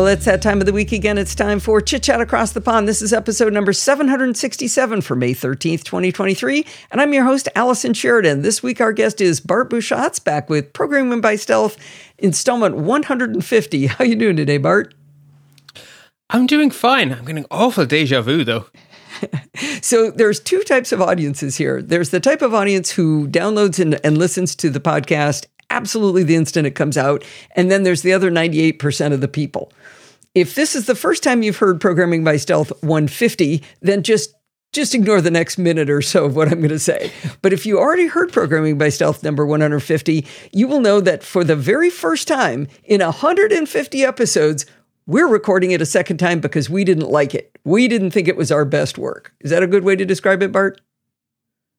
[0.00, 1.18] Well, it's that time of the week again.
[1.18, 2.88] It's time for Chit Chat Across the Pond.
[2.88, 6.64] This is episode number 767 for May 13th, 2023.
[6.90, 8.40] And I'm your host, Allison Sheridan.
[8.40, 11.76] This week, our guest is Bart Busschots, back with Programming by Stealth,
[12.16, 13.86] installment 150.
[13.88, 14.94] How are you doing today, Bart?
[16.30, 17.12] I'm doing fine.
[17.12, 18.68] I'm getting awful deja vu, though.
[19.82, 21.82] so there's two types of audiences here.
[21.82, 26.34] There's the type of audience who downloads and, and listens to the podcast absolutely the
[26.34, 27.24] instant it comes out.
[27.56, 29.72] And then there's the other 98% of the people.
[30.34, 34.34] If this is the first time you've heard Programming by Stealth 150, then just
[34.72, 37.10] just ignore the next minute or so of what I'm going to say.
[37.42, 41.42] But if you already heard Programming by Stealth number 150, you will know that for
[41.42, 44.66] the very first time in 150 episodes,
[45.06, 47.58] we're recording it a second time because we didn't like it.
[47.64, 49.34] We didn't think it was our best work.
[49.40, 50.80] Is that a good way to describe it, Bart?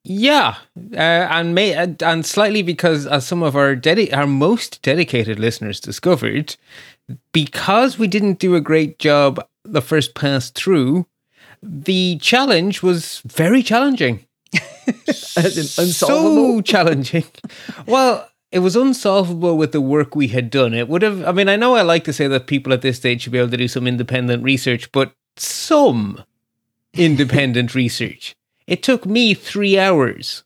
[0.04, 0.56] Yeah,
[0.92, 5.78] uh, and may and slightly because as some of our dedi- our most dedicated listeners
[5.78, 6.56] discovered,
[7.32, 11.06] because we didn't do a great job the first pass through,
[11.62, 14.26] the challenge was very challenging.
[15.12, 17.24] so challenging.
[17.86, 20.74] Well, it was unsolvable with the work we had done.
[20.74, 21.24] It would have.
[21.24, 23.38] I mean, I know I like to say that people at this stage should be
[23.38, 26.22] able to do some independent research, but some
[26.94, 28.36] independent research
[28.66, 30.44] it took me three hours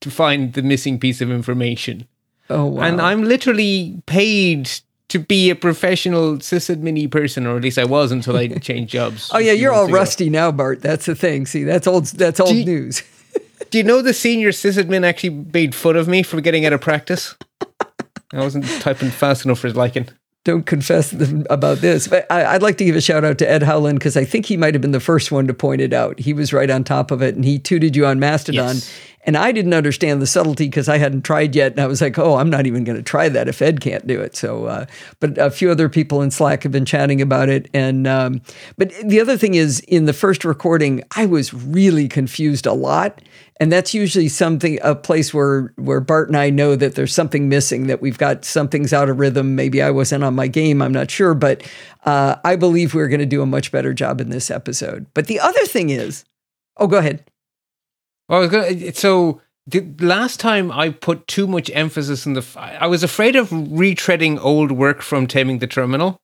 [0.00, 2.06] to find the missing piece of information.
[2.48, 2.82] Oh, wow.
[2.82, 4.70] And I'm literally paid
[5.08, 9.30] to be a professional sysadmin person, or at least I was until I changed jobs.
[9.32, 9.94] oh yeah, you're all ago.
[9.94, 10.82] rusty now, Bart.
[10.82, 11.46] That's the thing.
[11.46, 12.06] See, that's old.
[12.06, 13.02] That's old you, news.
[13.70, 16.80] do you know the senior sysadmin actually made fun of me for getting out of
[16.80, 17.34] practice?
[18.32, 20.08] I wasn't typing fast enough for his liking
[20.46, 21.12] don't confess
[21.50, 22.06] about this.
[22.06, 24.46] But I, would like to give a shout out to Ed Howland because I think
[24.46, 26.20] he might have been the first one to point it out.
[26.20, 28.76] He was right on top of it and he tooted you on Mastodon.
[28.76, 29.00] Yes.
[29.24, 31.72] And I didn't understand the subtlety because I hadn't tried yet.
[31.72, 34.06] And I was like, oh, I'm not even going to try that if Ed can't
[34.06, 34.36] do it.
[34.36, 34.86] So, uh,
[35.18, 37.68] but a few other people in Slack have been chatting about it.
[37.74, 38.40] And, um,
[38.78, 43.20] but the other thing is, in the first recording, I was really confused a lot
[43.58, 47.48] and that's usually something a place where where Bart and I know that there's something
[47.48, 50.92] missing that we've got something's out of rhythm maybe I wasn't on my game I'm
[50.92, 51.62] not sure but
[52.04, 55.26] uh, I believe we're going to do a much better job in this episode but
[55.26, 56.24] the other thing is
[56.76, 57.24] oh go ahead
[58.28, 62.46] well I was gonna, so the last time I put too much emphasis in the
[62.56, 66.18] I was afraid of retreading old work from taming the terminal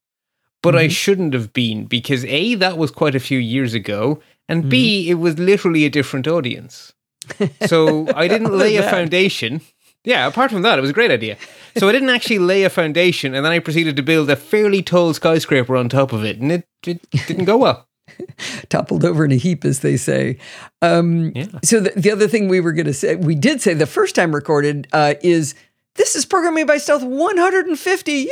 [0.62, 0.84] but mm-hmm.
[0.84, 4.70] I shouldn't have been because a that was quite a few years ago and mm-hmm.
[4.70, 6.92] b it was literally a different audience
[7.66, 9.60] so I didn't lay a foundation.
[10.04, 11.36] Yeah, apart from that, it was a great idea.
[11.76, 14.82] So I didn't actually lay a foundation, and then I proceeded to build a fairly
[14.82, 17.86] tall skyscraper on top of it, and it, it didn't go well.
[18.68, 20.38] Toppled over in a heap, as they say.
[20.82, 21.46] Um, yeah.
[21.62, 24.14] So the, the, other thing we were going to say, we did say the first
[24.16, 25.54] time recorded uh, is
[25.94, 28.12] this is programming by stealth 150.
[28.12, 28.28] Yay!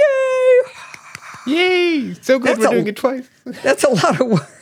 [1.47, 2.15] Yay!
[2.21, 3.29] So good that's we're a, doing it twice.
[3.62, 4.59] that's a lot of work.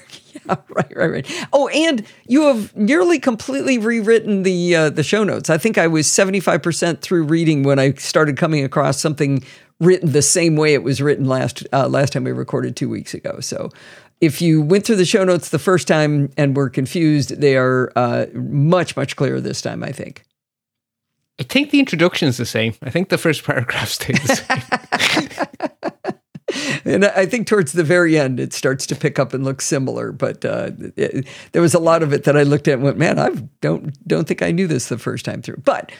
[0.68, 1.48] right, right, right.
[1.52, 5.50] Oh, and you have nearly completely rewritten the uh, the show notes.
[5.50, 9.44] I think I was seventy five percent through reading when I started coming across something
[9.80, 13.14] written the same way it was written last uh, last time we recorded two weeks
[13.14, 13.40] ago.
[13.40, 13.70] So.
[14.20, 17.92] If you went through the show notes the first time and were confused, they are
[17.94, 20.24] uh, much, much clearer this time, I think.
[21.38, 22.74] I think the introduction is the same.
[22.82, 24.34] I think the first paragraph stays the
[26.02, 26.18] same.
[26.84, 30.12] and I think towards the very end, it starts to pick up and look similar.
[30.12, 32.98] But uh, it, there was a lot of it that I looked at and went,
[32.98, 35.92] "Man, I don't don't think I knew this the first time through." But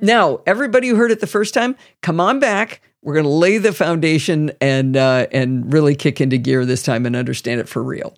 [0.00, 2.82] now, everybody who heard it the first time, come on back.
[3.02, 7.06] We're going to lay the foundation and uh, and really kick into gear this time
[7.06, 8.16] and understand it for real.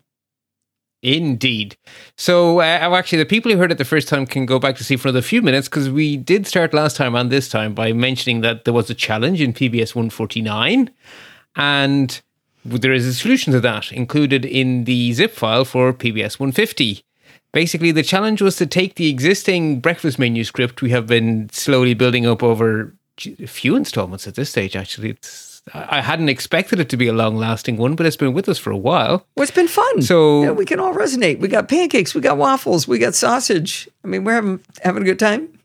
[1.02, 1.76] Indeed.
[2.16, 4.84] So, uh, actually, the people who heard it the first time can go back to
[4.84, 7.92] see for another few minutes because we did start last time and this time by
[7.92, 10.91] mentioning that there was a challenge in PBS 149.
[11.56, 12.21] And
[12.65, 17.03] there is a solution to that included in the zip file for PBS 150.
[17.53, 21.94] Basically, the challenge was to take the existing breakfast menu script we have been slowly
[21.94, 22.94] building up over
[23.41, 25.11] a few installments at this stage, actually.
[25.11, 28.49] It's, I hadn't expected it to be a long lasting one, but it's been with
[28.49, 29.26] us for a while.
[29.37, 30.02] Well, it's been fun.
[30.02, 31.41] So yeah, we can all resonate.
[31.41, 33.88] We got pancakes, we got waffles, we got sausage.
[34.05, 35.56] I mean, we're having having a good time.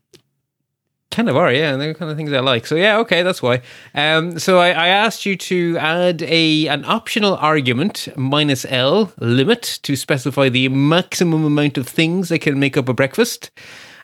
[1.12, 2.66] Kind of are, yeah, and they're kind of things I like.
[2.66, 3.62] So yeah, okay, that's why.
[3.94, 9.80] Um, so I, I, asked you to add a an optional argument minus L limit
[9.84, 13.52] to specify the maximum amount of things that can make up a breakfast,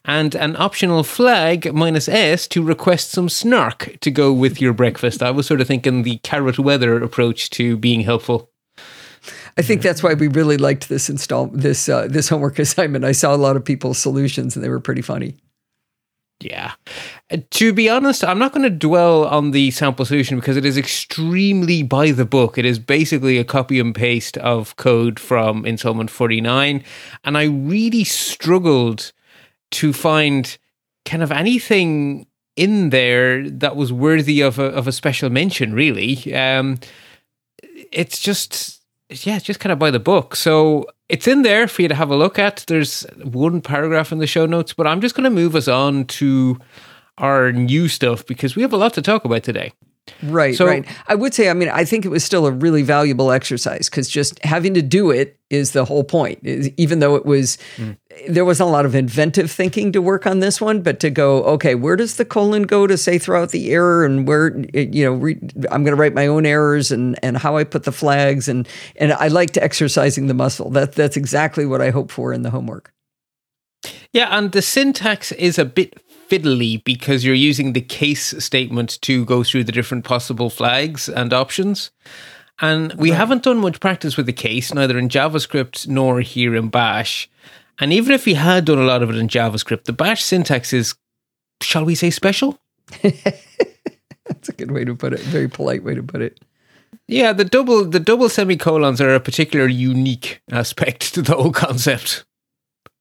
[0.04, 5.24] and an optional flag minus S to request some snark to go with your breakfast.
[5.24, 8.50] I was sort of thinking the carrot weather approach to being helpful.
[9.58, 13.06] I think that's why we really liked this install this uh, this homework assignment.
[13.06, 15.38] I saw a lot of people's solutions, and they were pretty funny.
[16.40, 16.74] Yeah.
[17.50, 20.78] To be honest, I'm not going to dwell on the sample solution because it is
[20.78, 22.58] extremely by the book.
[22.58, 26.84] It is basically a copy and paste of code from installment 49.
[27.24, 29.12] And I really struggled
[29.72, 30.58] to find
[31.06, 36.34] kind of anything in there that was worthy of a, of a special mention, really.
[36.36, 36.80] Um,
[37.92, 40.36] it's just, yeah, it's just kind of by the book.
[40.36, 42.66] So it's in there for you to have a look at.
[42.68, 46.06] There's one paragraph in the show notes, but I'm just going to move us on
[46.06, 46.60] to
[47.18, 49.74] our new stuff because we have a lot to talk about today.
[50.24, 50.86] Right, so, right.
[51.08, 54.10] I would say, I mean, I think it was still a really valuable exercise because
[54.10, 56.40] just having to do it is the whole point.
[56.46, 57.98] Even though it was, mm.
[58.28, 61.44] there was a lot of inventive thinking to work on this one, but to go,
[61.44, 65.14] okay, where does the colon go to say throughout the error, and where, you know,
[65.14, 65.38] re,
[65.72, 68.68] I'm going to write my own errors and and how I put the flags, and
[68.96, 70.70] and I liked exercising the muscle.
[70.72, 72.94] That that's exactly what I hope for in the homework.
[74.12, 79.26] Yeah, and the syntax is a bit fiddly because you're using the case statement to
[79.26, 81.92] go through the different possible flags and options.
[82.60, 83.18] And we right.
[83.18, 87.30] haven't done much practice with the case, neither in JavaScript nor here in Bash.
[87.80, 90.74] And even if we had done a lot of it in JavaScript, the Bash syntax
[90.74, 90.96] is,
[91.62, 92.60] shall we say, special?
[93.02, 95.20] That's a good way to put it.
[95.20, 96.40] Very polite way to put it.
[97.08, 102.26] Yeah, the double the double semicolons are a particular unique aspect to the whole concept.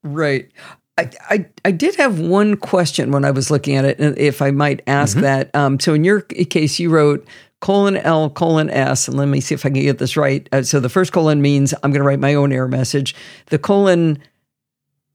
[0.03, 0.51] Right.
[0.99, 4.41] I, I, I did have one question when I was looking at it, and if
[4.41, 5.23] I might ask mm-hmm.
[5.23, 5.55] that.
[5.55, 7.27] Um, so in your case, you wrote
[7.61, 10.49] colon L colon S, and let me see if I can get this right.
[10.53, 13.15] Uh, so the first colon means I'm going to write my own error message.
[13.47, 14.23] The colon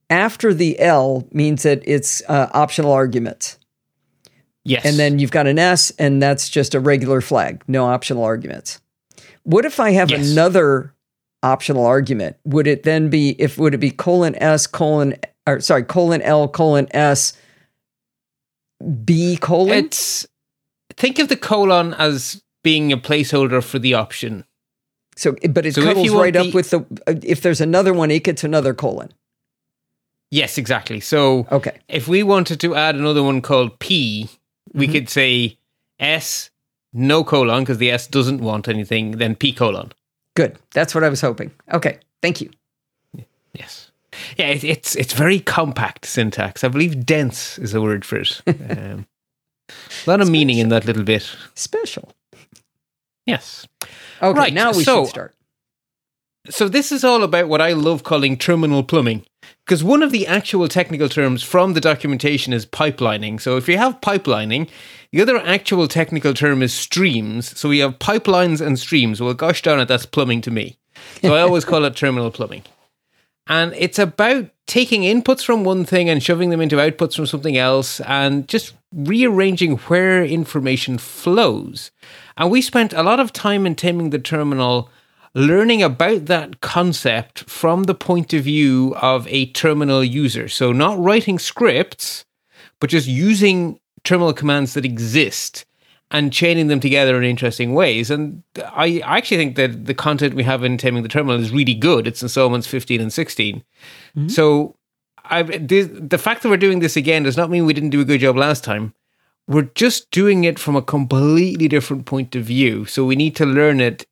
[0.09, 3.57] after the L means that it's uh, optional arguments.
[4.63, 4.85] Yes.
[4.85, 8.79] And then you've got an S, and that's just a regular flag, no optional arguments.
[9.43, 10.31] What if I have yes.
[10.31, 10.93] another
[11.41, 12.37] optional argument?
[12.45, 15.15] Would it then be if would it be colon S colon
[15.47, 17.33] or sorry, colon L colon S
[19.03, 19.85] B colon?
[19.85, 20.27] It's
[20.97, 24.45] think of the colon as being a placeholder for the option.
[25.15, 26.85] So, but it so cuddles right the, up with the.
[27.23, 29.11] If there's another one, it gets another colon.
[30.31, 31.01] Yes, exactly.
[31.01, 34.29] So, okay, if we wanted to add another one called P,
[34.73, 34.93] we mm-hmm.
[34.93, 35.57] could say
[35.99, 36.49] S
[36.93, 39.11] no colon because the S doesn't want anything.
[39.11, 39.91] Then P colon.
[40.35, 40.57] Good.
[40.73, 41.51] That's what I was hoping.
[41.73, 41.99] Okay.
[42.21, 42.49] Thank you.
[43.53, 43.90] Yes.
[44.37, 46.63] Yeah, it, it's it's very compact syntax.
[46.63, 48.41] I believe dense is a word for it.
[48.71, 49.05] Um,
[49.69, 50.31] a lot of Special.
[50.31, 51.33] meaning in that little bit.
[51.55, 52.11] Special.
[53.25, 53.65] Yes.
[54.21, 55.35] Okay, right, now we so, should start.
[56.49, 59.25] So this is all about what I love calling terminal plumbing.
[59.65, 63.39] Because one of the actual technical terms from the documentation is pipelining.
[63.39, 64.67] So if you have pipelining,
[65.11, 67.57] the other actual technical term is streams.
[67.57, 69.21] So we have pipelines and streams.
[69.21, 70.77] Well, gosh darn it, that's plumbing to me.
[71.21, 72.63] So I always call it terminal plumbing.
[73.47, 77.57] And it's about taking inputs from one thing and shoving them into outputs from something
[77.57, 81.91] else and just rearranging where information flows.
[82.37, 84.89] And we spent a lot of time in taming the terminal
[85.33, 90.47] learning about that concept from the point of view of a terminal user.
[90.47, 92.25] So, not writing scripts,
[92.79, 95.65] but just using terminal commands that exist
[96.11, 98.11] and chaining them together in interesting ways.
[98.11, 101.73] And I actually think that the content we have in Taming the Terminal is really
[101.73, 102.05] good.
[102.05, 103.63] It's installments 15 and 16.
[104.17, 104.27] Mm-hmm.
[104.27, 104.75] So
[105.25, 108.01] I've, the, the fact that we're doing this again does not mean we didn't do
[108.01, 108.93] a good job last time.
[109.47, 112.85] We're just doing it from a completely different point of view.
[112.85, 114.05] So we need to learn it,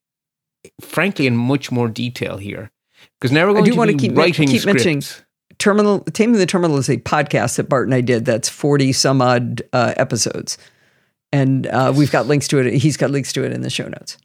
[0.82, 2.72] frankly, in much more detail here.
[3.20, 4.86] Because now we're going I do to want to keep, writing keep scripts.
[4.86, 5.04] mentioning
[5.58, 8.26] Terminal Taming the Terminal is a podcast that Bart and I did.
[8.26, 10.58] That's forty some odd uh, episodes
[11.32, 12.74] and uh, we've got links to it.
[12.74, 14.18] He's got links to it in the show notes.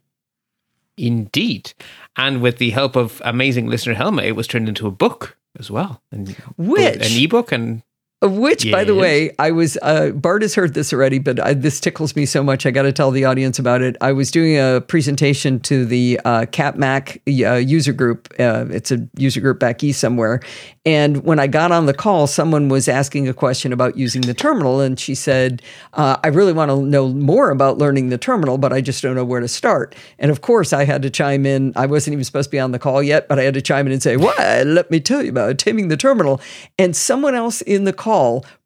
[0.97, 1.75] Indeed,
[2.17, 5.71] and with the help of amazing listener Helma, it was turned into a book as
[5.71, 7.83] well, and which an ebook and
[8.23, 8.73] which, yes.
[8.73, 12.17] by the way, I was, uh, Bart has heard this already, but I, this tickles
[12.17, 12.65] me so much.
[12.65, 13.97] I got to tell the audience about it.
[14.01, 18.33] I was doing a presentation to the uh, CapMac uh, user group.
[18.39, 20.41] Uh, it's a user group back east somewhere.
[20.87, 24.35] And when I got on the call, someone was asking a question about using the
[24.35, 24.81] terminal.
[24.81, 25.63] And she said,
[25.95, 29.15] uh, I really want to know more about learning the terminal, but I just don't
[29.15, 29.95] know where to start.
[30.19, 31.73] And of course, I had to chime in.
[31.77, 33.87] I wasn't even supposed to be on the call yet, but I had to chime
[33.87, 34.39] in and say, What?
[34.39, 36.41] Let me tell you about taming the terminal.
[36.79, 38.14] And someone else in the call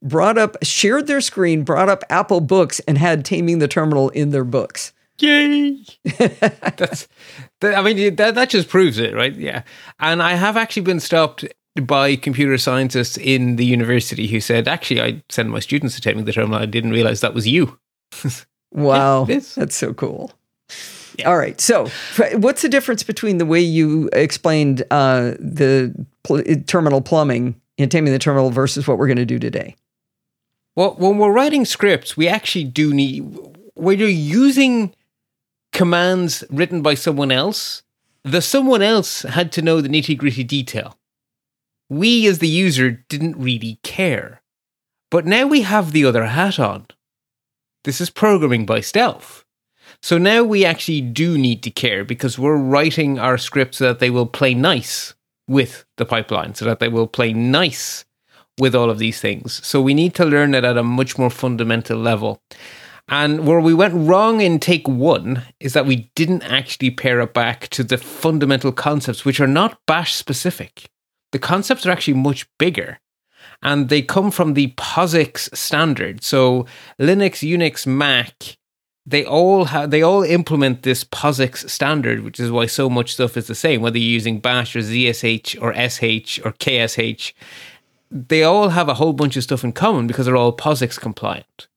[0.02, 4.30] brought up, shared their screen, brought up Apple Books, and had Taming the Terminal in
[4.30, 4.92] their books.
[5.20, 5.84] Yay!
[6.04, 7.08] That's,
[7.60, 9.34] that, I mean, that, that just proves it, right?
[9.34, 9.62] Yeah.
[9.98, 11.44] And I have actually been stopped
[11.82, 16.24] by computer scientists in the university who said, actually, I send my students to Taming
[16.24, 16.60] the Terminal.
[16.60, 17.78] I didn't realize that was you.
[18.72, 19.26] wow.
[19.28, 20.32] Yeah, That's so cool.
[21.18, 21.28] Yeah.
[21.28, 21.60] All right.
[21.60, 21.88] So,
[22.34, 28.12] what's the difference between the way you explained uh, the pl- terminal plumbing in taming
[28.12, 29.76] the terminal versus what we're going to do today?
[30.76, 33.20] Well, when we're writing scripts, we actually do need,
[33.74, 34.94] when you're using
[35.72, 37.82] commands written by someone else,
[38.24, 40.98] the someone else had to know the nitty gritty detail.
[41.88, 44.42] We, as the user, didn't really care.
[45.10, 46.86] But now we have the other hat on.
[47.84, 49.44] This is programming by stealth.
[50.02, 54.00] So now we actually do need to care because we're writing our scripts so that
[54.00, 55.14] they will play nice
[55.48, 58.04] with the pipeline, so that they will play nice
[58.58, 59.64] with all of these things.
[59.66, 62.42] So we need to learn it at a much more fundamental level.
[63.08, 67.32] And where we went wrong in take one is that we didn't actually pare it
[67.32, 70.90] back to the fundamental concepts, which are not bash specific.
[71.32, 73.00] The concepts are actually much bigger
[73.62, 76.22] and they come from the POSIX standard.
[76.22, 76.66] So
[77.00, 78.57] Linux, Unix, Mac,
[79.08, 83.36] they all have they all implement this POSIX standard, which is why so much stuff
[83.36, 87.32] is the same, whether you're using Bash or ZSH or SH or KSH.
[88.10, 91.68] They all have a whole bunch of stuff in common because they're all POSIX compliant.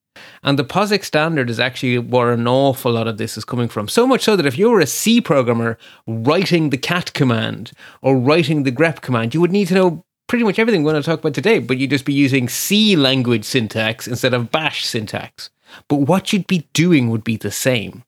[0.42, 3.88] And the POSIX standard is actually where an awful lot of this is coming from.
[3.88, 7.72] So much so that if you were a C programmer writing the cat command
[8.02, 11.02] or writing the grep command, you would need to know pretty much everything we're going
[11.02, 14.84] to talk about today, but you'd just be using C language syntax instead of bash
[14.84, 15.50] syntax.
[15.88, 18.04] But what you'd be doing would be the same.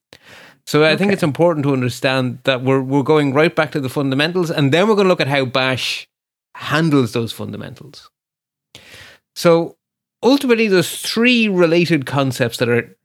[0.66, 0.96] So I okay.
[0.96, 4.72] think it's important to understand that we're we're going right back to the fundamentals, and
[4.72, 6.08] then we're going to look at how Bash
[6.54, 8.10] handles those fundamentals.
[9.34, 9.76] So
[10.22, 12.96] ultimately, there's three related concepts that are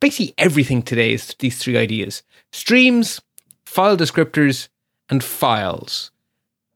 [0.00, 3.20] basically everything today is these three ideas: streams,
[3.64, 4.68] file descriptors,
[5.08, 6.10] and files.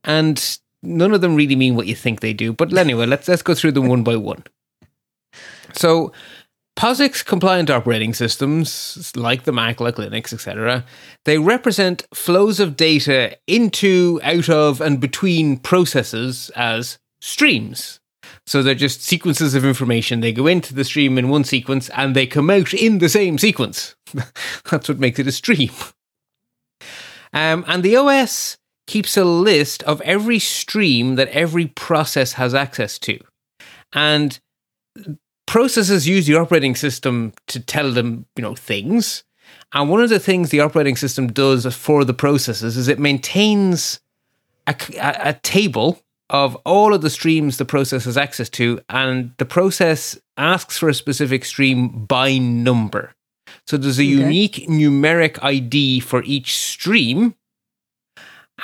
[0.04, 2.52] And none of them really mean what you think they do.
[2.52, 4.44] But anyway, let's let's go through them one by one.
[5.74, 6.12] So
[6.76, 10.84] POSIX compliant operating systems, like the Mac, like Linux, etc.,
[11.24, 18.00] they represent flows of data into, out of, and between processes as streams.
[18.46, 20.20] So they're just sequences of information.
[20.20, 23.38] They go into the stream in one sequence and they come out in the same
[23.38, 23.94] sequence.
[24.70, 25.70] That's what makes it a stream.
[27.32, 32.98] Um, and the OS keeps a list of every stream that every process has access
[33.00, 33.18] to.
[33.92, 34.38] And
[35.46, 39.24] processes use the operating system to tell them, you know, things.
[39.72, 44.00] And one of the things the operating system does for the processes is it maintains
[44.66, 49.32] a, a, a table of all of the streams the process has access to, and
[49.38, 53.12] the process asks for a specific stream by number.
[53.66, 54.10] So there's a okay.
[54.10, 57.34] unique numeric ID for each stream,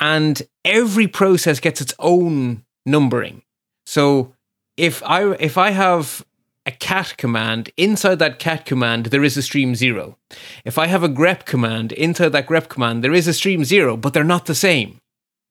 [0.01, 3.43] and every process gets its own numbering.
[3.87, 4.35] So
[4.77, 6.25] if I if I have
[6.71, 10.17] a cat command, inside that cat command, there is a stream zero.
[10.65, 13.97] If I have a grep command, inside that grep command, there is a stream zero,
[13.97, 15.01] but they're not the same,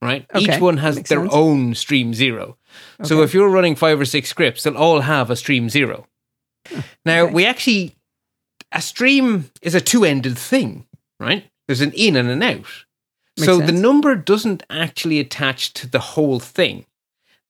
[0.01, 0.25] right?
[0.33, 0.55] Okay.
[0.55, 1.33] Each one has Makes their sense.
[1.33, 2.57] own stream zero.
[2.99, 3.09] Okay.
[3.09, 6.07] So if you're running five or six scripts, they'll all have a stream zero.
[7.05, 7.33] Now, okay.
[7.33, 7.95] we actually,
[8.71, 10.85] a stream is a two ended thing,
[11.19, 11.49] right?
[11.67, 12.55] There's an in and an out.
[13.37, 13.71] Makes so sense.
[13.71, 16.85] the number doesn't actually attach to the whole thing.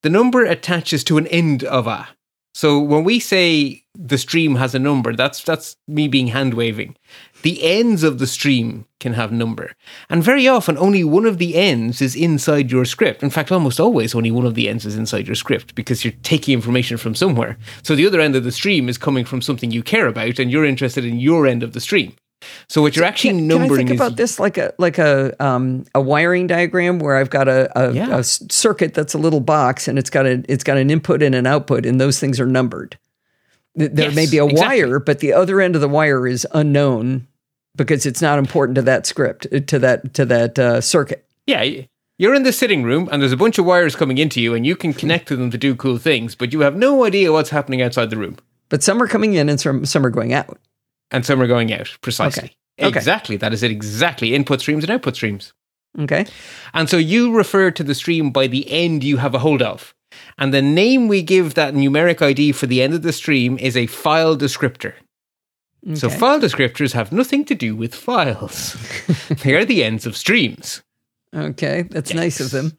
[0.02, 2.08] The number attaches to an end of a.
[2.52, 6.96] So when we say the stream has a number, that's that's me being hand waving.
[7.42, 9.72] The ends of the stream can have number.
[10.08, 13.22] And very often only one of the ends is inside your script.
[13.22, 16.14] In fact, almost always only one of the ends is inside your script because you're
[16.22, 17.56] taking information from somewhere.
[17.82, 20.50] So the other end of the stream is coming from something you care about and
[20.50, 22.14] you're interested in your end of the stream.
[22.68, 25.34] So what you're actually can, numbering can I think about this like a like a
[25.44, 28.18] um, a wiring diagram where I've got a, a, yeah.
[28.18, 31.34] a, circuit that's a little box and it's got a it's got an input and
[31.34, 32.98] an output and those things are numbered.
[33.74, 34.82] There yes, may be a exactly.
[34.82, 37.28] wire, but the other end of the wire is unknown
[37.76, 41.26] because it's not important to that script uh, to that to that uh, circuit.
[41.46, 41.82] Yeah,
[42.18, 44.66] you're in the sitting room and there's a bunch of wires coming into you and
[44.66, 47.50] you can connect to them to do cool things, but you have no idea what's
[47.50, 48.36] happening outside the room.
[48.68, 50.58] But some are coming in and some some are going out
[51.10, 51.96] and some are going out.
[52.00, 52.56] Precisely.
[52.80, 52.96] Okay.
[52.96, 53.36] Exactly.
[53.36, 53.70] That is it.
[53.70, 54.34] Exactly.
[54.34, 55.52] Input streams and output streams.
[55.98, 56.26] Okay.
[56.72, 59.94] And so you refer to the stream by the end you have a hold of.
[60.38, 63.76] And the name we give that numeric ID for the end of the stream is
[63.76, 64.94] a file descriptor.
[65.86, 65.94] Okay.
[65.94, 68.76] So file descriptors have nothing to do with files.
[69.42, 70.82] they are the ends of streams.
[71.34, 72.16] Okay, that's yes.
[72.16, 72.76] nice of them.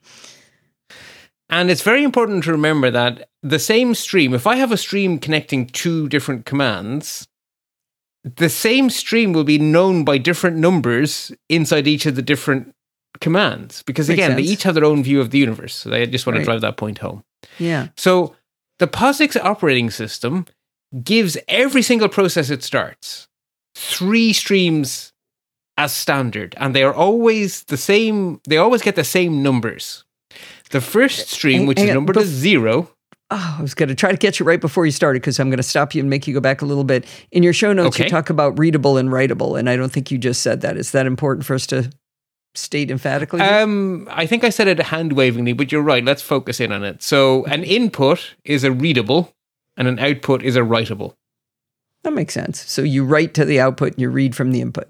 [1.50, 5.20] And it's very important to remember that the same stream, if I have a stream
[5.20, 7.28] connecting two different commands,
[8.24, 12.74] the same stream will be known by different numbers inside each of the different
[13.20, 16.25] commands because again they each have their own view of the universe so i just
[16.25, 16.42] want right.
[16.42, 17.24] to drive that point home.
[17.60, 17.88] Yeah.
[17.98, 18.36] So
[18.80, 20.46] the posix operating system
[21.04, 23.28] gives every single process it starts
[23.75, 25.13] three streams
[25.78, 30.04] as standard and they are always the same they always get the same numbers.
[30.72, 32.90] The first stream which is numbered as zero
[33.34, 35.50] Oh, I was going to try to catch it right before you started because I'm
[35.50, 37.06] going to stop you and make you go back a little bit.
[37.32, 38.04] In your show notes, Okay.
[38.04, 40.76] you talk about readable and writable, and I don't think you just said that.
[40.78, 41.90] Is that important for us to
[42.56, 43.40] state emphatically?
[43.40, 46.04] Um, I think I said it hand wavingly, but you're right.
[46.04, 47.02] Let's focus in on it.
[47.02, 49.34] So, an input is a readable,
[49.78, 51.16] and an output is a writable.
[52.04, 52.60] that makes sense.
[52.70, 54.90] So you write to the output and you read from the input.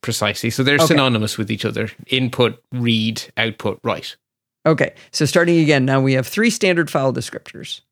[0.00, 0.48] Precisely.
[0.48, 0.86] So they're Okay.
[0.86, 1.90] synonymous with each other.
[2.06, 4.16] Input, read, output, write.
[4.66, 7.82] Okay, so starting again, now we have three standard file descriptors.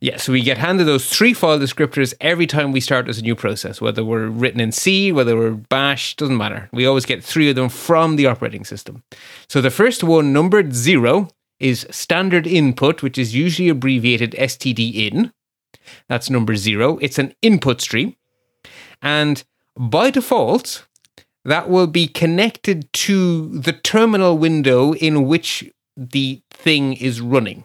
[0.00, 3.22] Yeah, so we get handed those three file descriptors every time we start as a
[3.22, 6.68] new process, whether we're written in C, whether we're bash, doesn't matter.
[6.70, 9.02] We always get three of them from the operating system.
[9.48, 15.32] So the first one, numbered zero, is standard input, which is usually abbreviated STD in.
[16.08, 16.98] That's number zero.
[16.98, 18.16] It's an input stream.
[19.00, 19.42] And
[19.78, 20.86] by default,
[21.44, 27.64] that will be connected to the terminal window in which the thing is running.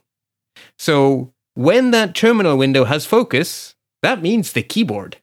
[0.77, 5.17] So when that terminal window has focus, that means the keyboard.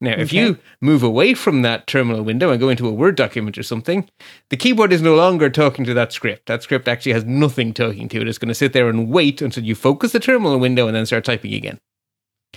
[0.00, 0.38] Now, if Okay.
[0.38, 4.08] you move away from that terminal window and go into a Word document or something,
[4.50, 6.46] the keyboard is no longer talking to that script.
[6.46, 8.28] That script actually has nothing talking to it.
[8.28, 11.06] It's going to sit there and wait until you focus the terminal window and then
[11.06, 11.78] start typing again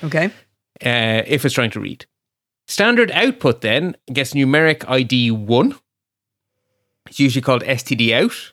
[0.04, 0.26] Okay,
[0.84, 2.06] uh, if it's trying to read.
[2.68, 5.76] Standard output then gets numeric ID 1.
[7.08, 8.52] It's usually called std out.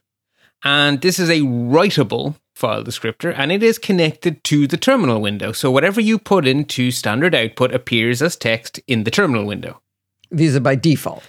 [0.65, 5.53] And this is a writable file descriptor and it is connected to the terminal window.
[5.53, 9.81] So whatever you put into standard output appears as text in the terminal window.
[10.31, 11.25] these are by default.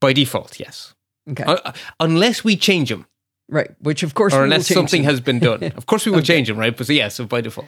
[0.00, 0.94] By default, yes.
[1.30, 3.06] Okay, Uh, unless we change them
[3.48, 3.70] right.
[3.80, 5.10] Which of course, or will unless something them.
[5.10, 5.62] has been done.
[5.76, 6.76] Of course, we will change them, right?
[6.76, 7.66] But so, yeah, so by default.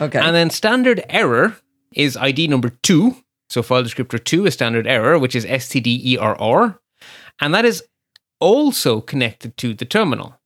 [0.00, 1.56] Okay, And then standard error
[1.92, 3.16] is ID number two.
[3.50, 6.78] So file descriptor two is standard error, which is stderr.
[7.40, 7.82] And that is
[8.40, 10.38] also connected to the terminal.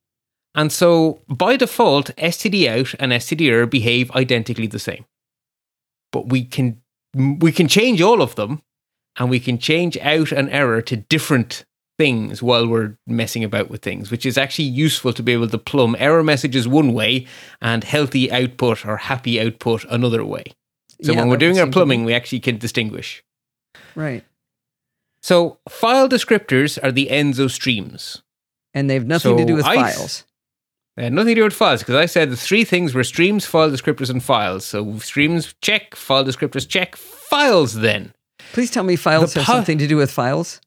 [0.55, 5.05] And so by default, std out and std error behave identically the same.
[6.11, 6.81] But we can
[7.15, 8.61] we can change all of them
[9.17, 11.65] and we can change out an error to different
[11.97, 15.57] things while we're messing about with things, which is actually useful to be able to
[15.57, 17.27] plumb error messages one way
[17.61, 20.45] and healthy output or happy output another way.
[21.01, 23.23] So Yeah, when we're doing our plumbing, we actually can distinguish.
[23.95, 24.23] right,
[25.21, 28.21] So file descriptors are the Enzo streams.
[28.73, 30.23] and they have nothing to do with I- files.
[30.95, 33.45] They had nothing to do with files because I said the three things were streams,
[33.45, 34.65] file descriptors, and files.
[34.65, 38.13] So streams check, file descriptors check, files then.
[38.51, 40.59] Please tell me files The have something to do with files.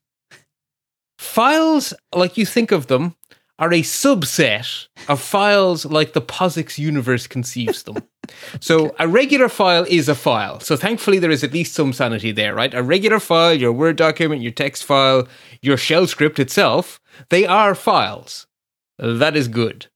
[1.19, 3.15] Files, like you think of them,
[3.59, 7.97] are a subset of files like the POSIX universe conceives them.
[8.59, 10.59] So a regular file is a file.
[10.59, 12.73] So thankfully there is at least some sanity there, right?
[12.73, 15.27] A regular file, your Word document, your text file,
[15.61, 18.47] your shell script itself, they are files.
[18.97, 19.87] That is good.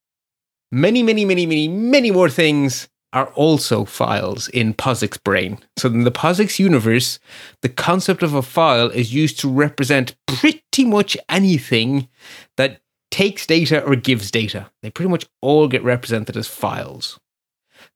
[0.72, 5.60] Many, many, many, many, many more things are also files in POSIX brain.
[5.78, 7.20] So in the POSIX universe,
[7.62, 12.10] the concept of a file is used to represent pretty much anything
[12.58, 14.70] that takes data or gives data.
[14.82, 17.18] They pretty much all get represented as files.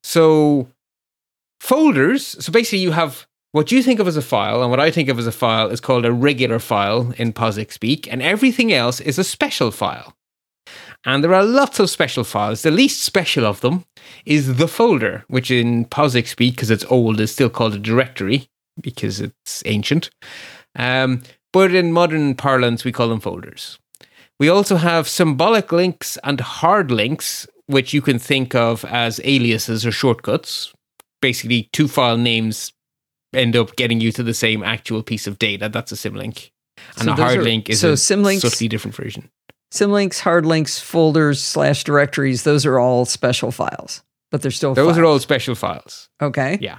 [0.02, 0.68] So
[1.60, 4.90] folders, so basically you have what you think of as a file and what I
[4.90, 8.72] think of as a file is called a regular file in POSIX speak, and everything
[8.72, 10.14] else is a special file.
[11.04, 12.62] And there are lots of special files.
[12.62, 13.84] The least special of them
[14.24, 18.48] is the folder, which in POSIX speak, because it's old, is still called a directory
[18.80, 20.10] because it's ancient.
[20.76, 23.78] Um, but in modern parlance, we call them folders.
[24.38, 29.84] We also have symbolic links and hard links, which you can think of as aliases
[29.84, 30.72] or shortcuts.
[31.20, 32.72] Basically, two file names
[33.34, 35.68] end up getting you to the same actual piece of data.
[35.68, 36.50] That's a symlink.
[36.96, 39.30] And So a hard are- link is so a symlinks- subtly different version.
[39.72, 44.86] Symlinks, hard links, folders, slash directories, those are all special files, but they're still Those
[44.88, 44.98] files.
[44.98, 46.58] are all special files, Okay.
[46.60, 46.78] Yeah.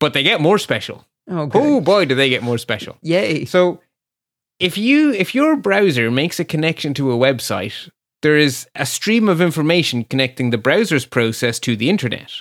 [0.00, 1.06] but they get more special.
[1.30, 1.62] Oh, oh good.
[1.62, 2.96] Oh boy, do they get more special.
[3.02, 3.44] Yay.
[3.44, 3.80] So
[4.58, 7.88] if you if your browser makes a connection to a website,
[8.22, 12.32] there is a stream of information connecting the browser's process to the internet.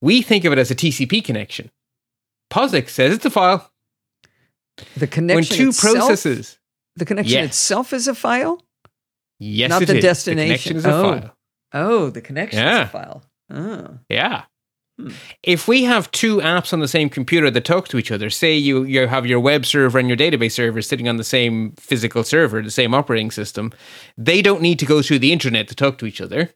[0.00, 1.70] We think of it as a TCP connection.
[2.50, 3.70] POSIX says it's a file.
[4.96, 6.58] The connection when two itself, processes
[6.96, 7.46] the connection Yes.
[7.48, 8.62] itself is a file?
[9.40, 10.02] Yes, Not it the is.
[10.02, 10.46] destination.
[10.46, 11.02] connection is a Oh.
[11.20, 11.36] file.
[11.72, 12.82] Oh, the connection Yeah.
[12.82, 13.22] is a file.
[13.50, 13.98] Oh.
[14.08, 14.44] Yeah.
[14.98, 15.10] Hmm.
[15.42, 18.54] If we have two apps on the same computer that talk to each other, say
[18.54, 22.24] you, you have your web server and your database server sitting on the same physical
[22.24, 23.72] server, the same operating system,
[24.16, 26.50] they don't need to go through the internet to talk to each other.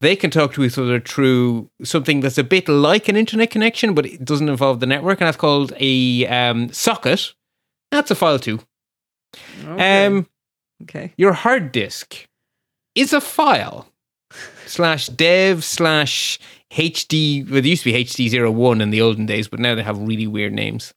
[0.00, 3.94] They can talk to each other through something that's a bit like an internet connection,
[3.94, 7.34] but it doesn't involve the network, and that's called a um, socket.
[7.90, 8.60] That's a file too.
[9.64, 10.06] Okay.
[10.06, 10.28] Um,
[10.82, 11.12] okay.
[11.16, 12.28] your hard disk
[12.94, 13.88] is a file.
[14.66, 16.38] slash dev slash
[16.70, 17.48] HD.
[17.48, 20.26] Well, it used to be HD01 in the olden days, but now they have really
[20.26, 20.92] weird names.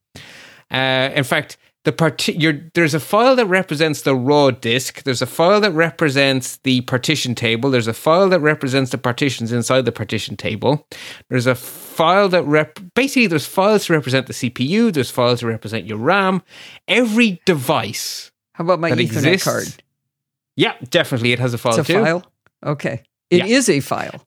[0.70, 2.30] Uh, in fact, the part-
[2.76, 5.04] there's a file that represents the raw disk.
[5.04, 7.72] There's a file that represents the partition table.
[7.72, 10.88] There's a file that represents the partitions inside the partition table.
[11.30, 14.94] There's a file that rep basically there's files to represent the CPU.
[14.94, 16.44] There's files to represent your RAM.
[16.88, 18.32] Every device.
[18.54, 19.84] How about my Ethernet exists, card?
[20.56, 21.32] Yeah, definitely.
[21.32, 22.04] It has a file it's a too.
[22.04, 22.32] file.
[22.64, 23.46] Okay, it yeah.
[23.46, 24.24] is a file.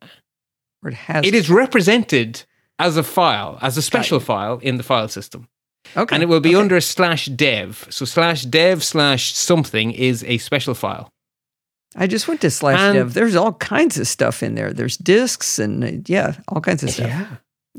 [0.84, 1.26] Or it has.
[1.26, 2.44] It is represented
[2.78, 5.48] as a file, as a special file in the file system.
[5.96, 6.14] Okay.
[6.14, 6.62] And it will be okay.
[6.62, 7.86] under slash dev.
[7.90, 11.10] So slash dev slash something is a special file.
[11.96, 13.14] I just went to slash and, dev.
[13.14, 14.72] There's all kinds of stuff in there.
[14.72, 17.08] There's disks and uh, yeah, all kinds of stuff.
[17.08, 17.26] Yeah.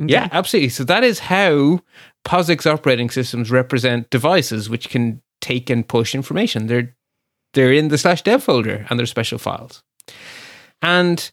[0.01, 0.13] Okay.
[0.13, 0.69] Yeah, absolutely.
[0.69, 1.79] So that is how
[2.25, 6.67] POSIX operating systems represent devices which can take and push information.
[6.67, 6.95] They're
[7.53, 9.83] they're in the slash dev folder and they're special files.
[10.81, 11.31] And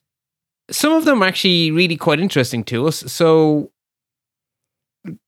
[0.70, 2.98] some of them are actually really quite interesting to us.
[3.12, 3.70] So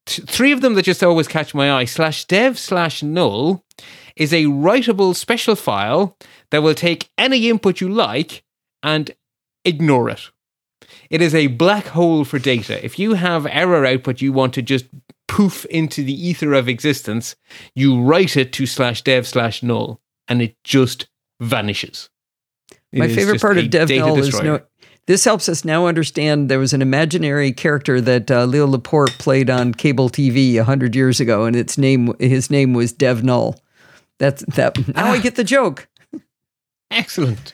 [0.06, 3.64] three of them that just always catch my eye slash dev slash null
[4.16, 6.16] is a writable special file
[6.50, 8.44] that will take any input you like
[8.82, 9.10] and
[9.64, 10.30] ignore it.
[11.10, 12.84] It is a black hole for data.
[12.84, 14.86] If you have error output you want to just
[15.26, 17.34] poof into the ether of existence,
[17.74, 21.08] you write it to slash dev slash null and it just
[21.40, 22.10] vanishes.
[22.92, 24.60] It My favorite part of dev null is no,
[25.06, 29.50] this helps us now understand there was an imaginary character that uh, Leo Laporte played
[29.50, 33.56] on cable TV hundred years ago, and its name his name was Dev Null.
[34.18, 34.76] That's that.
[34.88, 35.12] Now ah.
[35.12, 35.88] I get the joke.
[36.90, 37.52] Excellent.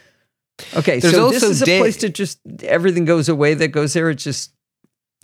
[0.76, 3.94] Okay, There's so this is a de- place to just everything goes away that goes
[3.94, 4.10] there.
[4.10, 4.52] It's just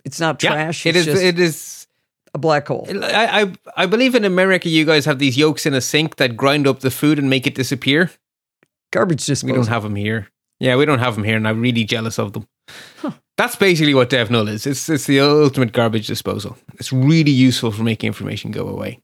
[0.03, 0.85] it's not trash.
[0.85, 1.07] Yeah, it is.
[1.07, 1.87] it is
[2.33, 2.87] a black hole.
[2.89, 6.35] I, I I believe in America, you guys have these yolks in a sink that
[6.35, 8.11] grind up the food and make it disappear.
[8.91, 9.53] Garbage disposal.
[9.53, 10.29] We don't have them here.
[10.59, 12.47] Yeah, we don't have them here, and I'm really jealous of them.
[12.97, 13.11] Huh.
[13.37, 14.65] That's basically what DevNull is.
[14.65, 16.57] It's it's the ultimate garbage disposal.
[16.75, 18.99] It's really useful for making information go away.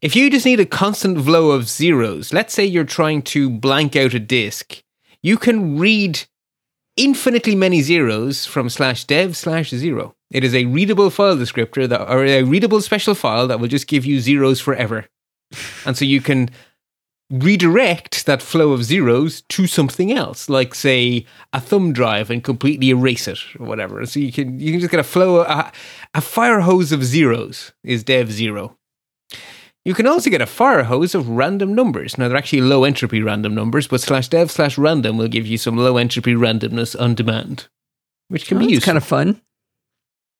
[0.00, 3.94] If you just need a constant flow of zeros, let's say you're trying to blank
[3.94, 4.82] out a disk,
[5.22, 6.24] you can read
[6.96, 10.14] infinitely many zeros from slash dev slash zero.
[10.30, 13.86] It is a readable file descriptor that or a readable special file that will just
[13.86, 15.06] give you zeros forever.
[15.84, 16.50] And so you can
[17.30, 22.90] redirect that flow of zeros to something else, like say a thumb drive, and completely
[22.90, 24.04] erase it or whatever.
[24.06, 25.72] So you can you can just get a flow, a,
[26.14, 28.76] a fire hose of zeros is dev zero.
[29.84, 32.18] You can also get a fire hose of random numbers.
[32.18, 35.58] Now they're actually low entropy random numbers, but slash dev slash random will give you
[35.58, 37.68] some low entropy randomness on demand,
[38.28, 38.86] which can oh, be useful.
[38.86, 39.40] kind of fun.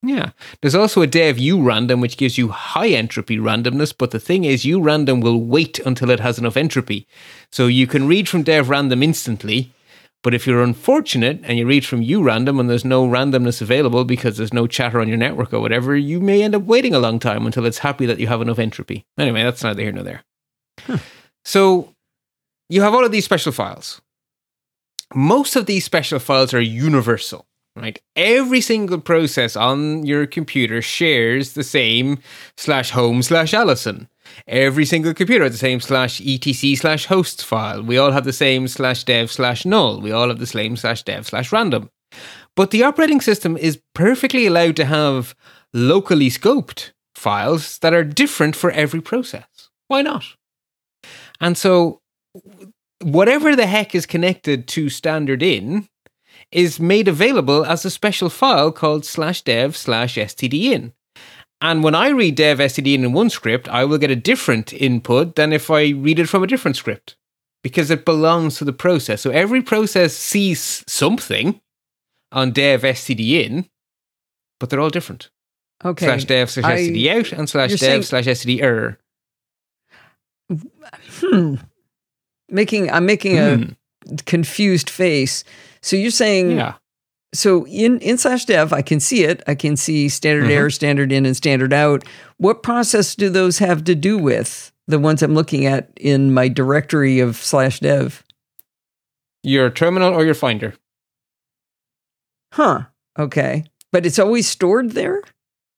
[0.07, 0.31] Yeah.
[0.61, 3.93] There's also a dev u random, which gives you high entropy randomness.
[3.97, 7.09] But the thing is, u random will wait until it has enough entropy.
[7.51, 9.73] So you can read from dev random instantly.
[10.23, 14.05] But if you're unfortunate and you read from u random and there's no randomness available
[14.05, 17.01] because there's no chatter on your network or whatever, you may end up waiting a
[17.01, 19.07] long time until it's happy that you have enough entropy.
[19.19, 20.23] Anyway, that's neither here nor there.
[20.81, 20.99] Huh.
[21.45, 21.95] So
[22.69, 24.01] you have all of these special files.
[25.15, 27.46] Most of these special files are universal
[27.77, 28.01] right?
[28.17, 32.19] Every single process on your computer shares the same
[32.57, 34.09] slash home slash Allison.
[34.49, 37.83] Every single computer has the same slash etc slash hosts file.
[37.83, 40.01] We all have the same slash dev slash null.
[40.01, 41.91] We all have the same slash dev slash random.
[42.57, 45.35] But the operating system is perfectly allowed to have
[45.75, 49.47] locally scoped files that are different for every process.
[49.89, 50.25] Why not?
[51.41, 52.01] And so,
[53.03, 55.89] whatever the heck is connected to standard in
[56.53, 60.93] is made available as a special file called slash dev slash stdin.
[61.61, 65.37] And when I read dev stdin in one script, I will get a different input
[65.37, 67.17] than if I read it from a different script
[67.63, 69.23] because it belongs to the process.
[69.23, 71.61] So every process sees something
[72.31, 73.69] on dev stdin,
[74.61, 75.31] but they're all different.
[75.85, 76.07] Okay.
[76.07, 78.99] Slash dev slash I, std out and slash dev saying, slash std error.
[81.21, 81.57] Hmm.
[82.49, 84.13] Making I'm making hmm.
[84.13, 85.45] a confused face
[85.87, 86.75] so you're saying, yeah.
[87.33, 89.41] So in in slash dev, I can see it.
[89.47, 90.53] I can see standard mm-hmm.
[90.53, 92.03] error, standard in, and standard out.
[92.39, 96.49] What process do those have to do with the ones I'm looking at in my
[96.49, 98.25] directory of slash dev?
[99.45, 100.75] Your terminal or your finder.
[102.53, 102.87] Huh.
[103.17, 103.63] Okay.
[103.93, 105.23] But it's always stored there?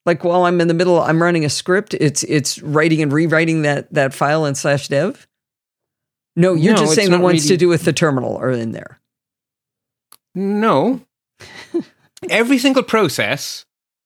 [0.07, 3.61] Like while I'm in the middle, I'm running a script, it's it's writing and rewriting
[3.63, 5.27] that that file in slash dev?
[6.35, 7.49] No, you're no, just saying the ones really...
[7.49, 9.01] to do with the terminal are in there.
[10.39, 11.01] No.
[12.31, 13.65] Every single process,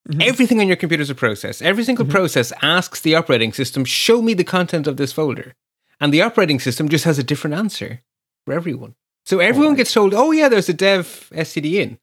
[0.08, 0.22] mm-hmm.
[0.22, 1.60] everything on your computer is a process.
[1.60, 2.12] Every single mm-hmm.
[2.12, 5.54] process asks the operating system, show me the content of this folder.
[6.00, 8.00] And the operating system just has a different answer
[8.44, 8.94] for everyone.
[9.24, 11.98] So everyone gets told, oh, yeah, there's a dev STD in.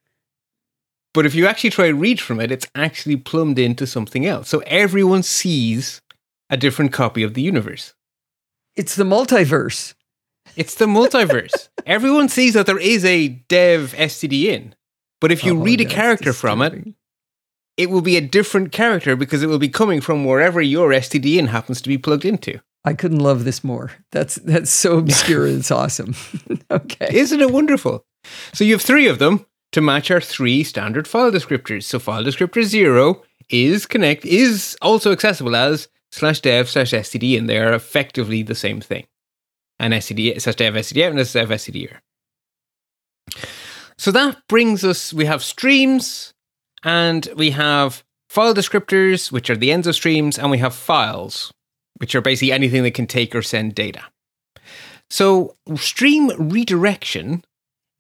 [1.14, 4.48] But if you actually try to read from it, it's actually plumbed into something else.
[4.48, 6.02] So everyone sees
[6.50, 7.94] a different copy of the universe.
[8.76, 9.96] It's the multiverse.
[10.60, 11.70] It's the multiverse.
[11.86, 14.76] everyone sees that there is a dev STD in.
[15.22, 16.94] But if you Oh, read a character from it,
[17.78, 21.38] it will be a different character because it will be coming from wherever your STD
[21.38, 22.60] in happens to be plugged into.
[22.84, 23.92] I couldn't love this more.
[24.12, 25.48] That's that's so obscure.
[25.58, 26.14] it's awesome.
[26.72, 27.08] okay.
[27.10, 28.06] Isn't it wonderful?
[28.54, 31.84] So you have three of them to match our three standard file descriptors.
[31.84, 37.50] So file descriptor zero is connect is also accessible as slash dev slash std, and
[37.50, 39.06] they are effectively the same thing.
[39.80, 41.98] And std slash dev std out and slash dev std.
[43.98, 45.14] So that brings us.
[45.14, 46.34] We have streams,
[46.84, 51.52] and we have file descriptors, which are the ends of streams, and we have files,
[51.98, 54.04] which are basically anything that can take or send data.
[55.10, 57.44] So stream redirection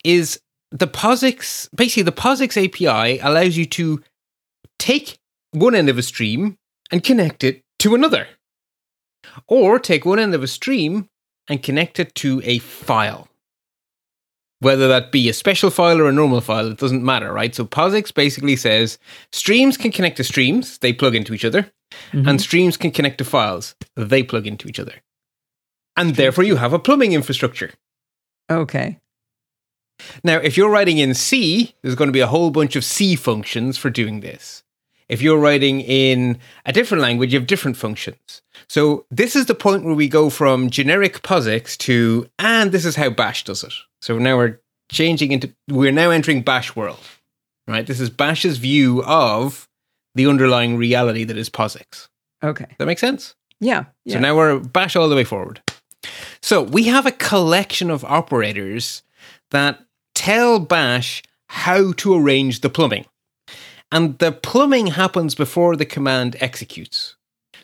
[0.03, 0.39] is
[0.71, 4.01] the POSIX, basically the POSIX API allows you to
[4.77, 5.17] take
[5.51, 6.57] one end of a stream
[6.91, 8.27] and connect it to another.
[9.47, 11.09] Or take one end of a stream
[11.49, 13.27] and connect it to a file.
[14.61, 17.55] Whether that be a special file or a normal file, it doesn't matter, right?
[17.55, 18.99] So POSIX basically says
[19.31, 21.71] streams can connect to streams, they plug into each other,
[22.11, 22.27] mm-hmm.
[22.27, 24.95] and streams can connect to files, they plug into each other.
[25.95, 27.71] And therefore you have a plumbing infrastructure.
[28.49, 28.99] Okay.
[30.23, 33.15] Now, if you're writing in C, there's going to be a whole bunch of C
[33.15, 34.63] functions for doing this.
[35.09, 38.41] If you're writing in a different language, you have different functions.
[38.67, 42.95] So this is the point where we go from generic POSIX to, and this is
[42.95, 43.73] how Bash does it.
[44.01, 44.59] So now we're
[44.91, 46.99] changing into, we're now entering Bash world,
[47.67, 47.85] right?
[47.85, 49.67] This is Bash's view of
[50.15, 52.07] the underlying reality that is POSIX.
[52.43, 52.67] Okay.
[52.77, 53.35] That makes sense?
[53.59, 53.85] Yeah.
[54.05, 54.15] Yeah.
[54.15, 55.61] So now we're bash all the way forward.
[56.41, 59.03] So we have a collection of operators
[59.51, 63.05] that tell bash how to arrange the plumbing.
[63.91, 67.15] And the plumbing happens before the command executes.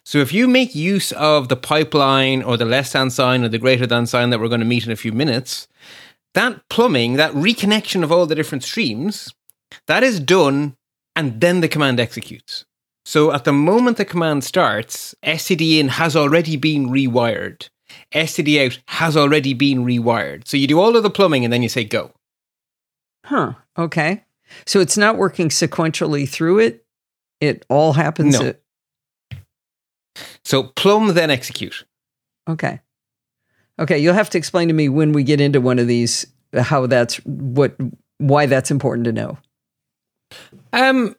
[0.04, 3.58] So if you make use of the pipeline or the less than sign or the
[3.58, 5.68] greater than sign that we're going to meet in a few minutes,
[6.36, 9.34] that plumbing, that reconnection of all the different streams,
[9.88, 10.76] that is done
[11.16, 12.66] and then the command executes.
[13.06, 17.70] So at the moment the command starts, std in has already been rewired.
[18.14, 20.48] std out has already been rewired.
[20.48, 22.12] So you do all of the plumbing and then you say go.
[23.26, 23.54] Huh.
[23.78, 24.24] Okay.
[24.65, 26.86] So it's not working sequentially through it.
[27.41, 28.39] It all happens.
[28.39, 28.47] No.
[28.47, 28.62] At,
[30.43, 31.86] So plumb then execute.
[32.47, 32.79] okay.
[33.77, 33.97] Okay.
[33.99, 36.25] You'll have to explain to me when we get into one of these
[36.58, 37.75] how that's what
[38.19, 39.38] why that's important to know.
[40.71, 41.15] Um,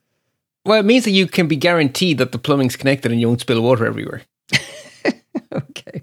[0.65, 3.41] well, it means that you can be guaranteed that the plumbing's connected and you won't
[3.41, 4.23] spill water everywhere.
[5.53, 6.01] Okay.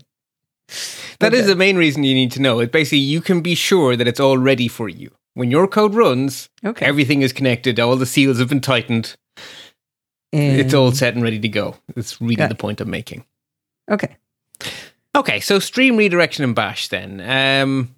[1.20, 1.48] That is Okay.
[1.48, 2.60] the main reason you need to know.
[2.60, 5.12] It basically you can be sure that it's all ready for you.
[5.36, 6.86] When your code runs, Okay.
[6.86, 9.16] everything is connected, all the seals have been tightened,
[10.32, 11.78] And, it's all set and ready to go.
[11.96, 12.58] That's really the it.
[12.60, 13.26] point I'm making.
[13.90, 14.18] okay.
[15.16, 17.22] Okay, so stream redirection in Bash then.
[17.22, 17.94] Um,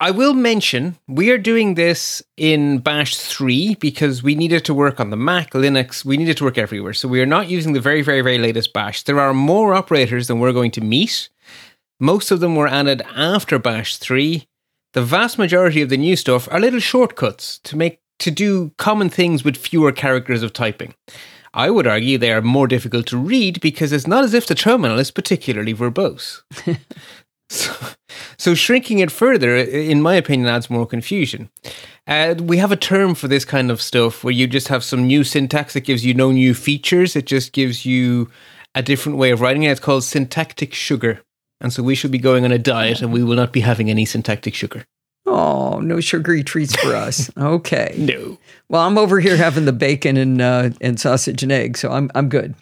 [0.00, 4.98] I will mention we are doing this in Bash 3 because we needed to work
[4.98, 6.92] on the Mac, Linux, we needed to work everywhere.
[6.92, 9.04] So we are not using the very, very, very latest Bash.
[9.04, 11.28] There are more operators than we're going to meet.
[12.00, 14.46] Most of them were added after Bash 3.
[14.96, 19.10] The vast majority of the new stuff are little shortcuts to make to do common
[19.10, 20.94] things with fewer characters of typing.
[21.52, 24.54] I would argue they are more difficult to read because it's not as if the
[24.54, 26.40] terminal is particularly verbose.
[27.50, 27.74] so,
[28.38, 31.50] so shrinking it further, in my opinion, adds more confusion.
[32.06, 35.06] Uh, we have a term for this kind of stuff where you just have some
[35.06, 37.14] new syntax that gives you no new features.
[37.14, 38.30] It just gives you
[38.74, 39.72] a different way of writing it.
[39.72, 41.20] It's called syntactic sugar.
[41.60, 43.88] And so we should be going on a diet and we will not be having
[43.90, 44.84] any syntactic sugar.
[45.24, 47.30] Oh, no sugary treats for us.
[47.38, 47.94] Okay.
[47.98, 48.38] No.
[48.68, 52.10] Well, I'm over here having the bacon and uh, and sausage and egg, so I'm
[52.14, 52.54] I'm good.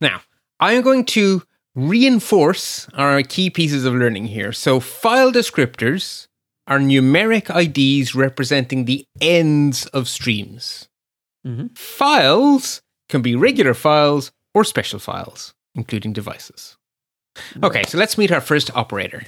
[0.00, 0.22] Now,
[0.60, 1.42] I am going to
[1.74, 4.52] reinforce our key pieces of learning here.
[4.52, 6.26] So, file descriptors
[6.66, 10.88] are numeric IDs representing the ends of streams.
[11.46, 11.76] Mhm.
[11.76, 16.77] Files can be regular files or special files, including devices.
[17.62, 19.24] Okay, so let's meet our first operator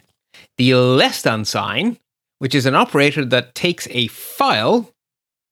[0.56, 1.98] the less than sign,
[2.38, 4.90] which is an operator that takes a file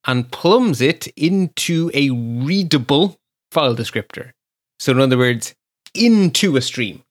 [0.07, 3.17] and plumbs it into a readable
[3.51, 4.33] file descriptor.
[4.79, 5.55] So, in other words,
[5.95, 7.03] into a stream.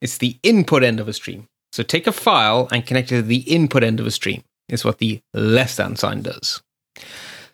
[0.00, 1.48] It's the input end of a stream.
[1.72, 4.82] So, take a file and connect it to the input end of a stream, is
[4.84, 6.62] what the less than sign does.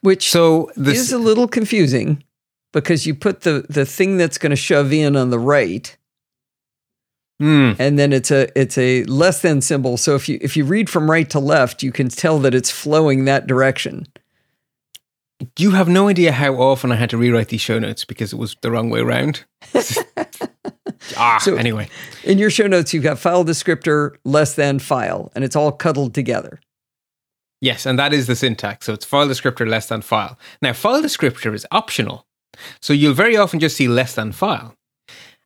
[0.02, 2.22] Which So, this is a little confusing
[2.72, 5.96] because you put the the thing that's going to shove in on the right,
[7.40, 7.76] Mm.
[7.78, 9.96] and then it's a it's a less than symbol.
[9.96, 12.70] So if you if you read from right to left, you can tell that it's
[12.70, 14.06] flowing that direction.
[15.56, 18.38] You have no idea how often I had to rewrite these show notes because it
[18.40, 19.44] was the wrong way around.
[21.16, 21.88] ah, So- anyway.
[22.24, 26.14] In your show notes, you've got file descriptor less than file, and it's all cuddled
[26.14, 26.58] together.
[27.60, 28.86] Yes, and that is the syntax.
[28.86, 30.38] So it's file descriptor less than file.
[30.62, 32.26] Now, file descriptor is optional.
[32.80, 34.74] So you'll very often just see less than file.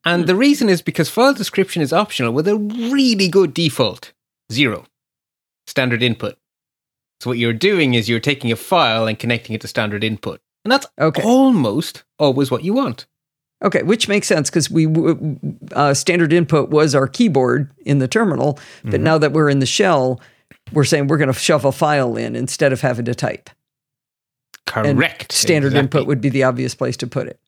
[0.05, 4.13] And the reason is because file description is optional with a really good default
[4.51, 4.85] zero
[5.67, 6.37] standard input.
[7.21, 10.41] So what you're doing is you're taking a file and connecting it to standard input.
[10.65, 11.23] And that's Okay.
[11.23, 13.07] almost always what you want.
[13.65, 14.89] Okay, which makes sense because we
[15.73, 19.05] uh, standard input was our keyboard in the terminal, but Mm-hmm.
[19.05, 20.21] now that we're in the shell,
[20.73, 23.51] we're saying we're going to shove a file in instead of having to type.
[24.75, 25.31] And Correct.
[25.33, 25.79] standard Exactly.
[25.81, 27.39] input would be the obvious place to put it.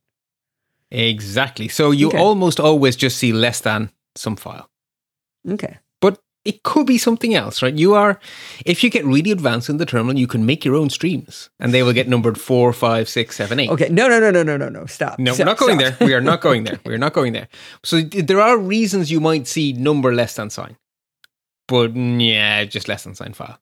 [0.91, 1.69] Exactly.
[1.69, 2.19] So you Okay.
[2.19, 4.69] almost always just see less than some file.
[5.49, 5.79] Okay.
[6.01, 7.75] But it could be something else, right?
[7.75, 8.21] You are,
[8.65, 11.73] if you get really advanced in the terminal, you can make your own streams and
[11.73, 13.71] they will get numbered four, five, six, seven, eight.
[13.71, 13.89] Okay.
[13.89, 14.87] No, no, no, no, no, no, no.
[14.87, 15.19] Stop.
[15.19, 15.99] No, we're not going stop.
[15.99, 16.07] there.
[16.07, 16.79] We are not going there.
[16.87, 17.49] We are not going there.
[17.83, 20.77] So there are reasons you might see number less than sign,
[21.67, 23.59] but mm, yeah, just less than sign file.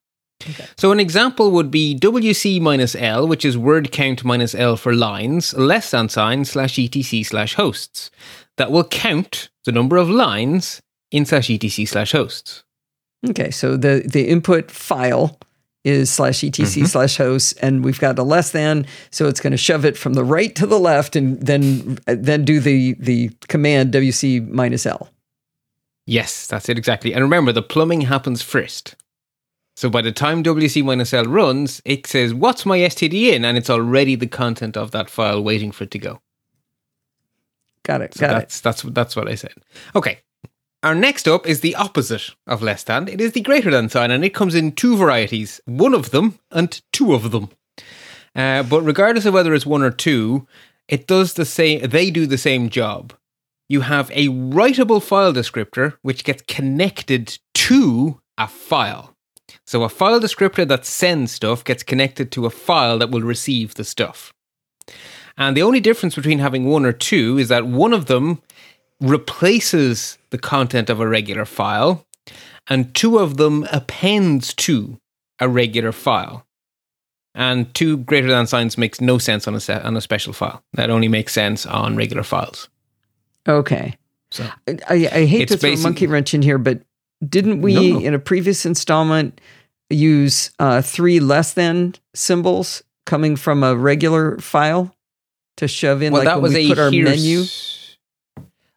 [0.51, 0.67] Okay.
[0.77, 4.95] So an example would be WC minus L, which is word count minus L for
[4.95, 8.11] lines, less than sign slash etc slash hosts.
[8.57, 12.65] That will count the number of lines in slash etc slash hosts.
[13.29, 13.51] Okay.
[13.51, 15.39] So the, the input file
[15.85, 16.85] is slash etc Mm-hmm.
[16.87, 20.15] slash host, and we've got a less than, so it's going to shove it from
[20.15, 25.09] the right to the left and then then do the, the command WC minus L.
[26.07, 27.13] Yes, that's it exactly.
[27.13, 28.97] And remember, the plumbing happens first.
[29.75, 33.45] So by the time WC minus L runs, it says, What's my STD in?
[33.45, 36.21] And it's already the content of that file waiting for it to go.
[37.85, 38.15] Got it.
[38.15, 38.35] So Got it.
[38.35, 39.55] that's that's that's what I said.
[39.97, 40.21] Okay.
[40.83, 43.07] Our next up is the opposite of less than.
[43.07, 46.39] It is the greater than sign, and it comes in two varieties: one of them
[46.51, 47.51] and two of them.
[48.35, 50.47] Uh, but regardless of whether it's one or two,
[50.89, 51.89] it does the same.
[51.89, 53.15] They do the same job.
[53.69, 59.12] You have a writable file descriptor which gets connected to a file.
[59.67, 63.75] So a file descriptor that sends stuff gets connected to a file that will receive
[63.75, 64.33] the stuff.
[65.37, 68.43] And the only difference between having one or two is that one of them
[69.01, 72.07] replaces the content of a regular file,
[72.69, 74.99] and two of them appends to
[75.41, 76.47] a regular file.
[77.35, 80.63] And two greater than signs makes no sense on a set, on a special file.
[80.75, 82.69] That only makes sense on regular files.
[83.49, 83.97] Okay.
[84.31, 86.83] So I, I I hate to throw a monkey wrench in here, but
[87.27, 89.41] didn't we No, in a previous installment
[89.91, 94.95] use uh, three less than symbols coming from a regular file
[95.57, 97.45] to shove in well, like that was we a put our here menu?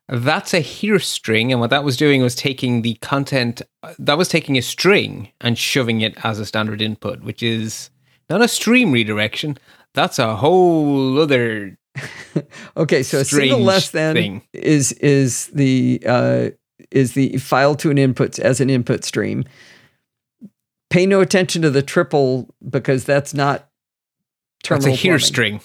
[0.07, 3.63] That's a here string, and what that was doing was taking the content.
[3.97, 7.89] That was taking a string and shoving it as a standard input, which is
[8.29, 9.57] not a stream redirection.
[9.93, 11.77] That's a whole other
[12.77, 14.41] Okay, so a single less than thing.
[14.53, 16.49] is is the uh,
[16.91, 19.43] is the file to an input as an input stream.
[20.89, 23.69] Pay no attention to the triple because that's not
[24.63, 24.89] terminal.
[24.89, 25.61] That's a here string.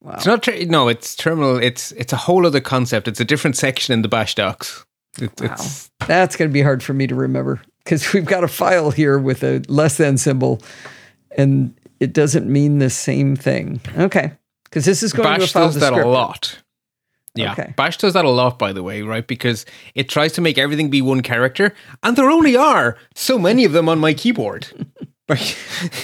[0.00, 0.14] Wow.
[0.14, 0.42] It's not.
[0.42, 1.58] Ter- no, it's terminal.
[1.58, 3.08] It's it's a whole other concept.
[3.08, 4.84] It's a different section in the bash docs.
[5.20, 5.54] It, Wow.
[5.54, 8.90] It's That's going to be hard for me to remember because we've got a file
[8.90, 10.62] here with a less than symbol
[11.36, 13.80] and it doesn't mean the same thing.
[13.96, 14.32] Okay.
[14.64, 16.62] Because this is going to a file does that a lot.
[17.38, 17.72] Yeah, Okay.
[17.76, 19.26] Bash does that a lot, by the way, right?
[19.26, 21.72] Because it tries to make everything be one character,
[22.02, 24.66] and there only are so many of them on my keyboard.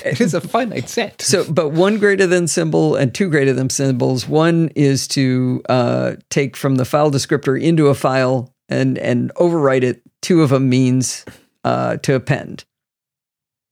[0.05, 1.23] It is a finite set.
[1.23, 4.29] So, but one greater than symbol and two greater than symbols.
[4.29, 9.83] One is to uh, take from the file descriptor into a file and and overwrite
[9.83, 10.03] it.
[10.21, 11.25] Two of them means
[11.65, 12.65] uh, to append.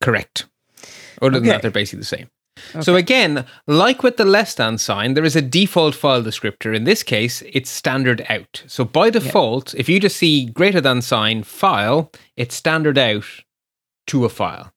[0.00, 0.46] Correct.
[1.20, 1.48] Other than Okay.
[1.50, 2.28] that, they're basically the same.
[2.80, 6.74] So again, like with the less than sign, there is a default file descriptor.
[6.74, 8.62] In this case, it's standard out.
[8.66, 13.24] So by default, if you just see greater than sign file, it's standard out
[14.08, 14.72] to a file.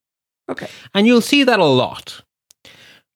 [0.50, 0.68] Okay.
[0.94, 2.22] And you'll see that a lot.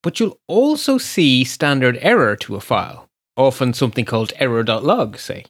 [0.02, 5.44] But you'll also see standard error to a file, often something called error.log, say.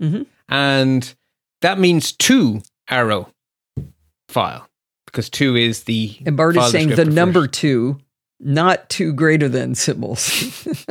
[0.00, 0.26] Mhm.
[0.48, 1.14] And
[1.60, 3.32] that means two arrow
[4.28, 4.68] file,
[5.06, 6.18] because two is the.
[6.26, 8.00] And Bart is saying the number two,
[8.42, 10.66] not two greater than symbols.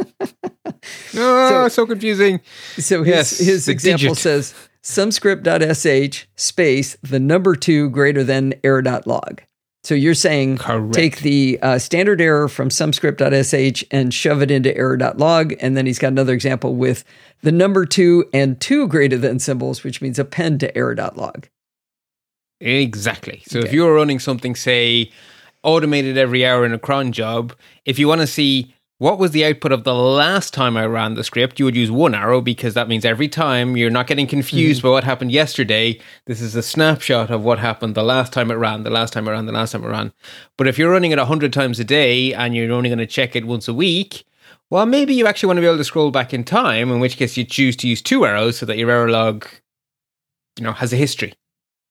[1.15, 2.41] Oh, so, confusing.
[2.77, 4.17] So his, Yes, his example digit.
[4.17, 9.41] says sumscript.sh space the number two greater than error.log.
[9.83, 10.93] So you're saying Correct.
[10.93, 15.53] take the uh, standard error from sumscript.sh and shove it into error.log.
[15.59, 17.03] And then he's got another example with
[17.41, 21.47] the number two and two greater than symbols, which means append to error.log.
[22.59, 23.41] Exactly.
[23.47, 25.11] So if you're running something, say,
[25.63, 27.53] automated every hour in a cron job,
[27.85, 31.15] if you want to see what was the output of the last time I ran
[31.15, 34.27] the script, you would use one arrow because that means every time you're not getting
[34.27, 34.89] confused mm-hmm.
[34.89, 35.99] by what happened yesterday.
[36.27, 39.27] This is a snapshot of what happened the last time it ran, the last time
[39.27, 40.13] it ran, the last time it ran.
[40.55, 43.35] But if you're running it 100 times a day and you're only going to check
[43.35, 44.23] it once a week,
[44.69, 47.17] well, maybe you actually want to be able to scroll back in time, in which
[47.17, 49.47] case you choose to use two arrows so that your error log,
[50.57, 51.33] you know, has a history.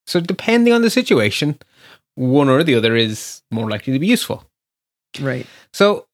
[0.06, 1.58] So depending on the situation,
[2.14, 4.44] one or the other is more likely to be useful.
[5.20, 5.46] Right.
[5.72, 6.06] So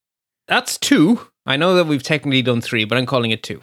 [0.49, 1.21] that's two.
[1.45, 3.63] I know that we've technically done three, but I'm calling it two.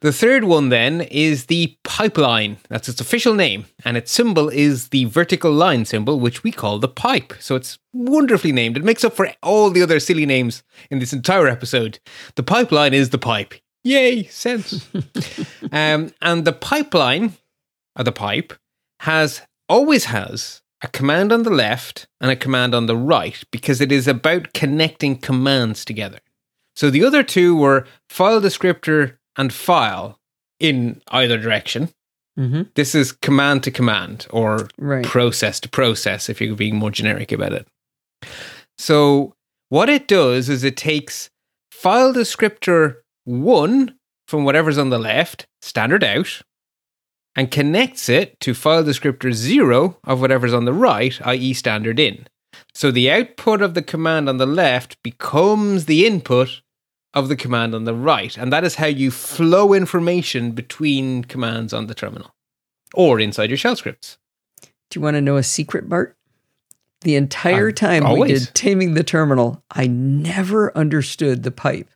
[0.00, 2.56] The third one then is the pipeline.
[2.70, 3.66] That's its official name.
[3.84, 7.34] And its symbol is the vertical line symbol, which we call the pipe.
[7.38, 8.78] So it's wonderfully named.
[8.78, 11.98] It makes up for all the other silly names in this entire episode.
[12.36, 13.54] The pipeline is the pipe.
[13.84, 14.88] Yay, sense.
[15.72, 17.34] um, and the pipeline,
[17.94, 18.54] or the pipe,
[19.00, 23.80] has always has a command on the left and a command on the right because
[23.80, 26.18] it is about connecting commands together.
[26.76, 30.18] So the other two were file descriptor and file
[30.58, 31.90] in either direction.
[32.36, 35.04] hmm This is command to command or Right.
[35.04, 37.66] process to process if you're being more generic about it.
[38.78, 39.34] So
[39.68, 41.30] what it does is it takes
[41.70, 43.94] file descriptor 1
[44.26, 46.42] from whatever's on the left, standard out,
[47.36, 51.52] and connects it to file descriptor 0 of whatever's on the right, i.e.
[51.54, 52.26] standard in.
[52.74, 56.60] So the output of the command on the left becomes the input
[57.14, 58.36] of the command on the right.
[58.36, 62.34] And that is how you flow information between commands on the terminal
[62.94, 64.18] or inside your shell scripts.
[64.62, 66.16] Do you want to know a secret, Bart?
[67.02, 68.46] The entire Um, time we always.
[68.46, 71.88] did Taming the Terminal, I never understood the pipe.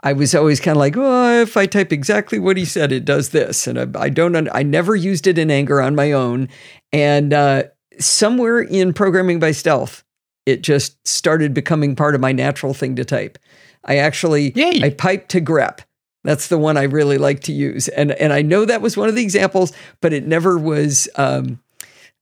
[0.00, 3.04] I was always kind of like, oh, if I type exactly what he said, it
[3.04, 3.66] does this.
[3.66, 6.48] And I, I don't, I never used it in anger on my own.
[6.92, 7.64] And uh,
[7.98, 10.04] somewhere in Programming by Stealth,
[10.46, 13.38] it just started becoming part of my natural thing to type.
[13.84, 14.82] I actually, Yay.
[14.82, 15.80] I piped to grep.
[16.24, 17.88] That's the one I really like to use.
[17.88, 21.60] And, and I know that was one of the examples, but it never was, um,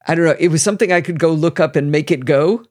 [0.07, 0.37] I don't know.
[0.39, 2.65] It was something I could go look up and make it go,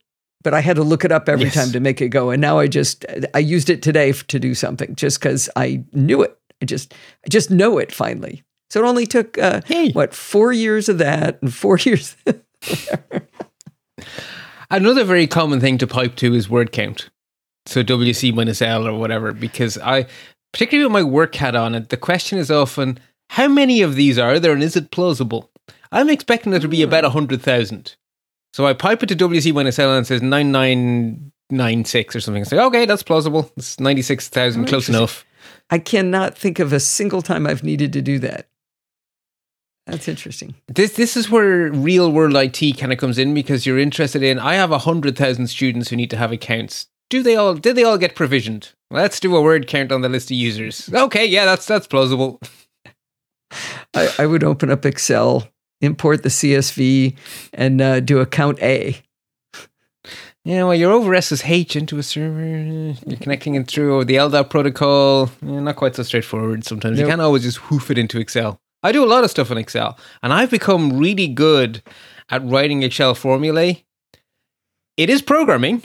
[0.45, 1.55] but I had to look it up every Yes.
[1.55, 2.29] time to make it go.
[2.29, 6.21] And now I just I used it today to do something just because I knew
[6.21, 6.37] it.
[6.61, 6.93] I just
[7.25, 8.43] I just know it finally.
[8.69, 9.91] So it only took uh, Hey.
[9.91, 12.15] what four years of that and four years.
[14.71, 17.09] Another very common thing to pipe to is word count.
[17.65, 20.05] So WC minus L or whatever, because I,
[20.53, 22.99] particularly with my work hat on it, the question is often,
[23.31, 25.49] how many of these are there and is it plausible?
[25.91, 27.95] I'm expecting there to be about 100,000.
[28.55, 32.39] So I pipe it to WC minus L and it says 9996 or something.
[32.41, 33.51] I say, okay, that's plausible.
[33.57, 35.25] It's 96,000, Oh, close enough.
[35.69, 38.47] I cannot think of a single time I've needed to do that.
[39.87, 40.55] That's interesting.
[40.69, 44.39] This this is where real world IT kind of comes in because you're interested in.
[44.39, 46.87] I have hundred thousand students who need to have accounts.
[47.09, 47.55] Do they all?
[47.55, 48.71] Did they all get provisioned?
[48.89, 50.89] Let's do a word count on the list of users.
[50.93, 52.39] Okay, yeah, that's that's plausible.
[53.93, 55.49] I, I would open up Excel,
[55.81, 57.15] import the CSV,
[57.53, 58.97] and uh, do a count A.
[60.43, 62.45] Yeah, well, you're over SSH into a server.
[63.07, 65.31] You're connecting it through the LDAP protocol.
[65.41, 66.63] Yeah, not quite so straightforward.
[66.63, 68.59] Sometimes you can't always just hoof it into Excel.
[68.83, 71.81] I do a lot of stuff in Excel, and I've become really good
[72.29, 73.83] at writing Excel formulae.
[74.97, 75.81] It is programming,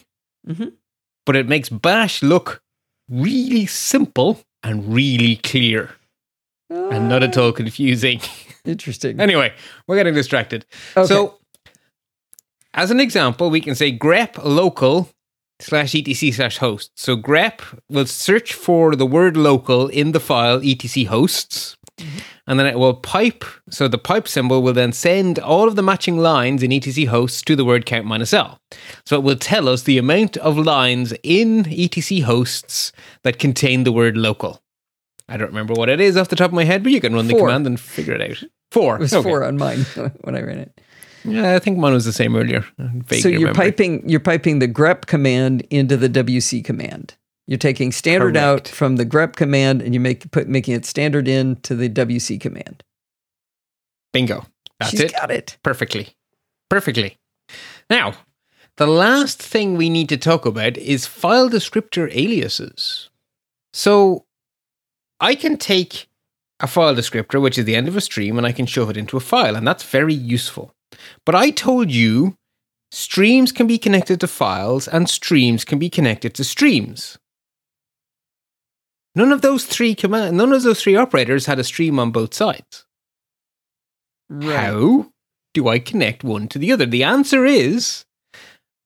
[0.47, 0.73] Mhm.
[1.25, 2.63] but it makes Bash look
[3.09, 5.91] really simple and really clear
[6.69, 8.21] and not at all confusing.
[8.71, 9.21] Interesting.
[9.21, 9.53] anyway,
[9.87, 10.65] we're getting distracted.
[10.97, 11.07] Okay.
[11.07, 11.39] So,
[12.75, 15.11] as an example, we can say grep local
[15.63, 16.91] slash etc slash host.
[16.95, 21.77] So grep will search for the word local in the file etc hosts.
[21.99, 22.19] Mm-hmm.
[22.47, 23.45] And then it will pipe.
[23.69, 27.43] So the pipe symbol will then send all of the matching lines in etc hosts
[27.43, 28.59] to the word count minus L.
[29.05, 32.93] So it will tell us the amount of lines in etc hosts
[33.23, 34.63] that contain the word local.
[35.29, 37.15] I don't remember what it is off the top of my head, but you can
[37.15, 38.43] run the command and figure it out.
[38.71, 38.97] Four.
[38.97, 39.29] it was Okay.
[39.29, 39.81] four on mine
[40.23, 40.81] when I ran it.
[41.25, 42.65] Yeah, I think mine was the same earlier.
[43.11, 43.55] So you're remember.
[43.55, 47.15] piping you're piping the grep command into the WC command.
[47.47, 51.27] You're taking standard out from the grep command and you make put making it standard
[51.29, 52.85] in to the WC command.
[54.13, 54.47] Bingo.
[54.79, 55.13] That's She's it.
[55.13, 55.59] got it.
[55.63, 56.09] Perfectly.
[56.69, 57.17] Perfectly.
[57.91, 58.15] Now,
[58.77, 63.11] the last thing we need to talk about is file descriptor aliases.
[63.73, 64.25] So
[65.21, 66.07] I can take
[66.61, 68.97] a file descriptor, which is the end of a stream, and I can shove it
[68.97, 70.75] into a file, and that's very useful.
[71.25, 72.37] But I told you
[72.93, 77.19] streams can be connected to files, and streams can be connected to streams.
[79.15, 82.35] None of those three command, none of those three operators had a stream on both
[82.35, 82.85] sides.
[84.29, 84.57] Right.
[84.57, 85.11] How
[85.55, 86.87] do I connect one to the other?
[86.87, 88.05] The answer is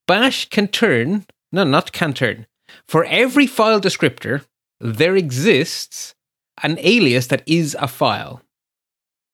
[0.06, 2.46] Bash can turn, no, not can turn.
[2.88, 4.44] For every file descriptor,
[4.80, 6.14] there exists
[6.62, 8.42] an alias that is a file.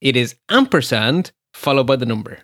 [0.01, 2.39] It is ampersand followed by the number.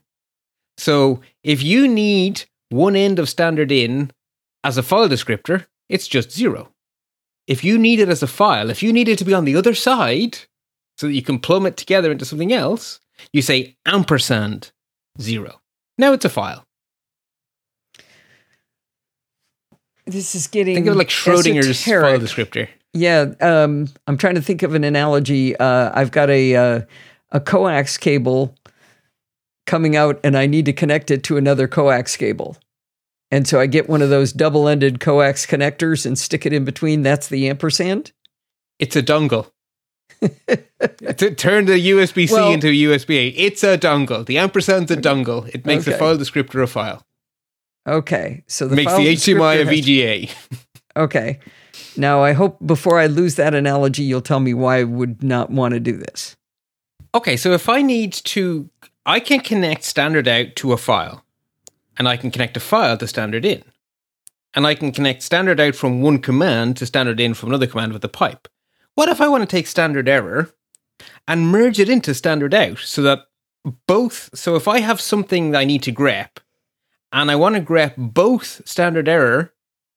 [0.77, 4.11] So if you need one end of standard in
[4.65, 6.73] as a file descriptor, it's just zero.
[7.47, 9.57] If you need it as a file, if you need it to be on the
[9.57, 10.39] other side
[10.99, 13.01] so that you can plumb it together into something else,
[13.33, 14.73] you say ampersand
[15.21, 15.61] zero.
[15.97, 16.67] Now it's a file.
[20.07, 22.21] This is getting Think of like Schrodinger's file esoteric.
[22.21, 22.69] descriptor.
[22.97, 25.57] Yeah, um, I'm trying to think of an analogy.
[25.57, 26.81] Uh, I've got a uh,
[27.33, 28.55] a coax cable
[29.67, 32.57] coming out, and I need to connect it to another coax cable.
[33.31, 37.03] And so I get one of those double-ended coax connectors and stick it in between.
[37.03, 38.13] That's the ampersand.
[38.79, 39.51] It's a dongle.
[40.21, 43.27] to turn the USB C Well- into a USB A.
[43.31, 44.25] It's a dongle.
[44.25, 45.49] The ampersand's a dongle.
[45.55, 45.97] It makes Okay.
[45.97, 47.03] a file descriptor a file.
[47.89, 50.31] Okay, so the makes the HDMI a VGA.
[50.97, 51.41] Okay,
[51.99, 55.51] now I hope before I lose that analogy, you'll tell me why I would not
[55.51, 56.37] want to do this.
[57.15, 58.69] Okay, so if I need to,
[59.05, 61.25] I can connect standard out to a file,
[61.97, 63.63] and I can connect a file to standard in,
[64.55, 67.93] and I can connect standard out from one command to standard in from another command
[67.93, 68.49] with a pipe.
[68.95, 70.51] What if I want to take standard error
[71.27, 73.27] and merge it into standard out so that
[73.87, 76.39] both, so if I have something that I need to grep,
[77.13, 79.53] and I want to grep both standard error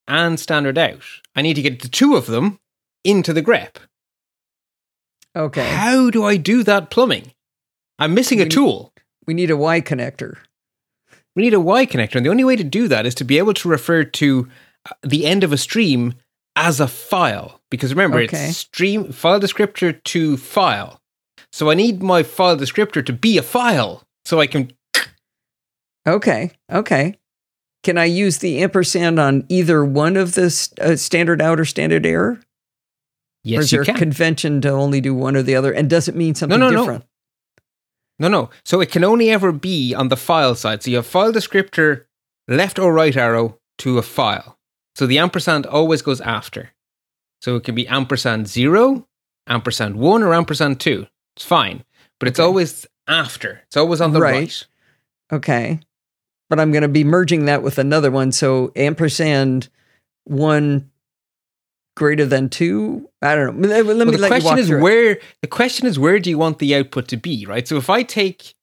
[0.09, 1.01] and standard out,
[1.35, 2.59] I need to get the two of them
[3.05, 3.75] into the grep.
[5.35, 7.33] Okay, How do I do that plumbing?
[7.99, 8.93] I'm missing a We- tool.
[9.27, 10.37] we need a Y connector.
[11.35, 13.37] We need a Y connector, and the only way to do that is to be
[13.37, 14.49] able to refer to
[14.89, 16.15] uh, the end of a stream
[16.55, 17.61] as a file.
[17.69, 18.47] Because remember, Okay.
[18.49, 20.99] it's stream file descriptor to file.
[21.53, 24.71] So I need my file descriptor to be a file, so I can.
[26.07, 27.18] Okay, okay.
[27.83, 30.45] Can I use the ampersand on either one of the
[30.81, 32.31] uh, standard out or standard error?
[32.31, 32.39] or
[33.43, 33.95] Yes, is you there can.
[33.95, 35.71] a convention to only do one or the other?
[35.71, 36.77] And does it mean something no, no.
[36.81, 37.05] different?
[38.19, 38.49] No, no.
[38.65, 40.83] So it can only ever be on the file side.
[40.83, 42.03] So you have file descriptor
[42.49, 44.57] left or right arrow to a file.
[44.95, 46.71] So the ampersand always goes after.
[47.41, 49.07] So it can be ampersand zero,
[49.47, 51.07] ampersand one, or ampersand two.
[51.37, 51.85] It's fine.
[52.19, 52.45] But it's Okay.
[52.45, 53.61] always after.
[53.67, 54.33] It's always on the Right.
[54.33, 54.67] right.
[55.31, 55.79] Okay.
[56.49, 58.31] But I'm going to be merging that with another one.
[58.31, 59.69] So ampersand
[60.23, 60.89] one
[61.95, 63.09] greater than two.
[63.21, 63.67] I don't know.
[63.67, 64.81] Let, let Well, me the let question is through it.
[64.81, 67.67] where the question is where do you want the output to be, right?
[67.67, 68.55] So if I take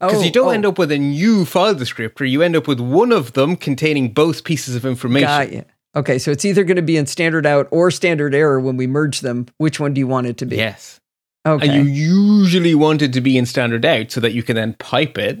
[0.00, 2.66] because Oh, you don't oh, end up with a new file descriptor, you end up
[2.66, 5.28] with one of them containing both pieces of information.
[5.28, 5.64] Got you.
[5.94, 8.86] Okay, so it's either going to be in standard out or standard error when we
[8.86, 9.46] merge them.
[9.58, 10.56] Which one do you want it to be?
[10.56, 10.98] Yes.
[11.46, 11.68] Okay.
[11.68, 14.74] And you usually want it to be in standard out so that you can then
[14.74, 15.38] pipe it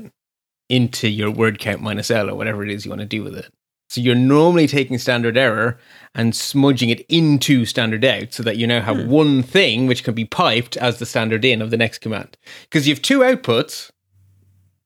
[0.72, 3.36] into your word count minus L or whatever it is you want to do with
[3.36, 3.48] it.
[3.90, 5.78] So you're normally taking standard error
[6.14, 9.08] and smudging it into standard out so that you now have Hmm.
[9.10, 12.38] one thing which can be piped as the standard in of the next command.
[12.62, 13.90] Because you have two outputs,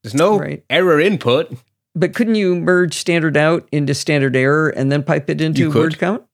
[0.03, 0.65] there's no Right.
[0.69, 1.57] error input.
[1.95, 5.99] But couldn't you merge standard out into standard error and then pipe it into word
[5.99, 6.25] count?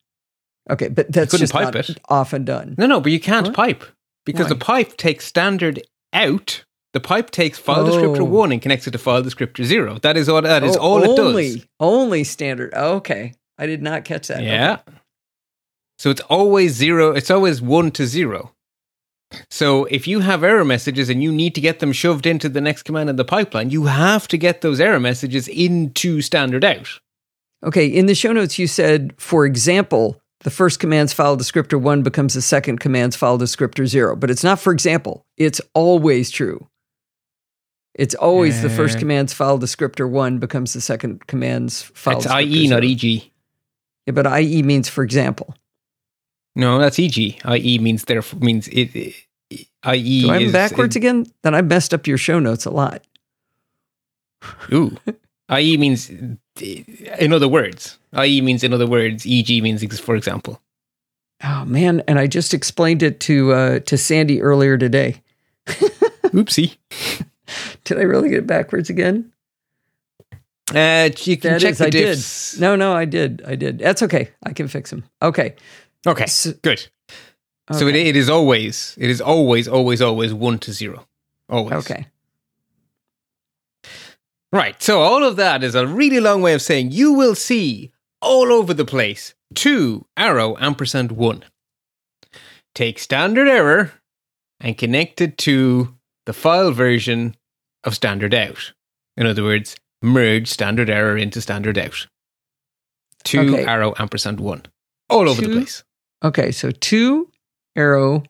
[0.71, 1.99] Okay, but that's just not it.
[2.09, 2.73] often done.
[2.77, 3.55] No, no, but you can't What?
[3.55, 3.83] pipe
[4.25, 5.79] because the pipe takes standard
[6.11, 6.63] out.
[6.93, 8.25] The pipe takes file descriptor Oh.
[8.25, 9.97] one and connects it to file descriptor zero.
[10.03, 10.41] That is all.
[10.41, 11.65] That is Oh, all it only, does.
[11.79, 12.71] Only standard.
[12.75, 13.33] Oh, okay.
[13.57, 14.37] I did not catch that.
[14.37, 14.45] Okay.
[14.45, 14.77] Yeah.
[15.97, 17.11] So it's always zero.
[17.11, 18.51] It's always one to zero.
[19.49, 22.61] So if you have error messages and you need to get them shoved into the
[22.61, 26.99] next command in the pipeline, you have to get those error messages into standard out.
[27.63, 27.87] Okay.
[27.87, 32.35] In the show notes, you said, for example, the first command's file descriptor one becomes
[32.35, 34.15] the second command's file descriptor zero.
[34.15, 35.25] But it's not for example.
[35.37, 36.67] It's always true.
[37.95, 42.67] It's always the first command's file descriptor one becomes the second command's file It's IE,
[42.67, 42.83] not.
[42.83, 43.03] EG.
[44.05, 45.55] Yeah, but IE means for example.
[46.55, 47.17] No, that's EG.
[47.17, 48.95] IE means therefore means it.
[48.95, 49.15] it
[49.85, 51.27] IE Do I have them is backwards again?
[51.43, 53.03] Then I messed up your show notes a lot.
[54.71, 54.97] Ooh.
[55.51, 60.61] IE means, in other words, IE means in other words, EG means for example.
[61.43, 62.01] Oh man!
[62.07, 65.21] And I just explained it to uh, to Sandy earlier today.
[65.67, 66.77] Oopsie.
[67.85, 69.31] Did I really get it backwards again?
[70.73, 72.17] Uh, you can That check is, the I did.
[72.17, 72.59] diffs.
[72.59, 73.41] No, no, I did.
[73.45, 73.79] I did.
[73.79, 74.29] That's okay.
[74.43, 75.03] I can fix them.
[75.21, 75.55] Okay.
[76.07, 76.87] Okay, So, good.
[77.71, 81.07] So it, it is always, it is always, always, always one to zero.
[81.49, 81.73] Always.
[81.85, 82.07] okay.
[84.51, 84.81] Right.
[84.83, 88.51] So all of that is a really long way of saying you will see all
[88.51, 91.43] over the place two arrow ampersand one.
[92.75, 93.91] Take standard error
[94.59, 97.35] and connect it to the file version
[97.83, 98.73] of standard out.
[99.17, 102.07] In other words, merge standard error into standard out.
[103.23, 103.65] Two Okay.
[103.65, 104.63] arrow ampersand one.
[105.09, 105.83] All over Two- the place.
[106.23, 107.31] Okay, so two
[107.75, 108.23] arrow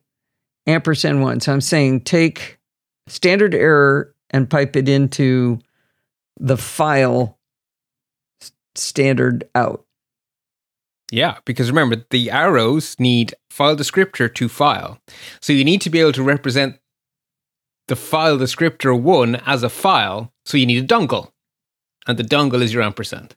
[0.68, 1.40] ampersand one.
[1.40, 2.60] So I'm saying take
[3.08, 5.60] standard error and pipe it into
[6.40, 7.38] the file
[8.76, 9.86] standard out.
[11.12, 15.00] Yeah, because remember, the arrows need file descriptor to file.
[15.42, 16.80] So you need to be able to represent
[17.88, 20.32] the file descriptor one as a file.
[20.46, 21.32] So you need a dongle.
[22.08, 23.36] And the dongle is your ampersand.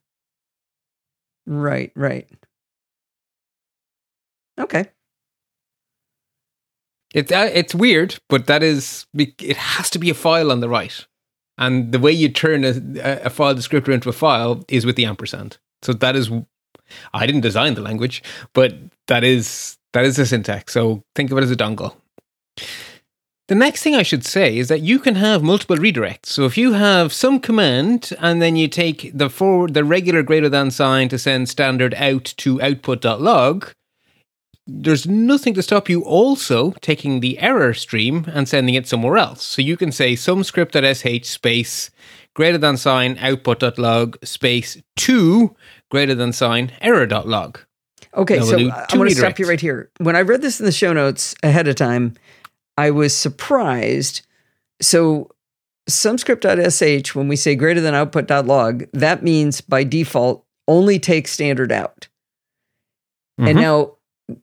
[1.47, 2.29] Right, right.
[4.59, 4.87] Okay.
[7.15, 10.69] It's uh, it's weird, but that is it has to be a file on the
[10.69, 11.07] right,
[11.57, 12.75] and the way you turn a,
[13.25, 15.57] a file descriptor into a file is with the ampersand.
[15.83, 16.31] So that is,
[17.15, 18.23] I didn't design the language,
[18.53, 18.75] but
[19.07, 20.73] that is that is the syntax.
[20.73, 21.95] So think of it as a dongle.
[23.49, 26.27] The next thing I should say is that you can have multiple redirects.
[26.27, 30.49] So if you have some command and then you take the forward the regular greater
[30.49, 33.73] than sign to send standard out to output.log,
[34.67, 39.45] there's nothing to stop you also taking the error stream and sending it somewhere else.
[39.45, 41.91] So you can say some script.sh space
[42.35, 45.55] greater than sign output.log space two
[45.89, 47.61] greater than sign error.log.
[48.17, 49.91] Okay, so I'm going to stop you right here.
[49.99, 52.15] When I read this in the show notes ahead of time,
[52.77, 54.27] I was surprised.
[54.81, 55.31] So,
[55.89, 62.09] sumscript.sh, when we say greater than output.log, that means by default only take standard out.
[63.39, 63.61] And Mhm.
[63.61, 63.93] now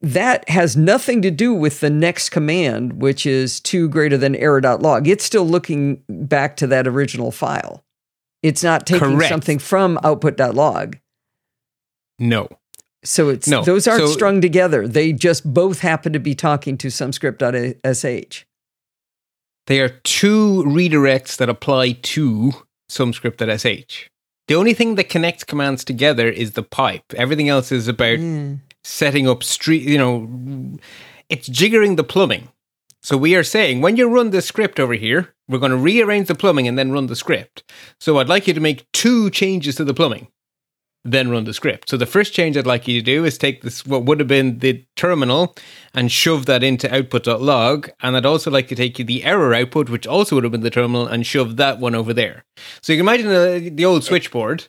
[0.01, 5.07] that has nothing to do with the next command, which is two greater than error.log.
[5.07, 7.83] It's still looking back to that original file.
[8.41, 9.29] It's not taking Correct.
[9.29, 10.97] something from output.log.
[12.19, 12.47] No.
[13.03, 13.63] So it's No.
[13.63, 14.87] those aren't So- strung together.
[14.87, 18.43] They just both happen to be talking to some script.sh.
[19.67, 22.51] They are two redirects that apply to
[22.89, 24.07] sumscript.sh.
[24.47, 27.13] The only thing that connects commands together is the pipe.
[27.15, 28.55] Everything else is about Yeah.
[28.83, 30.77] setting up street, you know,
[31.29, 32.49] it's jiggering the plumbing.
[33.01, 36.27] So we are saying when you run this script over here, we're going to rearrange
[36.27, 37.63] the plumbing and then run the script.
[37.99, 40.27] So I'd like you to make two changes to the plumbing,
[41.05, 41.89] then run the script.
[41.89, 44.27] So the first change I'd like you to do is take this what would have
[44.27, 45.55] been the terminal
[45.93, 47.89] and shove that into output.log.
[48.01, 50.61] And I'd also like to take you the error output, which also would have been
[50.61, 52.45] the terminal, and shove that one over there.
[52.81, 54.67] So you can imagine uh, the old switchboard.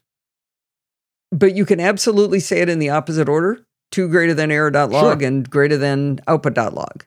[1.30, 5.28] But you can absolutely say it in the opposite order two greater than error.log Sure.
[5.28, 7.04] and greater than output.log.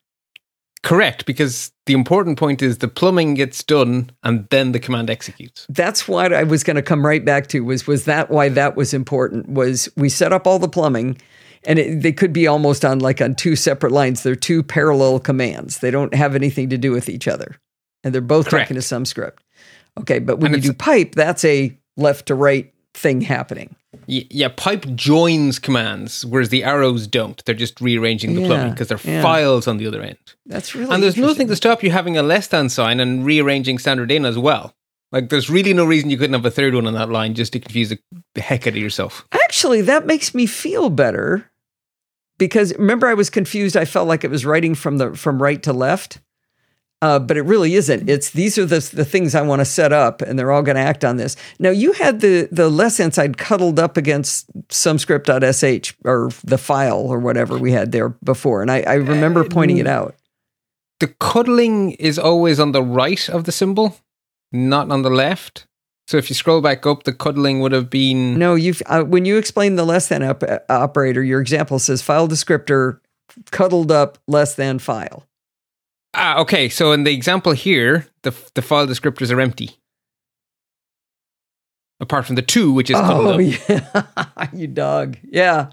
[0.84, 5.66] Correct, because the important point is the plumbing gets done and then the command executes.
[5.70, 8.76] That's what I was going to come right back to was was that why that
[8.76, 11.18] was important was we set up all the plumbing
[11.66, 14.24] and it, they could be almost on like on two separate lines.
[14.24, 15.80] They're two parallel commands.
[15.80, 17.56] They don't have anything to do with each other.
[18.04, 18.68] And they're both Correct.
[18.68, 19.44] talking to some script.
[19.98, 23.76] Okay, but when And you do pipe, that's a left to right thing happening.
[24.08, 27.44] Yeah, pipe joins commands, whereas the arrows don't.
[27.46, 29.22] They're just rearranging the Yeah, plumbing because they're yeah.
[29.22, 30.18] files on the other end.
[30.46, 33.78] That's really and there's nothing to stop you having a less than sign and rearranging
[33.80, 34.74] standard in as well.
[35.12, 37.54] Like, there's really no reason you couldn't have a third one on that line just
[37.54, 38.00] to confuse the,
[38.36, 39.26] the heck out of yourself.
[39.32, 41.50] Actually, that makes me feel better
[42.38, 43.78] because remember I was confused.
[43.78, 46.20] I felt like it was writing from the from right to left,
[47.02, 48.10] uh, but it really isn't.
[48.10, 50.76] It's these are the the things I want to set up, and they're all going
[50.76, 51.36] to act on this.
[51.60, 57.00] Now you had the the less inside cuddled up against some script.sh or the file
[57.00, 60.16] or whatever we had there before, and I, I remember pointing it out.
[61.00, 63.98] The cuddling is always on the right of the symbol,
[64.52, 65.68] not on the left.
[66.08, 68.40] So if you scroll back up, the cuddling would have been.
[68.40, 72.02] No, you've uh, when you explain the less than op- uh, operator, your example says
[72.02, 73.02] file descriptor
[73.52, 75.28] cuddled up less than file.
[76.18, 76.68] Ah, okay.
[76.70, 79.78] So in the example here, the the file descriptors are empty,
[82.00, 85.18] apart from the two, which is Oh yeah, you dog.
[85.24, 85.70] Yeah,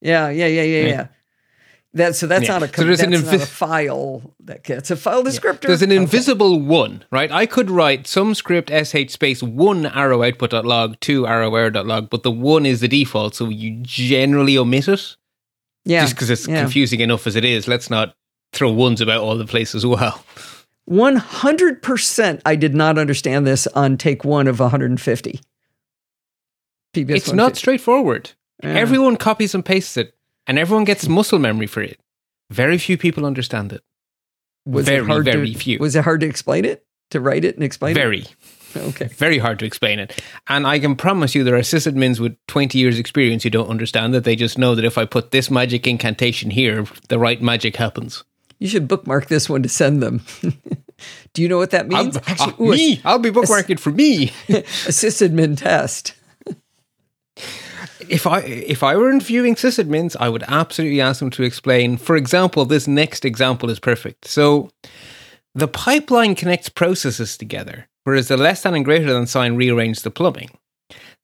[0.00, 0.88] yeah, yeah, yeah, yeah, Yeah.
[0.88, 1.06] yeah.
[1.96, 2.58] That so that's Yeah.
[2.58, 4.34] not a So there's an invi- a file.
[4.40, 5.68] That it's a file descriptor.
[5.68, 6.02] There's an Okay.
[6.02, 7.30] invisible one, right?
[7.30, 12.32] I could write some script sh space one arrow output.log, two arrow error.log, but the
[12.32, 15.16] one is the default, so you generally omit it
[15.84, 16.58] Yeah, just because it's yeah.
[16.62, 17.68] confusing enough as it is.
[17.68, 18.16] Let's not
[18.54, 20.24] throw ones about all the place as well.
[20.86, 22.42] One hundred percent.
[22.44, 25.40] I did not understand this on take one of 150.
[26.94, 28.30] PBS it's not straightforward.
[28.62, 28.70] Yeah.
[28.70, 30.14] Everyone copies and pastes it,
[30.46, 31.98] and everyone gets muscle memory for it.
[32.50, 33.82] Very few people understand it.
[34.66, 35.78] Was very, it hard very to, few.
[35.78, 36.84] Was it hard to explain it?
[37.10, 38.00] To write it and explain it?
[38.00, 38.24] Very.
[38.76, 39.06] Okay.
[39.06, 40.22] Very hard to explain it.
[40.48, 44.14] And I can promise you there are sysadmins with 20 years experience who don't understand
[44.14, 44.24] it.
[44.24, 48.24] They just know that if I put this magic incantation here, the right magic happens.
[48.58, 50.22] You should bookmark this one to send them.
[51.32, 52.16] Do you know what that means?
[52.16, 54.28] I'll, Actually, uh, ooh, me, I'll be bookmarking for me.
[54.48, 56.14] a sysadmin test.
[58.08, 61.96] if I if I were interviewing sysadmins, I would absolutely ask them to explain.
[61.96, 64.26] For example, this next example is perfect.
[64.26, 64.70] So
[65.54, 70.10] the pipeline connects processes together, whereas the less than and greater than sign rearrange the
[70.10, 70.50] plumbing.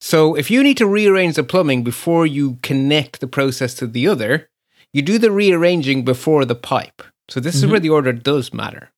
[0.00, 4.08] So if you need to rearrange the plumbing before you connect the process to the
[4.08, 4.48] other,
[4.92, 7.02] you do the rearranging before the pipe.
[7.30, 7.64] So this mm-hmm.
[7.66, 8.90] is where the order does matter.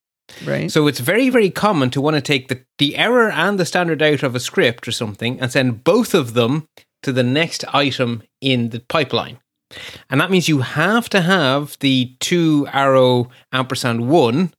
[0.44, 0.70] Right.
[0.70, 4.02] So it's very, very common to want to take the, the error and the standard
[4.02, 6.68] out of a script or something and send both of them
[7.02, 9.38] to the next item in the pipeline.
[10.10, 14.52] And that means you have to have the two arrow ampersand one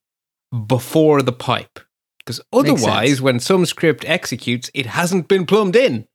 [0.67, 1.79] before the pipe.
[2.19, 6.07] Because otherwise, when some script executes, it hasn't been plumbed in.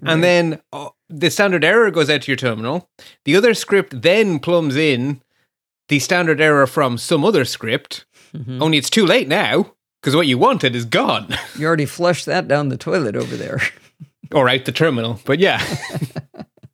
[0.00, 0.12] Right.
[0.12, 2.90] And then uh, the standard error goes out to your terminal.
[3.24, 5.22] The other script then plumbs in
[5.88, 8.04] the standard error from some other script.
[8.34, 8.62] Mm-hmm.
[8.62, 11.34] Only it's too late now because what you wanted is gone.
[11.58, 13.60] You already flushed that down the toilet over there.
[14.32, 15.64] or out the terminal, but yeah.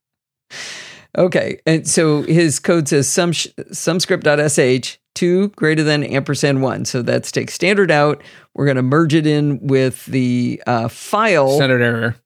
[1.17, 1.61] okay.
[1.65, 6.85] And so his code says some, sh- some script.sh two greater than ampersand one.
[6.85, 8.23] So that's take standard out.
[8.55, 11.51] We're going to merge it in with the uh, file.
[11.57, 12.17] Standard error.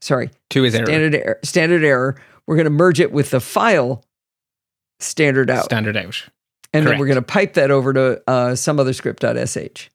[0.00, 0.30] Sorry.
[0.50, 1.24] Two is standard error.
[1.24, 1.38] error.
[1.44, 2.20] Standard error.
[2.46, 4.04] We're going to merge it with the file
[5.00, 5.64] standard out.
[5.64, 6.28] Standard out.
[6.72, 6.94] And Correct.
[6.94, 9.88] then we're going to pipe that over to uh, some other script.sh.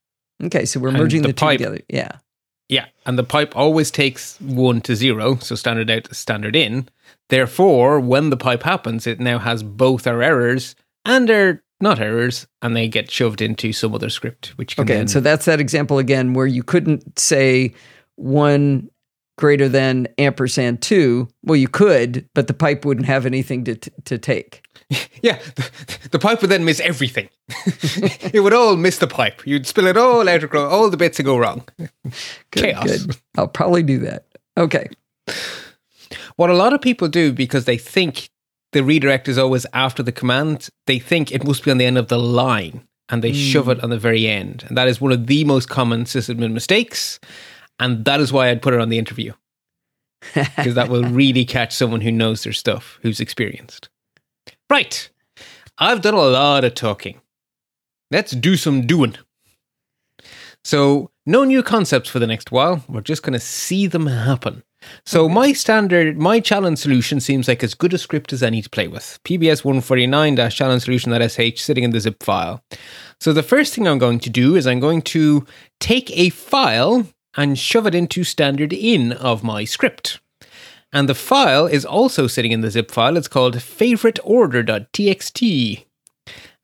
[0.43, 1.84] Okay, so we're merging the, the pipe, two together.
[1.89, 2.18] Yeah.
[2.70, 6.89] Yeah, and the pipe always takes one to zero, so standard out to standard in.
[7.30, 10.76] Therefore, when the pipe happens, it now has both our errors
[11.06, 14.58] and our not errors, and they get shoved into some other script.
[14.58, 15.08] Which okay, then...
[15.08, 17.74] so that's that example again where you couldn't say
[18.16, 18.89] one
[19.38, 21.28] greater than ampersand two.
[21.43, 24.66] Well, you could, but the pipe wouldn't have anything to to take.
[25.21, 27.29] Yeah, the, the, pipe would then miss everything.
[27.47, 29.47] it would all miss the pipe.
[29.47, 31.63] You'd spill it all out across all the bits would go wrong.
[32.51, 33.05] Good, Chaos.
[33.05, 33.17] Good.
[33.37, 34.25] I'll probably do that.
[34.57, 34.89] Okay.
[36.35, 38.29] What a lot of people do because they think
[38.73, 41.97] the redirect is always after the command, they think it must be on the end
[41.97, 43.51] of the line and they mm.
[43.51, 44.65] shove it on the very end.
[44.67, 47.19] And that is one of the most common sysadmin mistakes.
[47.79, 49.33] And that is why I'd put it on the interview.
[50.33, 53.89] Because that will really catch someone who knows their stuff, who's experienced.
[54.74, 55.07] Right.
[55.78, 57.21] I've done a lot of talking.
[58.09, 59.15] Let's do some doing.
[60.63, 62.84] So, no new concepts for the next while.
[62.89, 64.63] We're just going to see them happen.
[65.05, 65.34] So, okay.
[65.36, 68.88] my standard, my challenge solution seems like as good a script as any to play
[68.88, 69.19] with.
[69.24, 72.63] PBS 149 challenge solution.sh sitting in the zip file.
[73.19, 75.45] So, the first thing I'm going to do is I'm going to
[75.80, 77.05] take a file
[77.38, 80.19] and shove it into standard in of my script.
[80.93, 83.17] And the file is also sitting in the zip file.
[83.17, 85.85] It's called favoriteorder.txt.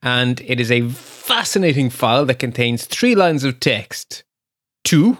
[0.02, 4.24] And it is a fascinating file that contains three lines of text
[4.84, 5.18] two,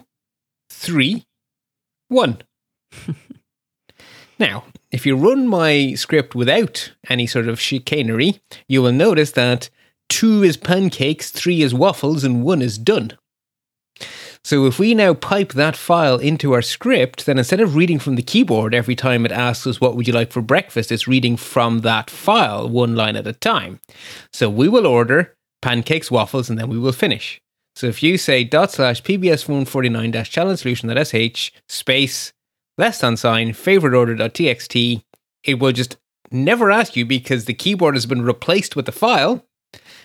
[0.70, 1.26] three,
[2.08, 2.40] one.
[4.38, 9.68] now, if you run my script without any sort of chicanery, you will notice that
[10.08, 13.12] two is pancakes, three is waffles, and one is done.
[14.43, 18.16] So if we now pipe that file into our script, then instead of reading from
[18.16, 21.36] the keyboard every time it asks us what would you like for breakfast, it's reading
[21.36, 23.80] from that file one line at a time.
[24.32, 27.41] So we will order pancakes, waffles, and then we will finish.
[27.76, 32.32] So if you say dot slash pbs149 dash challenge solution.sh space
[32.78, 35.03] less than sign favorite order.txt,
[35.45, 35.97] it will just
[36.30, 39.45] never ask you because the keyboard has been replaced with the file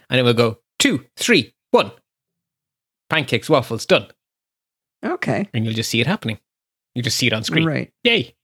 [0.09, 1.91] and it will go two, three, one.
[3.09, 4.07] Pancakes, waffles, done.
[5.05, 5.47] Okay.
[5.53, 6.39] And you'll just see it happening.
[6.93, 7.65] You just see it on screen.
[7.65, 7.91] Right.
[8.03, 8.35] Yay.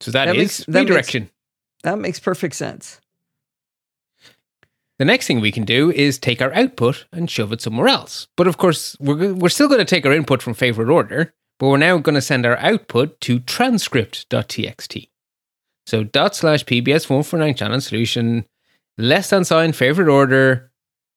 [0.00, 1.22] So that, that is makes, that redirection.
[1.22, 1.34] Makes,
[1.82, 3.00] that makes perfect sense.
[4.98, 8.28] The next thing we can do is take our output and shove it somewhere else.
[8.36, 11.68] But of course, we're, we're still going to take our input from favorite order, but
[11.68, 15.08] we're now going to send our output to transcript.txt.
[15.86, 18.44] So dot slash pbs149 challenge solution
[18.98, 20.70] less than sign favorite order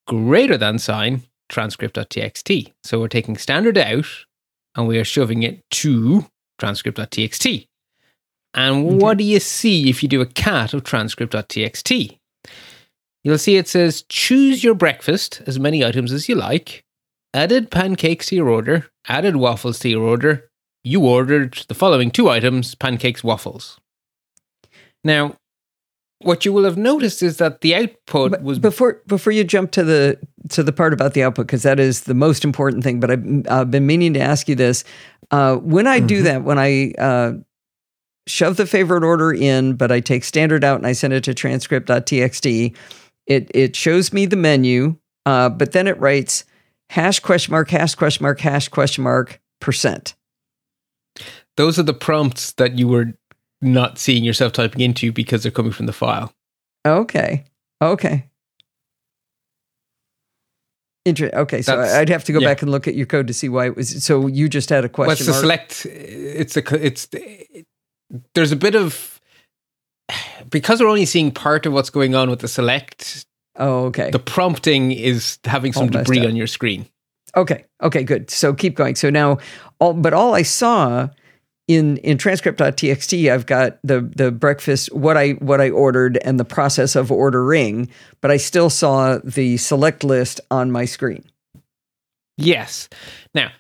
[0.08, 2.74] greater than sign transcript.txt.
[2.84, 4.08] So we're taking standard out
[4.76, 6.28] and we are shoving it to
[6.60, 7.68] transcript.txt.
[8.54, 8.96] And okay.
[8.96, 12.18] what do you see if you do a cat of transcript.txt?
[13.24, 16.84] You'll see it says choose your breakfast, as many items as you like,
[17.34, 20.50] added pancakes to your order, added waffles to your order.
[20.84, 23.80] You ordered the following two items pancakes, waffles.
[25.04, 25.38] Now,
[26.24, 29.72] what you will have noticed is that the output but was before before you jump
[29.72, 30.20] to the
[30.50, 33.00] to the part about the output because that is the most important thing.
[33.00, 34.84] But I've, I've been meaning to ask you this.
[35.32, 36.08] Uh, when I mm-hmm.
[36.08, 37.34] do that, when I uh,
[38.28, 41.34] shove the favorite order in, but I take standard out and I send it to
[41.34, 42.76] transcript.txt,
[43.28, 46.46] it it shows me the menu, uh, but then it writes
[46.90, 50.16] hash question mark hash question mark hash question mark percent.
[51.56, 53.14] Those are the prompts that you were
[53.64, 56.34] not seeing yourself typing into because they're coming from the file.
[56.86, 57.46] Okay.
[57.82, 58.30] Okay.
[61.06, 62.48] Inter- okay, so That's, I'd have to go yeah.
[62.48, 64.04] back and look at your code to see why it was.
[64.04, 65.08] So you just had a question.
[65.08, 65.72] Well, it's mark?
[65.72, 65.86] select.
[65.86, 66.86] It's a.
[66.86, 67.68] It's it,
[68.36, 69.20] there's a bit of
[70.50, 73.26] because we're only seeing part of what's going on with the select.
[73.58, 74.12] Oh, okay.
[74.12, 76.88] The prompting is having some debris on your screen.
[77.36, 77.66] Okay.
[77.82, 78.04] Okay.
[78.04, 78.30] Good.
[78.30, 78.96] So keep going.
[78.96, 79.40] So now,
[79.80, 81.10] all but all I saw
[81.68, 86.46] in in transcript.txt I've got the the breakfast what I what I ordered and the
[86.46, 87.90] process of ordering,
[88.22, 91.24] but I still saw the select list on my screen.
[92.38, 92.90] Yes.
[93.34, 93.52] Now,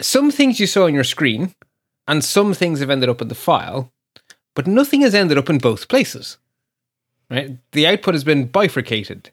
[0.00, 1.54] some things you saw on your screen
[2.08, 3.92] and some things have ended up in the file,
[4.54, 6.38] but nothing has ended up in both places.
[7.30, 7.58] Right?
[7.72, 9.30] The output has been bifurcated.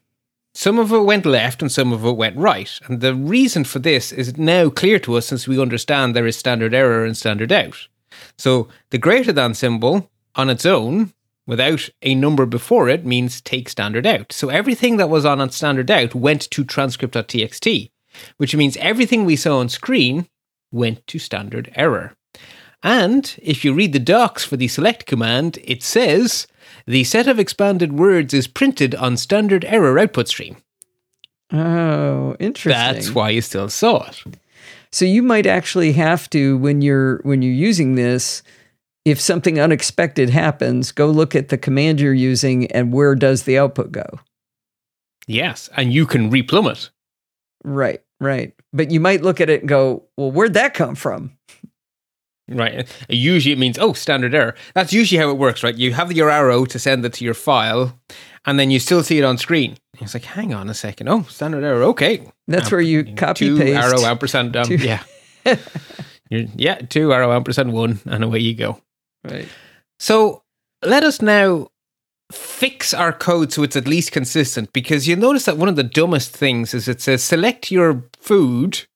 [0.54, 2.78] Some of it went left and some of it went right.
[2.86, 6.36] And the reason for this is now clear to us since we understand there is
[6.36, 7.88] standard error and standard out.
[8.36, 11.12] So the greater than symbol on its own,
[11.46, 14.32] without a number before it, means take standard out.
[14.32, 17.90] So everything that was on standard out went to transcript.txt,
[18.36, 20.28] which means everything we saw on screen
[20.70, 22.14] went to standard error.
[22.82, 26.46] And if you read the docs for the select command, it says
[26.86, 30.56] the set of expanded words is printed on standard error output stream.
[31.52, 32.72] Oh, interesting.
[32.72, 34.22] That's why you still saw it.
[34.92, 38.42] So you might actually have to when you're when you're using this
[39.04, 43.58] if something unexpected happens, go look at the command you're using and where does the
[43.58, 44.04] output go?
[45.26, 46.90] Yes, and you can replumb it.
[47.64, 48.54] Right, right.
[48.72, 51.36] But you might look at it and go, "Well, where'd that come from?"
[52.48, 52.86] Right.
[53.08, 54.54] Usually it means, oh, standard error.
[54.74, 55.76] That's usually how it works, right?
[55.76, 57.98] You have your arrow to send it to your file,
[58.44, 59.76] and then you still see it on screen.
[60.02, 61.08] It's like, hang on a second.
[61.08, 61.82] Oh, standard error.
[61.84, 62.26] Okay.
[62.48, 63.78] That's where you copy two paste.
[63.78, 64.56] arrow ampersand.
[64.56, 65.02] Um, yeah.
[66.30, 68.80] yeah, two arrow ampersand one, and away you go.
[69.24, 69.48] Right.
[69.98, 70.42] So
[70.84, 71.68] let us now
[72.32, 75.82] fix our code so it's at least consistent because you notice that one of the
[75.82, 78.86] dumbest things is it says select your food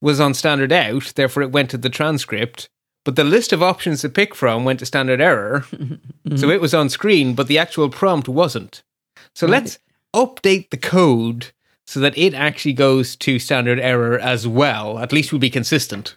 [0.00, 2.68] was on standard out, therefore it went to the transcript.
[3.04, 5.66] But the list of options to pick from went to standard error.
[5.70, 6.36] mm-hmm.
[6.36, 8.82] So it was on screen, but the actual prompt wasn't.
[9.34, 9.62] So right.
[9.62, 9.78] let's
[10.14, 11.52] update the code
[11.86, 14.98] so that it actually goes to standard error as well.
[14.98, 16.16] At least we'll be consistent.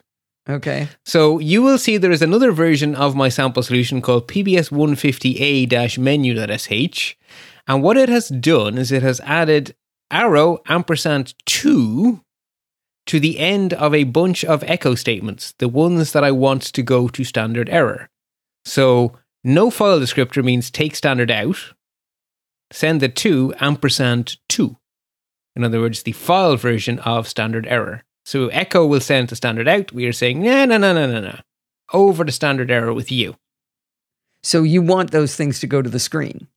[0.49, 0.87] Okay.
[1.05, 7.15] So you will see there is another version of my sample solution called pbs150a-menu.sh.
[7.67, 9.75] And what it has done is it has added
[10.09, 12.21] arrow ampersand 2
[13.07, 16.81] to the end of a bunch of echo statements, the ones that I want to
[16.81, 18.07] go to standard error.
[18.63, 21.73] So no file descriptor means take standard out,
[22.71, 24.75] send the to ampersand 2.
[25.55, 28.03] In other words, the file version of standard error.
[28.25, 29.91] So echo will send to standard out.
[29.91, 31.39] We are saying, no, no, no, no, no, no.
[31.93, 33.35] Over to standard error with you.
[34.43, 36.47] So you want those things to go to the screen.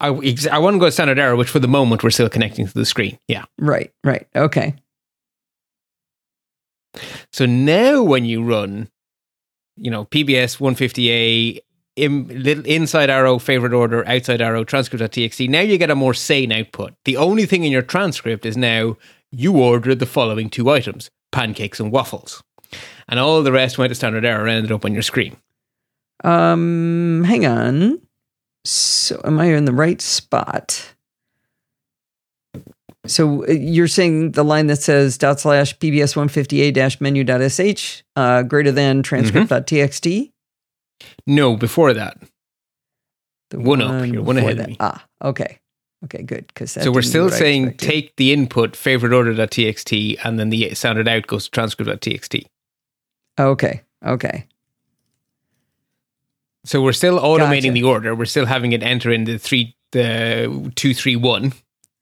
[0.00, 0.08] I,
[0.50, 2.74] I want to go to standard error, which for the moment we're still connecting to
[2.74, 3.18] the screen.
[3.28, 3.44] Yeah.
[3.58, 4.26] Right, right.
[4.34, 4.76] Okay.
[7.32, 8.88] So now when you run,
[9.76, 11.60] you know, PBS 150A,
[11.96, 16.52] in, little inside arrow, favorite order, outside arrow, transcript.txt, now you get a more sane
[16.52, 16.94] output.
[17.04, 18.96] The only thing in your transcript is now
[19.32, 22.42] you ordered the following two items pancakes and waffles.
[23.08, 25.36] And all the rest went to standard error and ended up on your screen.
[26.24, 28.00] Um, hang on.
[28.64, 30.94] So, am I in the right spot?
[33.06, 37.40] So uh, you're saying the line that says dot slash pbs 150a dash menu dot
[37.50, 40.32] sh uh, greater than transcript.txt?
[41.26, 42.18] No, before that.
[43.50, 44.06] The one, one up.
[44.06, 44.62] You're one ahead that.
[44.62, 44.76] of me.
[44.80, 45.58] Ah, okay.
[46.04, 46.46] Okay, good.
[46.48, 51.26] Because so we're still saying take the input favorite order.txt and then the standard out
[51.26, 52.44] goes to transcript.txt.
[53.38, 53.82] Okay.
[54.04, 54.46] Okay.
[56.64, 57.72] So we're still automating gotcha.
[57.72, 58.14] the order.
[58.14, 61.52] We're still having it enter in the three, the two, three, one.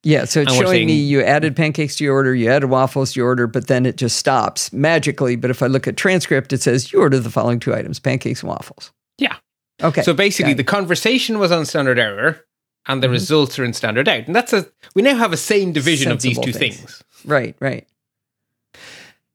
[0.04, 3.14] Yeah, so it's showing saying, me you added pancakes to your order, you added waffles
[3.14, 5.34] to your order, but then it just stops magically.
[5.34, 8.42] But if I look at transcript, it says you ordered the following two items: pancakes
[8.42, 8.92] and waffles.
[9.18, 9.36] Yeah.
[9.82, 10.02] Okay.
[10.02, 12.44] So basically, the conversation was on standard error,
[12.86, 13.12] and the mm-hmm.
[13.12, 16.40] results are in standard out, and that's a we now have a same division Sensible
[16.40, 16.76] of these two things.
[16.76, 17.04] things.
[17.24, 17.56] Right.
[17.58, 17.88] Right.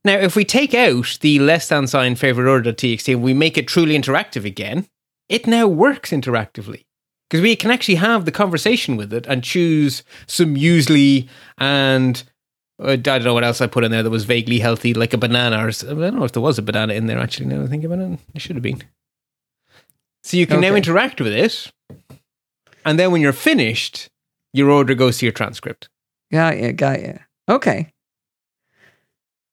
[0.06, 3.68] Now, if we take out the less than sign favorite order.txt and we make it
[3.68, 4.88] truly interactive again,
[5.28, 6.86] it now works interactively.
[7.30, 11.28] Because we can actually have the conversation with it and choose some muesli
[11.58, 12.24] and
[12.82, 15.14] uh, I don't know what else I put in there that was vaguely healthy, like
[15.14, 15.58] a banana.
[15.58, 17.20] Or I don't know if there was a banana in there.
[17.20, 18.84] Actually, now I think about it, it should have been.
[20.24, 20.70] So you can okay.
[20.70, 21.72] now interact with it,
[22.86, 24.10] and then when you're finished,
[24.54, 25.90] your order goes to your transcript.
[26.32, 26.74] Got you.
[26.74, 27.20] Got you.
[27.50, 27.92] Okay.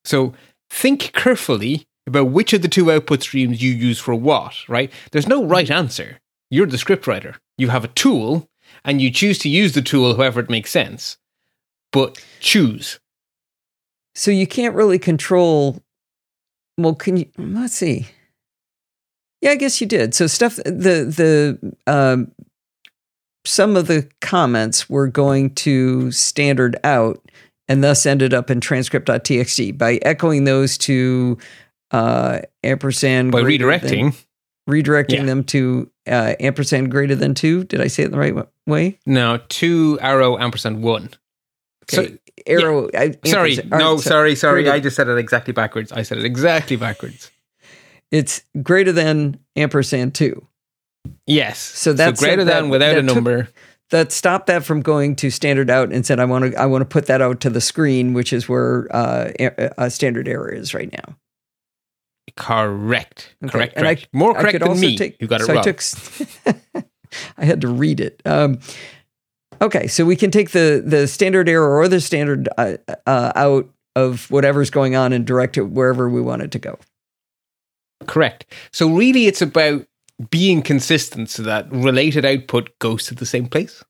[0.04, 0.34] So
[0.70, 4.68] think carefully about which of the two output streams you use for what.
[4.68, 4.92] Right?
[5.12, 6.20] There's no right answer.
[6.51, 7.36] You're the script writer.
[7.59, 8.49] You have a tool,
[8.84, 11.16] and you choose to use the tool however it makes sense.
[11.92, 13.01] But choose
[14.16, 15.82] so you can't really control.
[16.78, 17.26] Well, can you?
[17.36, 18.09] Let's see.
[19.42, 20.14] Yeah, I guess you did.
[20.14, 22.32] So stuff the the um,
[23.44, 27.22] some of the comments were going to standard out
[27.68, 31.36] and thus ended up in transcript.txt by echoing those to
[31.90, 34.25] uh, ampersand by redirecting than,
[34.68, 35.24] redirecting yeah.
[35.24, 37.64] them to uh, ampersand greater than two.
[37.64, 38.34] Did I say it the right
[38.66, 38.98] way?
[39.06, 41.10] No, two arrow ampersand one.
[41.84, 42.08] Okay.
[42.08, 42.90] So, arrow.
[42.92, 43.00] Yeah.
[43.00, 44.68] I, sorry, no, sorry, sorry.
[44.68, 45.92] I just said it exactly backwards.
[45.92, 47.30] I said it exactly backwards.
[48.10, 50.46] It's greater than ampersand two.
[51.26, 51.58] Yes.
[51.58, 53.44] So that's so greater than that, without that a number.
[53.44, 53.54] Took,
[53.90, 56.82] that stopped that from going to standard out and said I want to I want
[56.82, 59.30] to put that out to the screen, which is where uh,
[59.78, 61.16] a standard error is right now.
[62.37, 63.34] Correct.
[63.43, 63.53] Okay.
[63.53, 63.74] Correct.
[63.76, 64.09] And correct.
[64.12, 64.97] I, More correct than me.
[64.97, 65.66] Take, you got it so wrong.
[65.66, 66.87] I, took,
[67.39, 68.20] I had to read it.
[68.24, 68.59] Um,
[69.61, 72.76] Okay, so we can take the the standard error or the standard uh,
[73.07, 76.78] uh, out of whatever's going on and direct it wherever we want it to go.
[78.07, 78.47] Correct.
[78.72, 79.87] So really, it's about
[80.30, 83.82] being consistent so that related output goes to the same place,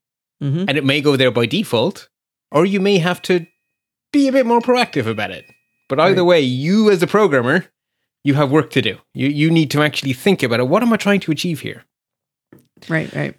[0.43, 0.65] mm-hmm.
[0.69, 2.09] and it may go there by default,
[2.53, 3.47] or you may have to
[4.13, 5.45] be a bit more proactive about it.
[5.89, 6.29] But either right.
[6.29, 7.67] way, you as a programmer,
[8.27, 8.99] you have work to do.
[9.15, 10.69] You you need to actually think about it.
[10.69, 11.85] What am I trying to achieve here?
[12.89, 13.13] Right.
[13.15, 13.35] Right.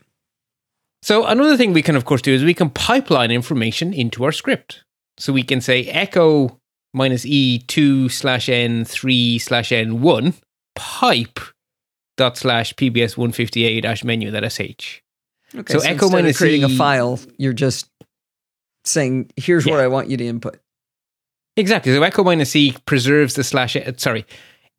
[1.03, 4.31] So another thing we can of course do is we can pipeline information into our
[4.31, 4.85] script.
[5.17, 6.59] So we can say echo
[6.93, 10.33] minus e two slash n three slash n one
[10.75, 11.39] pipe
[12.15, 15.01] dot slash pbs one fifty eight dash menu that sh.
[15.55, 17.89] Okay, so, so echo minus creating e, a file, you're just
[18.85, 19.73] saying here's yeah.
[19.73, 20.59] what I want you to input.
[21.57, 21.93] Exactly.
[21.93, 23.75] So echo minus e preserves the slash.
[23.97, 24.25] Sorry,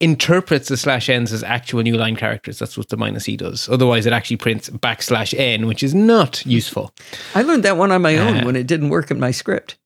[0.01, 2.59] interprets the slash n's as actual new line characters.
[2.59, 3.69] That's what the minus e does.
[3.69, 6.95] Otherwise, it actually prints backslash n, which is not useful.
[7.35, 9.77] I learned that one on my own uh, when it didn't work in my script.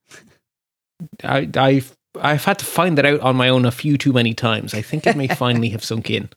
[1.24, 4.34] I, I've I've had to find that out on my own a few too many
[4.34, 4.74] times.
[4.74, 6.28] I think it may finally have sunk in.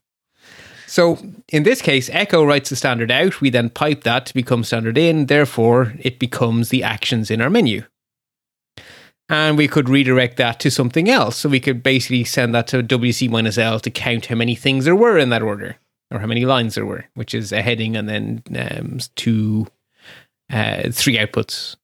[0.88, 1.20] So
[1.50, 3.42] in this case, Echo writes the standard out.
[3.42, 5.26] We then pipe that to become standard in.
[5.26, 7.84] Therefore, it becomes the actions in our menu
[9.30, 11.38] and we could redirect that to something else.
[11.38, 14.86] So we could basically send that to WC minus L to count how many things
[14.86, 15.78] there were in that order,
[16.12, 19.68] or how many lines there were, which is a heading and then um, two,
[20.52, 21.76] uh, three outputs.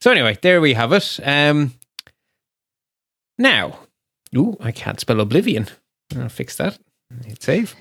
[0.00, 1.20] So anyway, there we have it.
[1.24, 1.74] Um,
[3.36, 3.78] now,
[4.36, 5.68] ooh, I can't spell oblivion.
[6.16, 6.78] I'll fix that.
[7.24, 7.74] Hit save.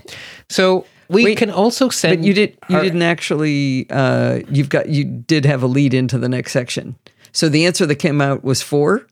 [0.50, 2.20] So we Wait, can also send.
[2.20, 2.58] But you did.
[2.70, 3.88] You our, didn't actually.
[3.90, 4.90] Uh, you've got.
[4.90, 6.96] You did have a lead into the next section.
[7.38, 9.06] So the answer that came out was four.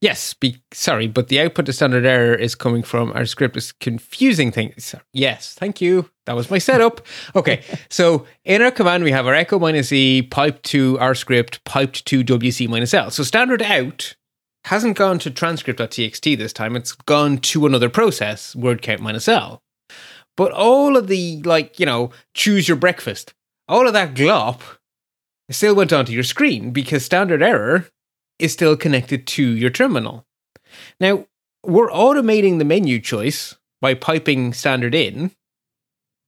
[0.00, 3.72] Yes, be, sorry, but the output to standard error is coming from our script is
[3.72, 4.94] confusing things.
[5.12, 6.08] Yes, thank you.
[6.24, 7.06] That was my setup.
[7.36, 11.62] Okay, so in our command, we have our echo minus e piped to our script,
[11.64, 13.10] piped to WC minus L.
[13.10, 14.16] So standard out
[14.64, 16.74] hasn't gone to transcript.txt this time.
[16.74, 19.60] It's gone to another process, word count minus L.
[20.38, 23.34] But all of the, like, you know, choose your breakfast,
[23.68, 24.62] all of that glop
[25.50, 27.86] it still went onto your screen because standard error
[28.38, 30.24] is still connected to your terminal.
[31.00, 31.26] Now,
[31.64, 35.32] we're automating the menu choice by piping standard in,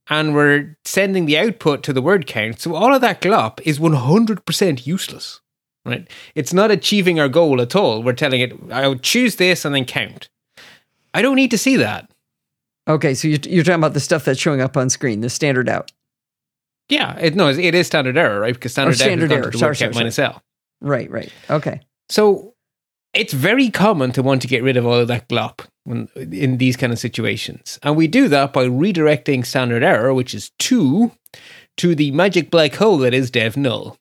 [0.09, 2.61] and we're sending the output to the word count.
[2.61, 5.41] So all of that glop is 100% useless,
[5.87, 6.11] right?
[6.35, 8.03] It's not achieving our goal at all.
[8.03, 10.31] We're telling it, I'll choose this and then count.
[11.15, 12.11] I don't need to see that.
[12.89, 15.69] Okay, so you're, you're talking about the stuff that's showing up on screen, the standard
[15.69, 15.93] out.
[16.93, 18.53] Yeah, it, no, it is standard error, right?
[18.53, 20.35] Because standard, standard error sorry, sorry, minus sorry.
[20.35, 20.43] L.
[20.83, 21.33] Right, right.
[21.49, 21.81] Okay.
[22.11, 22.53] So
[23.15, 26.59] it's very common to want to get rid of all of that glop when, in
[26.59, 27.79] these kind of situations.
[27.83, 31.11] And we do that by redirecting standard error, which is 2,
[31.79, 33.97] to the magic black hole that is dev null.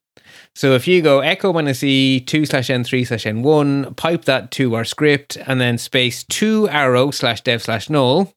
[0.53, 4.75] So if you go echo minus e 2 slash n3 slash n1, pipe that to
[4.75, 8.33] our script, and then space 2 arrow slash dev slash null,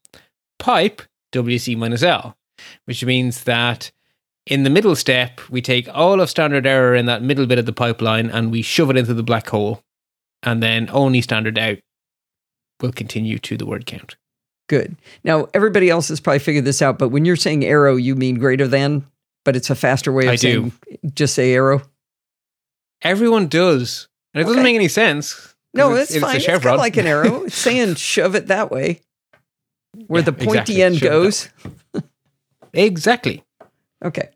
[0.60, 1.02] pipe
[1.32, 2.36] wc minus l,
[2.84, 3.90] which means that
[4.46, 7.66] in the middle step, we take all of standard error in that middle bit of
[7.66, 9.82] the pipeline and we shove it into the black hole.
[10.42, 11.78] And then only standard out
[12.80, 14.16] will continue to the word count.
[14.68, 14.96] Good.
[15.22, 18.38] Now, everybody else has probably figured this out, but when you're saying arrow, you mean
[18.38, 19.06] greater than
[19.44, 21.10] but it's a faster way of I saying do.
[21.14, 21.82] just say arrow.
[23.02, 24.08] Everyone does.
[24.32, 25.54] And it doesn't make any sense.
[25.74, 26.36] No, it's, a fine.
[26.36, 26.62] It's chevron.
[26.62, 27.44] kind of like an arrow.
[27.44, 29.00] It's saying shove it that way,
[30.06, 30.82] where Yeah, the pointy exactly.
[30.82, 31.48] end Shove goes.
[32.72, 33.44] exactly.
[34.04, 34.28] Okay.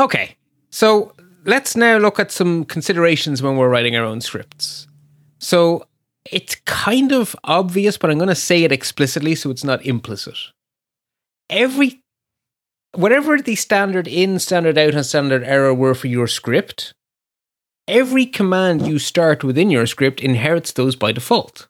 [0.00, 0.36] Okay.
[0.70, 1.12] So
[1.44, 4.88] let's now look at some considerations when we're writing our own scripts.
[5.38, 5.86] So
[6.24, 10.36] it's kind of obvious, but I'm going to say it explicitly so it's not implicit.
[11.50, 12.00] Every,
[12.94, 16.94] whatever the standard in, standard out, and standard error were for your script,
[17.86, 21.68] every command you start within your script inherits those by default.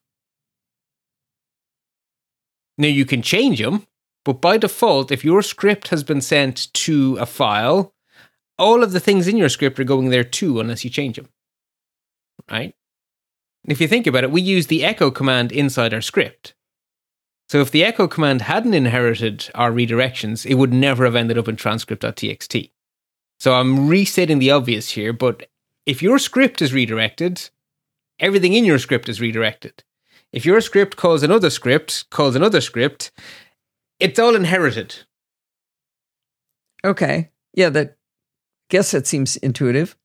[2.79, 3.87] Now you can change them,
[4.25, 7.93] but by default, if your script has been sent to a file,
[8.61, 11.29] all of the things in your script are going there too, unless you change them.
[12.51, 12.75] Right?
[13.67, 16.55] If you think about it, we use the echo command inside our script.
[17.49, 21.49] So if the echo command hadn't inherited our redirections, it would never have ended up
[21.49, 22.71] in transcript.txt.
[23.41, 25.49] So I'm restating the obvious here, but
[25.87, 27.51] if your script is redirected,
[28.19, 29.83] everything in your script is redirected.
[30.33, 33.11] If your script calls another script, calls another script,
[33.99, 34.95] it's all inherited.
[36.85, 37.31] Okay.
[37.53, 37.97] Yeah, that
[38.71, 39.97] guess that seems intuitive.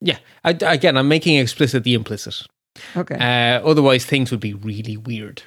[0.00, 0.18] Yeah.
[0.42, 2.46] I, again, I'm making explicit the implicit.
[2.96, 3.14] Okay.
[3.14, 5.42] Uh, otherwise, things would be really weird.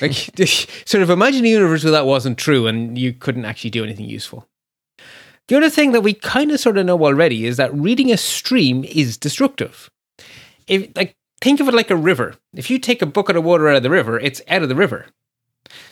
[0.00, 0.12] Like,
[0.84, 4.06] sort of imagine a universe where that wasn't true and you couldn't actually do anything
[4.06, 4.46] useful.
[5.48, 8.16] The other thing that we kind of sort of know already is that reading a
[8.16, 9.90] stream is destructive.
[10.66, 12.34] If like think of it like a river.
[12.54, 14.74] If you take a bucket of water out of the river, it's out of the
[14.74, 15.06] river.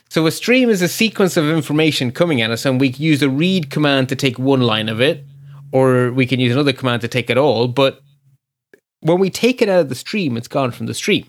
[0.08, 3.28] So a stream is a sequence of information coming at us, and we use a
[3.28, 5.24] read command to take one line of it,
[5.74, 7.66] or we can use another command to take it all.
[7.66, 8.00] But
[9.00, 11.26] when we take it out of the stream, it's gone from the stream.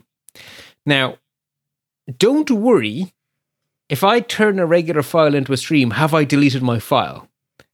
[0.86, 1.18] Now,
[2.20, 3.12] don't worry.
[3.90, 7.28] If I turn a regular file into a stream, have I deleted my file?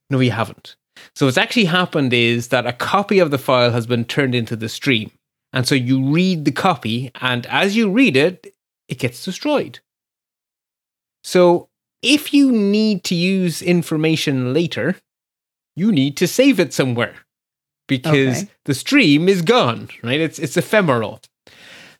[0.09, 0.77] No, you haven't.
[1.13, 4.55] So what's actually happened is that a copy of the file has been turned into
[4.55, 5.11] the stream.
[5.51, 8.55] And so you read the copy, and as you read it,
[8.87, 9.79] it gets destroyed.
[11.21, 11.67] So
[12.01, 14.95] if you need to use information later,
[15.81, 17.15] you need to save it somewhere
[17.87, 18.49] because Okay.
[18.65, 20.21] the stream is gone, right?
[20.27, 21.19] It's it's ephemeral.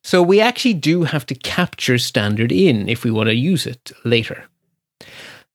[0.03, 3.91] So we actually do have to capture standard in if we want to use it
[4.03, 4.39] later.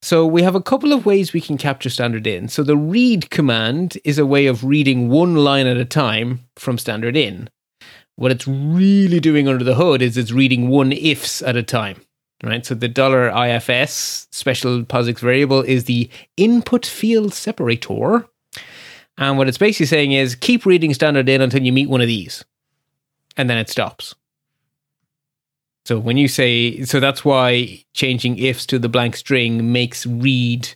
[0.01, 2.47] So we have a couple of ways we can capture standard in.
[2.47, 6.77] So the read command is a way of reading one line at a time from
[6.77, 7.49] standard in.
[8.15, 11.97] What it's really doing under the hood is it's reading one ifs at a time.
[12.43, 12.65] Right?
[12.65, 18.27] So the dollar $IFS special POSIX variable is the input field separator.
[19.17, 22.07] And what it's basically saying is keep reading standard in until you meet one of
[22.07, 22.45] these.
[23.35, 24.13] And then it stops.
[25.85, 30.75] So when you say, so that's why changing ifs to the blank string makes read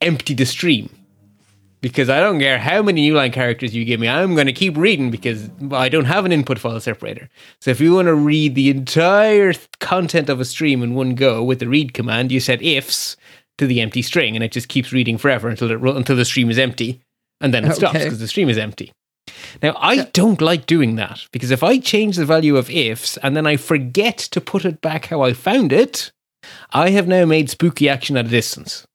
[0.00, 0.90] empty the stream.
[1.84, 4.54] Because I don't care how many new line characters you give me, I'm going to
[4.54, 7.28] keep reading because I don't have an input file separator.
[7.60, 11.44] So if you want to read the entire content of a stream in one go
[11.44, 13.18] with the read command, you set ifs
[13.58, 16.48] to the empty string and it just keeps reading forever until it until the stream
[16.48, 17.02] is empty
[17.42, 18.90] and then it stops because the stream is empty.
[19.62, 23.36] Now, I don't like doing that because if I change the value of ifs and
[23.36, 26.12] then I forget to put it back how I found it,
[26.72, 28.86] I have now made spooky action at a distance.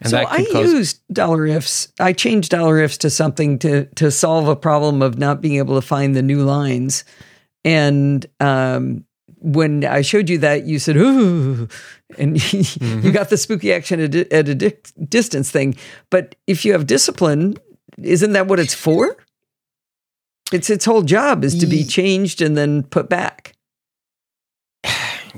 [0.00, 1.88] And so I cause used dollar ifs.
[1.98, 5.74] I changed dollar ifs to something to to solve a problem of not being able
[5.80, 7.04] to find the new lines.
[7.64, 9.04] And um,
[9.40, 11.68] when I showed you that, you said "ooh,"
[12.18, 13.06] and Mm-hmm.
[13.06, 14.76] you got the spooky action at a, at a di-
[15.08, 15.76] distance thing.
[16.10, 17.56] But if you have discipline,
[18.00, 19.16] isn't that what it's for?
[20.52, 23.55] It's its whole job is to be changed and then put back.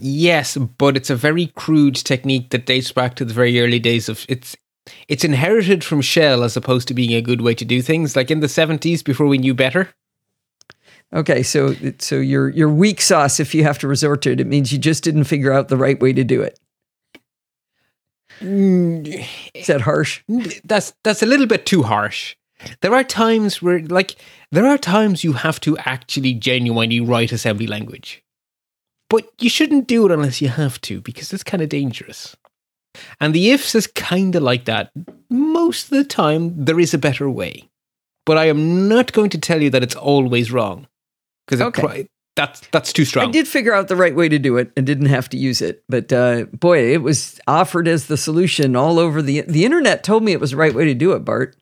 [0.01, 4.09] Yes, but it's a very crude technique that dates back to the very early days
[4.09, 4.57] of it's
[5.07, 8.17] it's inherited from Shell as opposed to being a good way to do things.
[8.17, 9.95] Like in the 70s before we knew better.
[11.13, 14.47] Okay, so so your your weak sauce, if you have to resort to it, it
[14.47, 16.59] means you just didn't figure out the right way to do it.
[18.41, 19.27] Mm.
[19.55, 20.23] Is that harsh?
[20.31, 22.37] Mm, that's that's a little bit too harsh.
[22.83, 24.17] There are times where like
[24.53, 28.23] there are times you have to actually genuinely write assembly language.
[29.11, 32.37] But you shouldn't do it unless you have to because it's kind of dangerous.
[33.21, 34.91] And the ifs is kind of like that.
[35.31, 37.69] Most of the time there is a better way.
[38.27, 40.87] But I am not going to tell you that it's always wrong
[41.47, 42.09] because Okay.
[42.37, 43.29] that's that's too strong.
[43.29, 45.63] I did figure out the right way to do it and didn't have to use
[45.63, 45.83] it.
[45.89, 50.05] But uh, boy, it was offered as the solution all over the the internet.
[50.05, 51.57] Told me it was the right way to do it, Bart.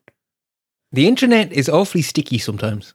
[0.91, 2.93] The internet is awfully sticky sometimes.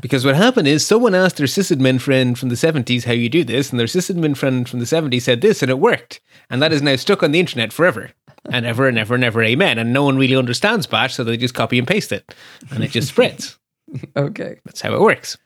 [0.00, 3.44] Because what happened is someone asked their sysadmin friend from the 70s how you do
[3.44, 6.20] this, and their sysadmin friend from the 70s said this, and it worked.
[6.50, 8.10] And that is now stuck on the internet forever.
[8.50, 9.78] and ever and ever and ever amen.
[9.78, 12.34] And no one really understands bash, so they just copy and paste it
[12.70, 13.58] and it just spreads.
[14.16, 14.60] okay.
[14.64, 15.38] That's how it works.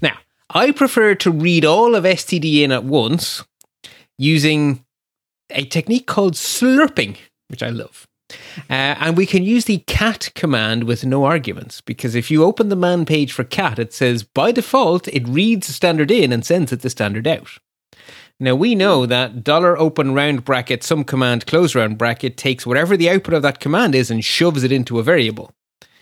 [0.00, 0.16] Now,
[0.50, 3.44] I prefer to read all of STD in at once
[4.18, 4.84] using
[5.50, 7.16] a technique called slurping,
[7.48, 8.06] which I love.
[8.70, 12.68] Uh, and we can use the cat command with no arguments because if you open
[12.68, 16.72] the man page for cat, it says by default it reads standard in and sends
[16.72, 17.58] it to standard out.
[18.40, 22.96] Now we know that dollar open round bracket some command close round bracket takes whatever
[22.96, 25.52] the output of that command is and shoves it into a variable.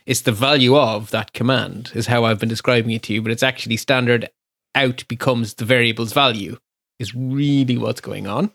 [0.06, 3.32] It's the value of that command is how I've been describing it to you, but
[3.32, 4.28] it's actually standard
[4.74, 6.56] out becomes the variable's value
[6.98, 8.50] is really what's going on.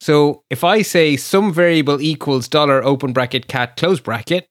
[0.00, 4.48] So if I say some variable equals dollar open bracket cat close bracket,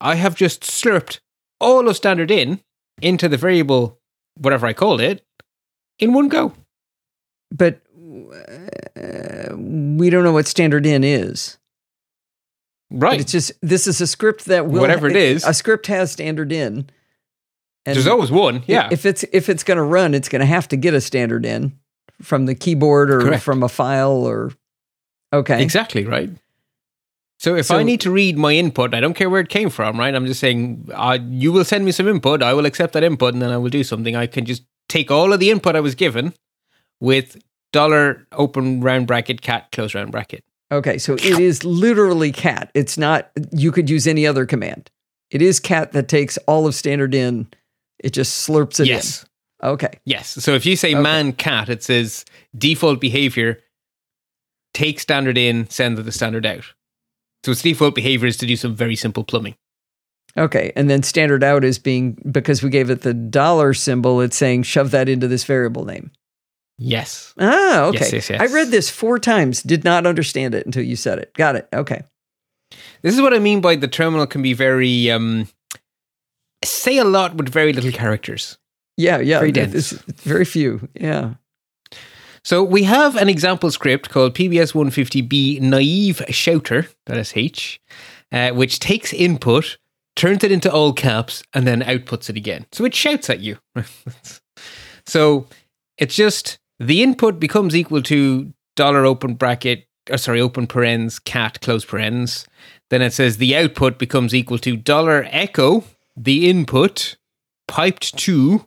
[0.00, 1.20] I have just slurped
[1.58, 2.60] all of standard in
[3.00, 3.98] into the variable,
[4.36, 5.24] whatever I called it,
[5.98, 6.52] in one go.
[7.50, 11.56] But uh, we don't know what standard in is.
[12.90, 13.12] Right.
[13.12, 15.44] But it's just this is a script that will whatever it is.
[15.44, 16.90] A script has standard in.
[17.86, 18.64] And There's always one.
[18.66, 18.88] Yeah.
[18.90, 21.46] If it's if it's going to run, it's going to have to get a standard
[21.46, 21.78] in
[22.22, 23.42] from the keyboard or Correct.
[23.42, 24.52] from a file or
[25.32, 25.62] okay.
[25.62, 26.30] Exactly right.
[27.38, 29.70] So if so, i need to read my input i don't care where it came
[29.70, 30.14] from right?
[30.14, 33.32] I'm just saying uh, you will send me some input i will accept that input
[33.32, 34.16] and then i will do something.
[34.16, 36.34] I can just take all of the input i was given
[37.00, 37.40] with
[37.72, 40.44] dollar open round bracket cat close round bracket.
[40.72, 42.70] Okay so it is literally cat.
[42.74, 44.90] It's not you could use any other command.
[45.30, 47.48] It is cat that takes all of standard in.
[47.98, 49.22] It just slurps it yes.
[49.22, 49.27] in
[49.62, 49.98] Okay.
[50.04, 50.28] Yes.
[50.28, 51.00] So if you say okay.
[51.00, 52.24] man cat, it says
[52.56, 53.60] default behavior,
[54.74, 56.64] take standard in, send the standard out.
[57.44, 59.56] So its default behavior is to do some very simple plumbing.
[60.36, 60.72] Okay.
[60.76, 64.62] And then standard out is being, because we gave it the dollar symbol, it's saying
[64.62, 66.10] shove that into this variable name.
[66.76, 67.34] Yes.
[67.40, 67.98] Ah, okay.
[67.98, 68.40] Yes, yes, yes.
[68.40, 71.34] I read this four times, did not understand it until you said it.
[71.34, 71.68] Got it.
[71.72, 72.02] Okay.
[73.02, 75.48] This is what I mean by the terminal can be very, um,
[76.64, 78.58] say a lot with very little characters.
[78.98, 79.38] Yeah, yeah.
[79.38, 79.92] Very dense.
[79.92, 80.88] very few.
[80.94, 81.34] Yeah.
[82.42, 87.78] So we have an example script called PBS 150B Naive Shouter, that is
[88.32, 89.78] uh, which takes input,
[90.16, 92.66] turns it into all caps, and then outputs it again.
[92.72, 93.58] So it shouts at you.
[95.06, 95.46] so
[95.96, 101.60] it's just the input becomes equal to dollar open bracket, or sorry, open parens, cat,
[101.60, 102.46] close parens.
[102.90, 105.84] Then it says the output becomes equal to dollar echo,
[106.16, 107.16] the input,
[107.68, 108.66] piped to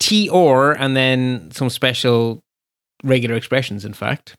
[0.00, 2.42] TR and then some special
[3.04, 4.34] regular expressions, in fact.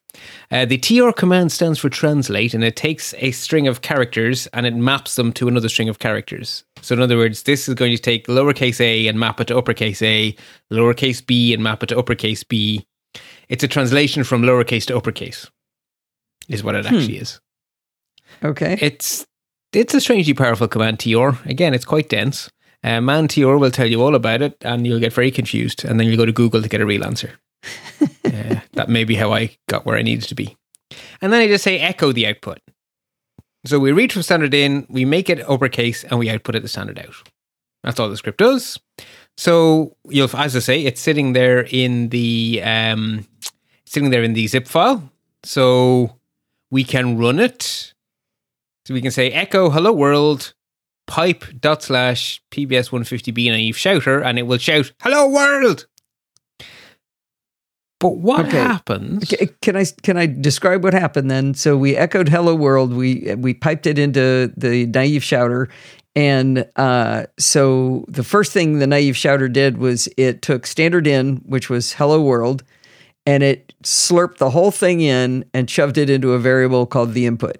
[0.51, 4.65] Uh, the TR command stands for translate and it takes a string of characters and
[4.65, 6.63] it maps them to another string of characters.
[6.81, 9.57] So, in other words, this is going to take lowercase a and map it to
[9.57, 10.35] uppercase a,
[10.71, 12.85] lowercase b and map it to uppercase b.
[13.49, 15.49] It's a translation from lowercase to uppercase,
[16.47, 16.95] is what it hmm.
[16.95, 17.39] actually is.
[18.43, 18.77] Okay.
[18.81, 19.25] It's
[19.73, 21.29] it's a strangely powerful command, TR.
[21.45, 22.49] Again, it's quite dense.
[22.83, 25.99] Uh, man tr will tell you all about it, and you'll get very confused, and
[25.99, 27.39] then you'll go to Google to get a real answer.
[28.01, 30.57] uh, that may be how I got where I needed to be.
[31.21, 32.59] And then I just say echo the output.
[33.65, 36.67] So we read from standard in, we make it uppercase, and we output it to
[36.67, 37.13] standard out.
[37.83, 38.79] That's all the script does.
[39.37, 43.27] So you'll, as I say, it's sitting there in the um,
[43.85, 45.09] sitting there in the zip file.
[45.43, 46.17] So
[46.69, 47.93] we can run it.
[48.85, 50.53] So we can say echo hello world
[51.11, 55.85] pipe dot slash PBS 150B naive shouter and it will shout, Hello world.
[57.99, 58.57] But what okay.
[58.57, 59.31] happens?
[59.61, 61.53] Can I can I describe what happened then?
[61.53, 65.69] So we echoed "Hello World." We we piped it into the naive shouter,
[66.15, 71.41] and uh, so the first thing the naive shouter did was it took standard in,
[71.45, 72.63] which was "Hello World,"
[73.27, 77.27] and it slurped the whole thing in and shoved it into a variable called the
[77.27, 77.57] input.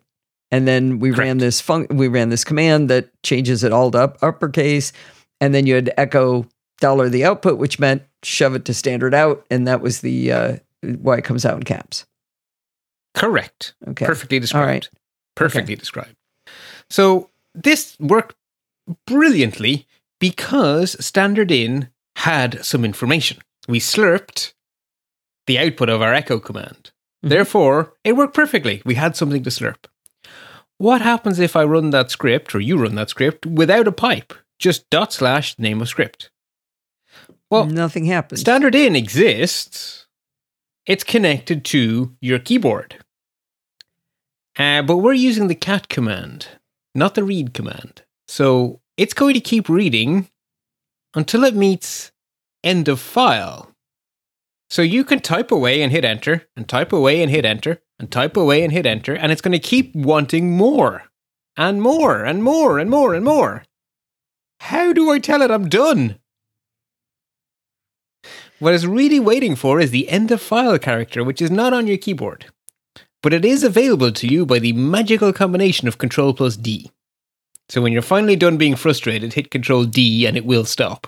[0.52, 1.20] And then we Correct.
[1.20, 4.92] ran this fun- we ran this command that changes it all to up- uppercase.
[5.40, 6.48] And then you had echo
[6.80, 10.58] dollar the output, which meant shove it to standard out, and that was the uh,
[10.82, 12.06] why it comes out in caps.
[13.14, 13.74] Correct.
[13.88, 14.06] Okay.
[14.06, 14.66] Perfectly described.
[14.68, 14.90] Right.
[15.36, 15.80] Perfectly okay.
[15.80, 16.16] described.
[16.90, 18.36] So this worked
[19.06, 19.88] brilliantly
[20.20, 23.40] because standard in had some information.
[23.68, 24.54] We slurped
[25.48, 26.92] the output of our echo command.
[27.24, 27.30] Mm-hmm.
[27.30, 28.82] Therefore, it worked perfectly.
[28.86, 29.86] We had something to slurp.
[30.82, 34.34] What happens if I run that script, or you run that script, without a pipe?
[34.58, 36.32] Just dot slash name of script.
[37.52, 38.42] Well, nothing happens.
[38.42, 40.08] Standard in exists.
[40.88, 43.06] It's connected to your keyboard.
[44.58, 46.48] Uh, but we're using the cat command,
[46.96, 48.02] not the read command.
[48.28, 50.30] So it's going to keep reading
[51.14, 52.12] until it meets
[52.64, 53.70] end of file.
[54.72, 58.12] So you can type away and hit enter, and type away and hit enter, and
[58.12, 61.04] type away and hit enter, and it's going to keep wanting more
[61.56, 63.64] and more and more and more and more.
[64.60, 66.18] How do I tell it I'm done?
[68.60, 71.88] What it's really waiting for is the end of file character, which is not on
[71.88, 72.48] your keyboard,
[73.22, 76.92] but it is available to you by the magical combination of Control plus D.
[77.70, 81.08] So when you're finally done being frustrated, hit Control D and it will stop.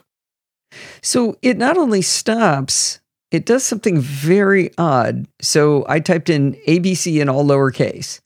[1.02, 3.00] So it not only stops,
[3.34, 5.28] it does something very odd.
[5.42, 8.22] So I typed in ABC in all lowercase.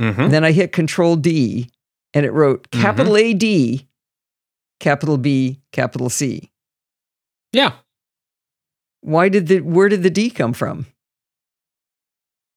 [0.00, 0.28] Mm-hmm.
[0.28, 1.68] Then I hit Control D
[2.14, 3.84] and it wrote capital AD,
[4.78, 6.50] capital B, capital C.
[7.52, 7.72] Yeah.
[9.00, 10.86] Why did the where did the D come from?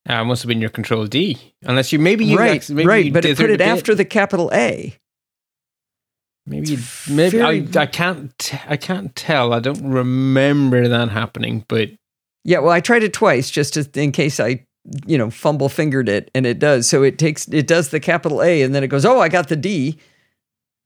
[0.07, 3.05] Uh, it must have been your Control D, unless you maybe you right, maybe right,
[3.05, 4.97] you but it put it after the capital A.
[6.45, 6.77] Maybe
[7.09, 9.53] maybe very- I, I can't t- I can't tell.
[9.53, 11.89] I don't remember that happening, but
[12.43, 14.65] Yeah, well, I tried it twice just to, in case I,
[15.05, 16.89] you know, fumble fingered it, and it does.
[16.89, 19.47] So it takes it does the capital A, and then it goes, oh, I got
[19.47, 19.97] the D,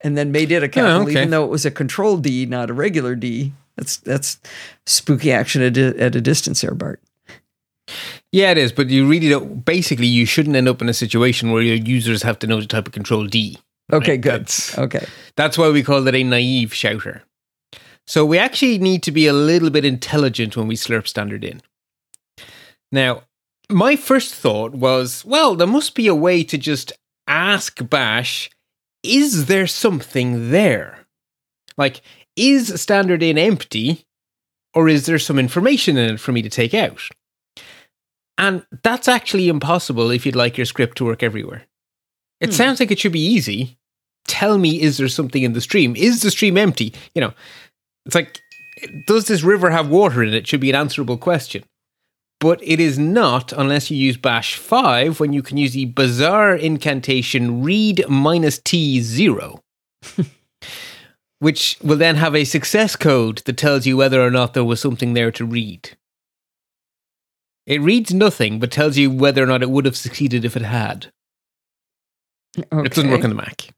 [0.01, 1.11] and then made it a oh, capital, okay.
[1.11, 3.53] even though it was a control D, not a regular D.
[3.75, 4.39] That's that's
[4.85, 7.01] spooky action at a, at a distance there, Bart.
[8.31, 8.71] yeah, it is.
[8.71, 9.65] But you really don't.
[9.65, 12.67] Basically, you shouldn't end up in a situation where your users have to know to
[12.67, 13.57] type of Control D.
[13.91, 14.51] Okay, Right, good.
[14.77, 15.05] Okay,
[15.35, 17.23] That's why we call it a naive shouter.
[18.05, 21.61] So we actually need to be a little bit intelligent when we slurp standard in.
[22.91, 23.23] Now,
[23.69, 26.93] my first thought was, well, there must be a way to just
[27.27, 28.49] ask Bash,
[29.03, 31.05] is there something there?
[31.77, 32.01] Like,
[32.35, 34.05] is standard in empty
[34.73, 37.01] or is there some information in it for me to take out?
[38.37, 41.66] And that's actually impossible if you'd like your script to work everywhere.
[42.39, 42.55] It Hmm.
[42.55, 43.77] sounds like it should be easy.
[44.27, 45.95] Tell me, is there something in the stream?
[45.95, 46.93] Is the stream empty?
[47.15, 47.33] You know,
[48.05, 48.39] it's like,
[49.07, 50.47] does this river have water in it?
[50.47, 51.63] Should be an answerable question.
[52.39, 56.55] But it is not unless you use bash 5 when you can use the bizarre
[56.55, 59.63] incantation read minus t zero,
[61.39, 64.79] which will then have a success code that tells you whether or not there was
[64.79, 65.97] something there to read.
[67.65, 70.61] It reads nothing, but tells you whether or not it would have succeeded if it
[70.61, 71.11] had.
[72.57, 72.85] Okay.
[72.85, 73.69] It doesn't work on the Mac.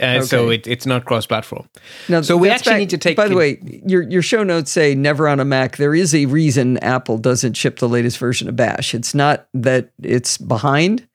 [0.00, 1.68] Uh, So it, it's not cross platform.
[2.08, 4.94] Now, So we actually need to take By the way, your your show notes say
[4.94, 5.76] never on a Mac.
[5.76, 8.94] There is a reason Apple doesn't ship the latest version of Bash.
[8.94, 11.06] It's not that it's behind.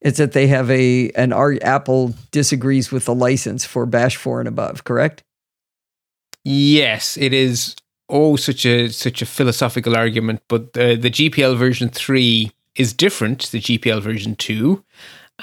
[0.00, 4.48] It's that they have a an Apple disagrees with the license for Bash four and
[4.48, 4.84] above.
[4.84, 5.22] Correct?
[6.44, 7.74] Yes, it is.
[8.08, 10.42] Oh, such a such a philosophical argument.
[10.48, 14.84] But the the GPL version three is different to the GPL version two,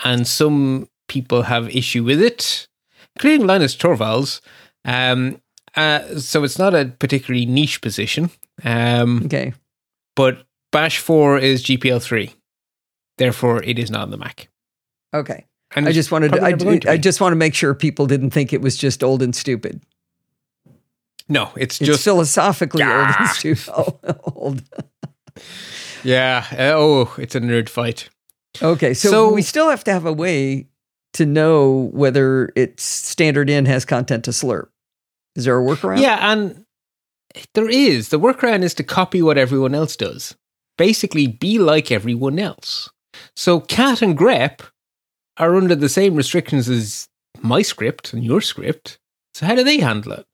[0.06, 2.68] and some people have issue with it,
[3.16, 4.42] including Linus Torvalds.
[4.86, 5.42] Um,
[5.76, 8.30] uh, so it's not a particularly niche position.
[8.64, 9.54] Um, Okay.
[10.16, 12.34] but Bash four is GPL three,
[13.18, 14.50] therefore it is not on the Mac.
[15.14, 15.46] Okay.
[15.76, 16.34] And I just wanted.
[16.34, 19.04] To, I, to I just want to make sure people didn't think it was just
[19.04, 19.82] old and stupid.
[21.28, 23.74] no, it's It's just philosophically old and stupid.
[24.36, 24.62] old.
[26.04, 26.46] yeah.
[26.52, 28.10] uh, oh, it's a nerd fight.
[28.62, 30.68] Okay, so, So- we still have to have a way
[31.14, 34.68] to know whether it's standard in has content to slurp.
[35.36, 36.02] Is there a workaround?
[36.02, 36.66] Yeah, and
[37.54, 38.10] there is.
[38.10, 40.36] The workaround is to copy what everyone else does.
[40.78, 42.90] Basically, be like everyone else.
[43.36, 44.62] So, cat and grep
[45.38, 47.08] are under the same restrictions as
[47.42, 48.98] my script and your script.
[49.34, 50.26] So, how do they handle it?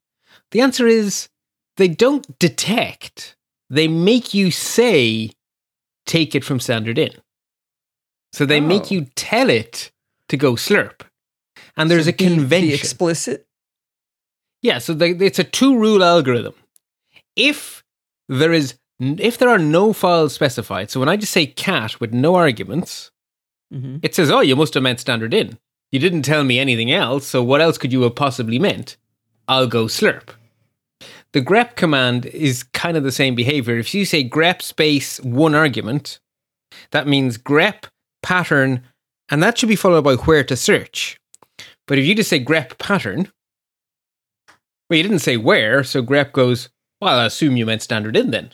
[0.50, 1.28] The answer is
[1.76, 3.36] they don't detect,
[3.68, 5.30] they make you say,
[6.06, 7.12] take it from standard in.
[8.32, 8.94] So, they make Oh.
[8.94, 9.90] you tell it
[10.30, 11.02] to go slurp.
[11.76, 12.74] And there's So a be- be convention.
[12.74, 13.46] explicit.
[14.62, 16.54] Yeah, so the, it's a two rule algorithm.
[17.36, 17.84] If
[18.28, 22.12] there is if there are no files specified, so when I just say cat with
[22.12, 23.10] no arguments,
[23.72, 24.00] Mhm.
[24.02, 25.58] it says, "Oh, you must have meant standard in.
[25.90, 28.98] You didn't tell me anything else, so what else could you have possibly meant?"
[29.48, 30.28] I'll go slurp.
[31.32, 33.78] The grep command is kind of the same behavior.
[33.78, 36.20] If you say grep space one argument,
[36.90, 37.84] that means grep
[38.22, 38.82] pattern,
[39.30, 41.18] and that should be followed by where to search.
[41.86, 43.30] But if you just say grep pattern,
[44.88, 46.68] well, you didn't say where, so grep goes,
[47.00, 48.50] well, I assume you meant standard in then.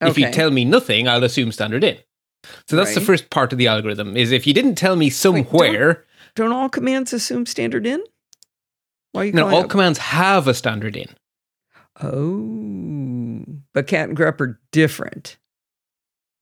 [0.00, 1.98] If you tell me nothing, I'll assume standard in.
[2.66, 6.06] So that's the first part of the algorithm is if you didn't tell me somewhere,
[6.34, 8.02] Don't all commands assume standard in?
[9.12, 11.08] Why are you no, all it- commands have a standard in.
[12.02, 13.44] Oh,
[13.74, 15.36] but cat and grep are different.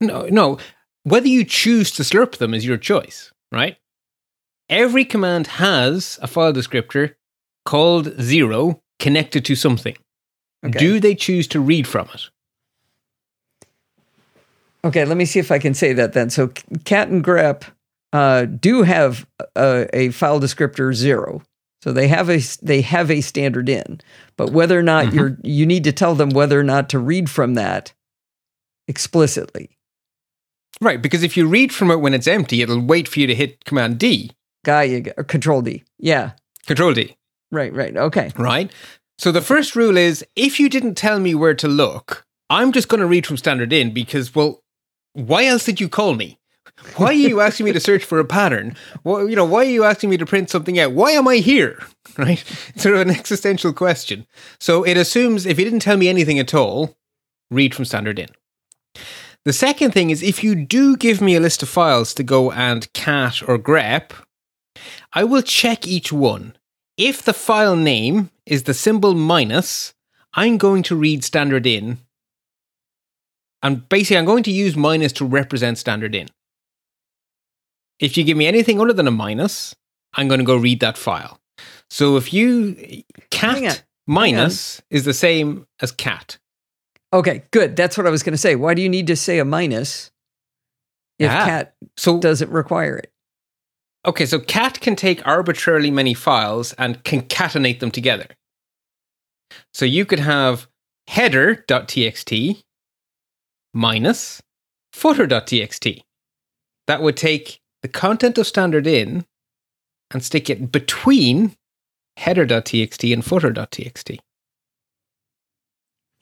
[0.00, 0.58] No, no.
[1.02, 3.76] Whether you choose to slurp them is your choice, right?
[4.68, 7.14] Every command has a file descriptor
[7.64, 9.96] called zero connected to something.
[10.64, 10.78] Okay.
[10.78, 12.28] Do they choose to read from it?
[14.84, 16.30] Okay, let me see if I can say that then.
[16.30, 16.48] So
[16.84, 17.64] cat and grep
[18.12, 19.26] uh, do have
[19.56, 21.42] a, a, file descriptor zero.
[21.82, 24.00] So they have a they have a standard in,
[24.36, 25.16] but whether or not mm-hmm.
[25.16, 27.92] you're you need to tell them whether or not to read from that
[28.88, 29.77] explicitly.
[30.80, 33.34] Right, because if you read from it when it's empty, it'll wait for you to
[33.34, 34.32] hit Command D.
[34.64, 35.02] Got you.
[35.02, 35.84] Control D.
[35.98, 36.32] Yeah.
[36.66, 37.16] Control D.
[37.50, 37.72] Right.
[37.72, 37.96] Right.
[37.96, 38.30] Okay.
[38.36, 38.70] Right.
[39.18, 42.88] So the first rule is if you didn't tell me where to look, I'm just
[42.88, 44.62] going to read from standard in because, well,
[45.14, 46.38] why else did you call me?
[46.96, 48.76] Why are you asking me to search for a pattern?
[49.02, 50.92] Well, you know, why are you asking me to print something out?
[50.92, 51.82] Why am I here?
[52.16, 52.42] Right?
[52.74, 54.26] It's sort of an existential question.
[54.58, 56.96] So it assumes if you didn't tell me anything at all,
[57.48, 58.26] read from standard in.
[59.44, 62.50] The second thing is if you do give me a list of files to go
[62.50, 64.12] and cat or grep,
[65.12, 66.56] I will check each one.
[66.96, 69.94] If the file name is the symbol minus,
[70.34, 71.98] I'm going to read standard in.
[73.62, 76.28] And basically, I'm going to use minus to represent standard in.
[77.98, 79.74] If you give me anything other than a minus,
[80.14, 81.40] I'm going to go read that file.
[81.90, 86.38] So if you cat minus is the same as cat.
[87.12, 87.74] Okay, good.
[87.76, 88.54] That's what I was going to say.
[88.54, 90.10] Why do you need to say a minus
[91.18, 93.10] if ah, cat so, doesn't require it?
[94.06, 98.26] Okay, so cat can take arbitrarily many files and concatenate them together.
[99.72, 100.68] So you could have
[101.08, 102.62] header.txt
[103.72, 104.42] minus
[104.92, 106.02] footer.txt.
[106.86, 109.24] That would take the content of standard in
[110.10, 111.56] and stick it between
[112.16, 114.18] header.txt and footer.txt.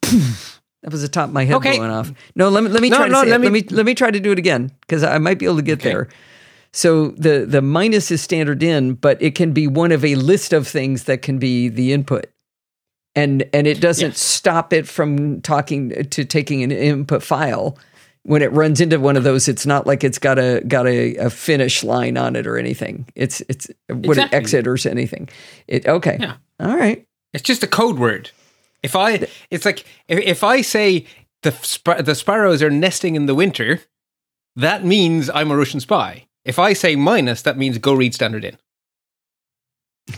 [0.86, 1.78] that was the top of my head okay.
[1.78, 2.12] going off.
[2.36, 3.92] No, let me let me no, try no, to let me, let me let me
[3.92, 5.88] try to do it again because I might be able to get okay.
[5.88, 6.08] there.
[6.72, 10.52] So the the minus is standard in, but it can be one of a list
[10.52, 12.26] of things that can be the input.
[13.16, 14.20] And and it doesn't yes.
[14.20, 17.76] stop it from talking to taking an input file.
[18.22, 21.16] When it runs into one of those, it's not like it's got a got a,
[21.16, 23.08] a finish line on it or anything.
[23.16, 24.36] It's it's what exactly.
[24.36, 25.30] exit or anything.
[25.66, 26.16] It okay.
[26.20, 26.34] Yeah.
[26.60, 27.04] All right.
[27.32, 28.30] It's just a code word.
[28.82, 31.06] If I, it's like if, if I say
[31.42, 33.80] the sp- the sparrows are nesting in the winter,
[34.56, 36.26] that means I'm a Russian spy.
[36.44, 38.56] If I say minus, that means go read standard in.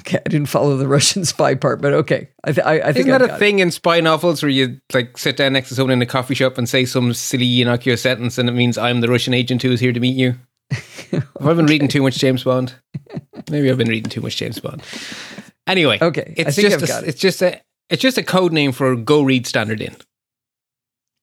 [0.01, 2.29] Okay, I didn't follow the Russian spy part, but okay.
[2.45, 3.63] I, th- I, I think isn't that a thing it.
[3.63, 6.59] in spy novels where you like sit down next to someone in a coffee shop
[6.59, 9.81] and say some silly innocuous sentence, and it means I'm the Russian agent who is
[9.81, 10.35] here to meet you?
[11.11, 12.75] Have I been reading too much James Bond?
[13.51, 14.83] Maybe I've been reading too much James Bond.
[15.67, 17.09] Anyway, okay, it's just a, it.
[17.09, 17.61] it's just a
[17.91, 19.97] it's just a code name for go read standard in.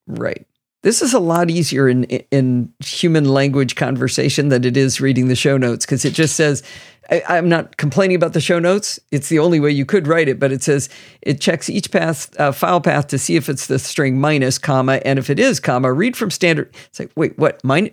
[0.07, 0.45] Right.
[0.83, 5.35] This is a lot easier in in human language conversation than it is reading the
[5.35, 6.61] show notes because it just says
[7.09, 8.99] I, am not complaining about the show notes.
[9.11, 10.89] It's the only way you could write it, but it says
[11.21, 15.01] it checks each path uh, file path to see if it's the string minus comma,
[15.05, 16.73] and if it is comma, read from standard.
[16.87, 17.63] It's like wait, what?
[17.63, 17.91] Mine?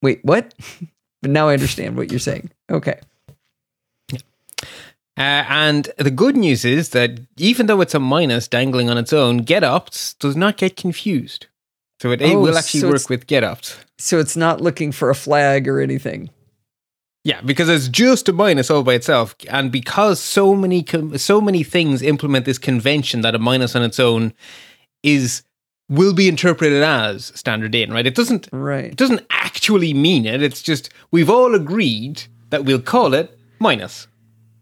[0.00, 0.54] Wait, what?
[1.22, 2.50] but now I understand what you're saying.
[2.70, 3.00] Okay.
[5.20, 9.12] Uh, and the good news is that even though it's a minus dangling on its
[9.12, 11.46] own, getopts does not get confused.
[12.00, 13.76] So it oh, will actually so work with getopts.
[13.98, 16.30] So it's not looking for a flag or anything.
[17.22, 20.86] Yeah, because it's just a minus all by itself, and because so many
[21.18, 24.32] so many things implement this convention that a minus on its own
[25.02, 25.42] is
[25.90, 28.06] will be interpreted as standard in, right?
[28.06, 28.86] It doesn't right.
[28.86, 30.42] It doesn't actually mean it.
[30.42, 34.08] It's just we've all agreed that we'll call it minus,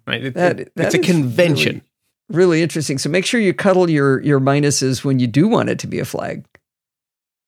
[0.09, 0.25] right?
[0.25, 1.83] It, that, it, that it's a convention.
[2.29, 2.99] Really, really interesting.
[2.99, 5.99] So make sure you cuddle your your minuses when you do want it to be
[5.99, 6.45] a flag.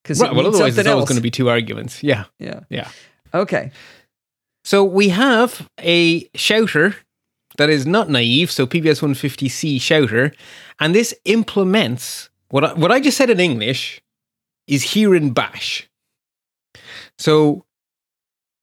[0.02, 2.02] Because right, well, otherwise it's always going to be two arguments.
[2.02, 2.88] Yeah, yeah, yeah.
[3.34, 3.70] Okay.
[4.64, 6.96] So we have a shouter
[7.56, 8.50] that is not naive.
[8.50, 10.32] So PBS 150C shouter,
[10.78, 14.00] and this implements what I, what I just said in English
[14.66, 15.88] is here in Bash.
[17.18, 17.64] So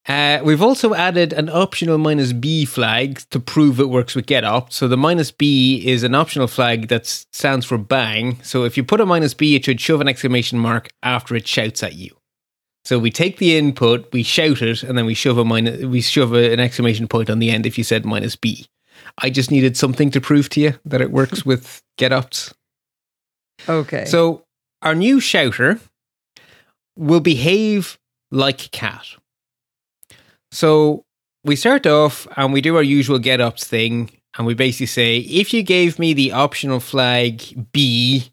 [0.07, 4.71] uh, we've also added an optional minus B flag to prove it works with getopt.
[4.71, 8.39] So the minus B is an optional flag that stands for bang.
[8.41, 11.45] So if you put a minus B, it should shove an exclamation mark after it
[11.45, 12.15] shouts at you.
[12.85, 15.99] So we take the input, we shout it, and then we shove a minus, we
[15.99, 18.65] shove a, an exclamation point on the end if you said minus B.
[19.17, 22.53] I just needed something to prove to you that it works with getopts.
[23.67, 24.05] Okay.
[24.05, 24.45] So
[24.81, 25.81] our new shouter
[26.95, 27.97] will behave
[28.31, 29.05] like cat.
[30.51, 31.05] So
[31.43, 35.53] we start off and we do our usual getopts thing, and we basically say, if
[35.53, 38.31] you gave me the optional flag B,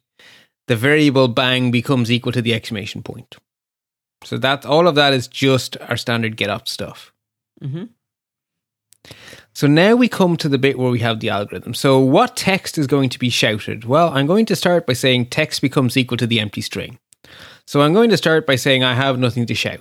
[0.67, 3.37] the variable bang becomes equal to the exclamation point.
[4.23, 7.13] So that all of that is just our standard getopt stuff.
[7.63, 7.85] Mm-hmm.
[9.53, 11.75] So now we come to the bit where we have the algorithm.
[11.75, 13.85] So what text is going to be shouted?
[13.85, 16.99] Well, I'm going to start by saying text becomes equal to the empty string.
[17.67, 19.81] So I'm going to start by saying I have nothing to shout.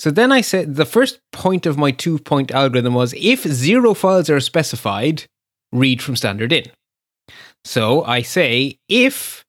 [0.00, 3.92] So then I said the first point of my two point algorithm was if zero
[3.92, 5.24] files are specified,
[5.72, 6.64] read from standard in.
[7.66, 9.44] So I say if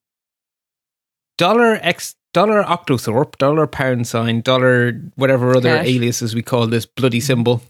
[1.37, 5.87] dollar x dollar octothorpe, dollar pound sign, dollar whatever other Cash.
[5.87, 7.61] aliases we call this bloody symbol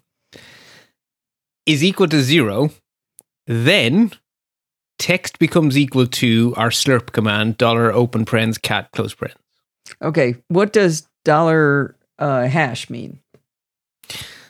[1.68, 2.72] is equal to zero,
[3.46, 4.10] then
[4.98, 9.38] text becomes equal to our slurp command, dollar open parens cat close parens.
[10.02, 10.34] Okay.
[10.48, 13.20] What does dollar uh, hash mean?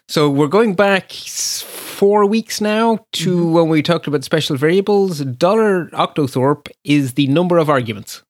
[0.07, 5.19] So we're going back four weeks now to when we talked about special variables.
[5.19, 8.21] Dollar octothorpe is the number of arguments.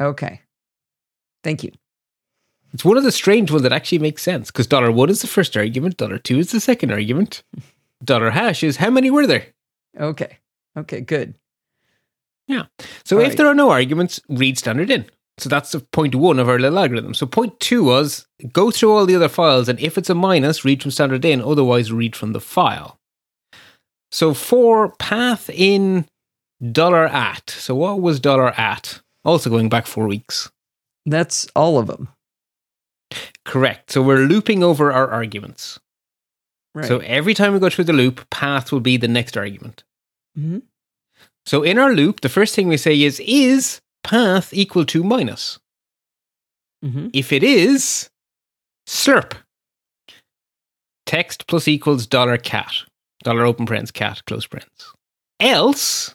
[0.00, 0.40] Okay.
[1.44, 1.72] Thank you.
[2.72, 5.26] It's one of the strange ones that actually makes sense because dollar one is the
[5.26, 7.42] first argument, dollar two is the second argument,
[8.04, 9.46] dollar hash is how many were there?
[10.00, 10.38] Okay.
[10.76, 11.02] Okay.
[11.02, 11.34] Good.
[12.46, 12.64] Yeah.
[13.04, 13.36] So All if right.
[13.36, 15.04] there are no arguments, read standard in.
[15.42, 17.14] So that's the point one of our little algorithm.
[17.14, 20.64] So point two was go through all the other files, and if it's a minus,
[20.64, 21.42] read from standard in.
[21.42, 23.00] Otherwise, read from the file.
[24.12, 26.06] So for path in
[26.70, 27.50] dollar at.
[27.50, 29.00] So what was dollar at?
[29.24, 30.50] Also going back four weeks.
[31.06, 32.08] That's all of them.
[33.44, 33.90] Correct.
[33.90, 35.80] So we're looping over our arguments.
[36.74, 36.86] Right.
[36.86, 39.82] So every time we go through the loop, path will be the next argument.
[40.38, 40.62] Mhm.
[41.44, 45.58] So in our loop, the first thing we say is is path equal to minus?
[46.84, 47.10] Mhm.
[47.12, 48.10] If it is,
[48.86, 49.34] slurp.
[51.06, 52.72] Text plus equals dollar cat.
[53.22, 54.92] Dollar open parens cat, close parens.
[55.38, 56.14] Else,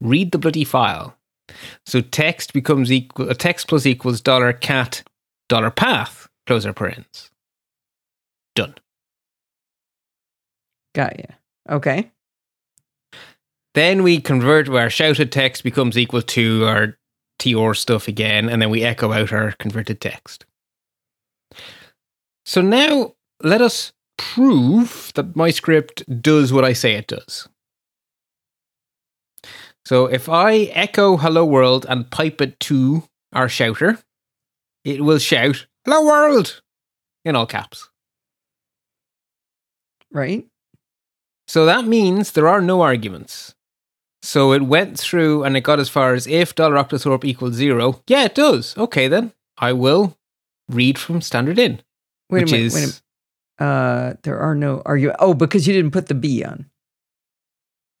[0.00, 1.16] read the bloody file.
[1.86, 5.02] So text becomes equal, uh, text plus equals dollar cat,
[5.48, 7.30] dollar path, close our parens.
[8.54, 8.74] Done.
[10.94, 11.26] Got you.
[11.68, 12.10] Okay.
[13.74, 16.98] Then we convert where our shouted text becomes equal to our
[17.42, 20.46] TR stuff again, and then we echo out our converted text.
[22.44, 27.48] So now let us prove that my script does what I say it does.
[29.84, 33.98] So if I echo hello world and pipe it to our shouter,
[34.84, 36.62] it will shout hello world
[37.24, 37.88] in all caps.
[40.12, 40.46] Right.
[41.48, 43.54] So that means there are no arguments.
[44.22, 48.02] So it went through and it got as far as if dollar octothorpe equals zero.
[48.06, 48.76] Yeah, it does.
[48.78, 50.16] Okay, then I will
[50.68, 51.82] read from standard in,
[52.30, 52.66] Wait which a minute.
[52.66, 53.02] is Wait a minute.
[53.58, 55.16] Uh, there are no argument.
[55.20, 56.66] Oh, because you didn't put the B on.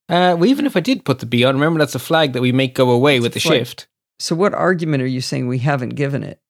[0.08, 2.42] uh, well, even if I did put the B on, remember that's a flag that
[2.42, 3.58] we make go away with the flag.
[3.58, 3.88] shift.
[4.18, 6.40] So what argument are you saying we haven't given it?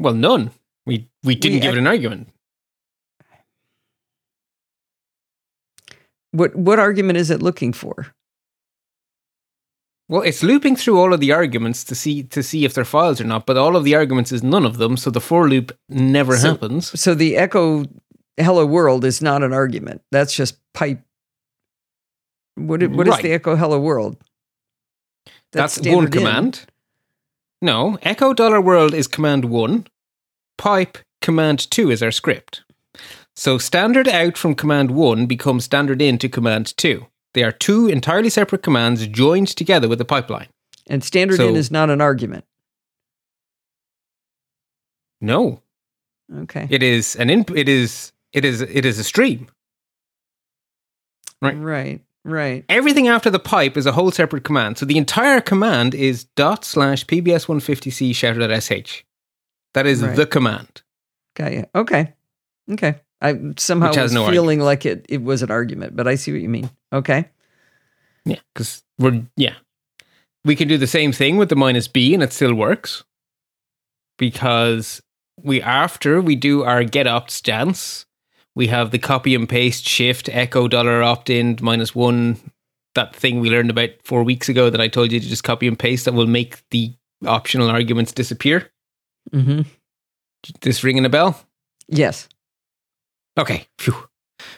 [0.00, 0.50] Well, none.
[0.86, 2.28] We we didn't We give it an argument.
[6.32, 8.08] What what argument is it looking for?
[10.08, 13.20] Well, it's looping through all of the arguments to see to see if they're files
[13.20, 15.76] or not, but all of the arguments is none of them, so the for loop
[15.88, 16.98] never So- happens.
[17.00, 17.84] So the echo
[18.36, 20.02] hello world is not an argument.
[20.10, 21.00] That's just pipe.
[22.56, 23.22] What what is Right.
[23.22, 24.16] the echo hello world?
[25.52, 26.20] That's, one standard in.
[26.20, 26.66] command.
[27.62, 29.86] No, echo dollar world is command one.
[30.58, 32.62] Pipe command two is our script.
[33.36, 37.06] So standard out from command one becomes standard in to command two.
[37.32, 40.48] They are two entirely separate commands joined together with a pipeline.
[40.86, 42.44] And standard So- in is not an argument.
[45.20, 45.62] No,
[46.42, 46.66] Okay.
[46.70, 47.58] it is an input.
[47.58, 49.48] It is it is it is a stream.
[51.42, 51.56] right.
[51.56, 52.00] Right.
[52.22, 52.64] Right.
[52.68, 54.76] Everything after the pipe is a whole separate command.
[54.76, 59.02] So the entire command is dot slash pbs150c shouter.sh.
[59.72, 60.16] That is Right.
[60.16, 60.82] the command.
[61.34, 61.64] Got you.
[61.74, 62.12] Okay.
[62.70, 63.00] Okay.
[63.20, 66.40] I somehow was no feeling like it, it was an argument, but I see what
[66.40, 66.70] you mean.
[66.92, 67.28] Okay.
[68.24, 69.54] Yeah, because we're yeah,
[70.44, 73.04] we can do the same thing with the minus b, and it still works
[74.18, 75.02] because
[75.42, 78.06] we after we do our get opt stance,
[78.54, 82.38] we have the copy and paste shift echo dollar OPTIND minus one.
[82.96, 85.68] That thing we learned about four weeks ago that I told you to just copy
[85.68, 86.92] and paste that will make the
[87.24, 88.70] optional arguments disappear.
[89.32, 89.62] Mm-hmm.
[90.62, 91.40] This ringing a bell?
[91.88, 92.28] Yes.
[93.38, 94.08] Okay, phew.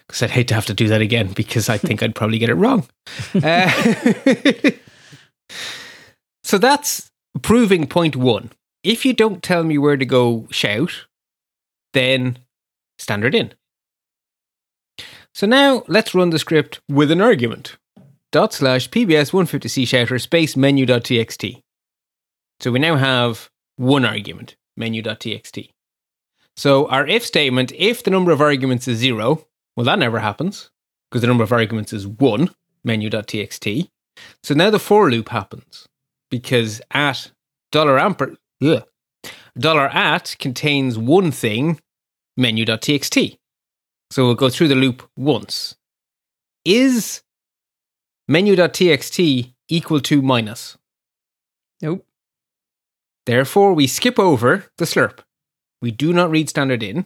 [0.07, 2.51] Because I'd hate to have to do that again because I think I'd probably get
[2.51, 2.87] it wrong.
[3.43, 3.71] Uh,
[6.45, 7.11] so that's
[7.43, 8.51] proving point one.
[8.83, 11.07] If you don't tell me where to go shout,
[11.93, 12.39] then
[12.99, 13.55] standard in.
[15.35, 17.77] So now let's run the script with an argument.
[18.33, 21.63] Dot slash pbs150c shouter space menu.txt.
[22.61, 25.72] So we now have one argument, menu.txt.
[26.63, 30.71] So our if statement, if the number of arguments is zero, well, that never happens
[31.11, 32.51] because the number of arguments is one,
[32.85, 33.91] menu.txt.
[34.45, 35.89] So now the for loop happens
[36.31, 37.33] because at
[37.73, 38.85] dollar amper ugh,
[39.59, 41.81] dollar at contains one thing,
[42.37, 43.39] menu.txt.
[44.13, 45.75] So we'll go through the loop once.
[46.65, 47.25] Is
[48.29, 50.79] menu.txt equal to minus?
[51.81, 52.07] Nope.
[53.27, 55.25] Therefore, we skip over the slurp.
[55.83, 57.05] We do not read standard in.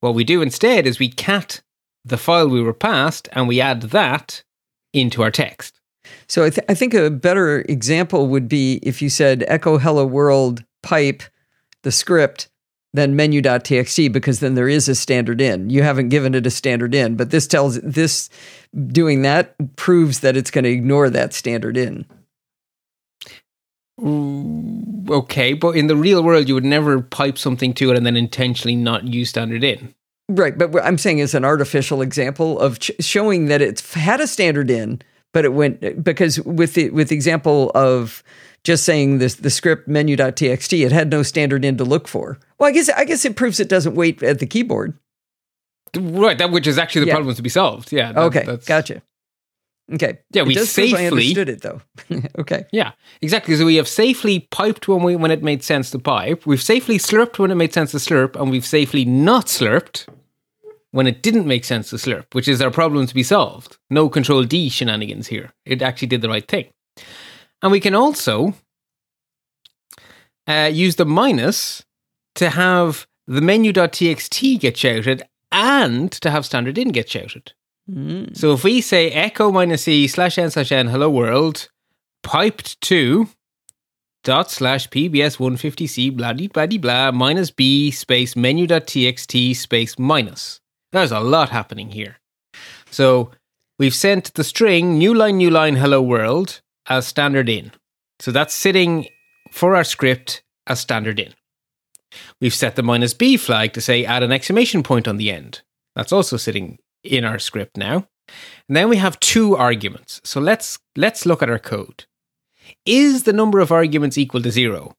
[0.00, 1.62] What we do instead is we cat
[2.04, 4.42] the file we were passed and we add that
[4.92, 5.80] into our text.
[6.26, 10.04] So I, th- I think a better example would be if you said echo hello
[10.04, 11.22] world pipe
[11.82, 12.48] the script
[12.94, 15.68] then menu.txt because then there is a standard in.
[15.68, 18.30] You haven't given it a standard in, but this tells this
[18.86, 22.06] doing that proves that it's going to ignore that standard in.
[24.02, 28.16] Okay, but in the real world, you would never pipe something to it and then
[28.16, 29.94] intentionally not use standard in.
[30.28, 34.20] Right, but what I'm saying is an artificial example of ch- showing that it's had
[34.20, 35.02] a standard in,
[35.34, 38.22] but it went because with the with the example of
[38.64, 42.38] just saying this the script menu.txt, it had no standard in to look for.
[42.58, 44.96] Well, I guess I guess it proves it doesn't wait at the keyboard.
[45.94, 47.14] Right, that which is actually the Yeah.
[47.16, 47.92] problem to be solved.
[47.92, 48.12] Yeah.
[48.12, 49.02] that- okay, that's- gotcha.
[49.92, 50.18] Okay.
[50.30, 51.80] Yeah, we does prove I safely- understood it though.
[52.38, 52.64] okay.
[52.72, 53.54] Yeah, exactly.
[53.56, 56.46] So we have safely piped when we when it made sense to pipe.
[56.46, 60.06] We've safely slurped when it made sense to slurp, and we've safely not slurped
[60.92, 63.76] when it didn't make sense to slurp, which is our problem to be solved.
[63.90, 65.52] No control D shenanigans here.
[65.66, 66.66] It actually did the right thing.
[67.60, 68.54] And we can also
[70.46, 71.84] uh, use the minus
[72.36, 77.52] to have the menu.txt get shouted and to have standard in get shouted.
[77.90, 78.36] Mm.
[78.36, 81.68] So if we say echo minus e slash n slash n hello world
[82.22, 83.28] piped to
[84.22, 90.60] dot slash pbs 150c blah de blah de blah minus b space menu.txt space minus.
[90.92, 92.18] There's a lot happening here.
[92.90, 93.30] So
[93.78, 97.72] we've sent the string new line new line hello world as standard in.
[98.18, 99.08] So that's sitting
[99.50, 101.34] for our script as standard in.
[102.40, 105.60] We've set the minus b flag to say add an exclamation point on the end.
[105.94, 108.06] That's also sitting in our script now.
[108.68, 110.20] And then we have two arguments.
[110.24, 112.04] So let's let's look at our code.
[112.86, 114.96] Is the number of arguments equal to zero?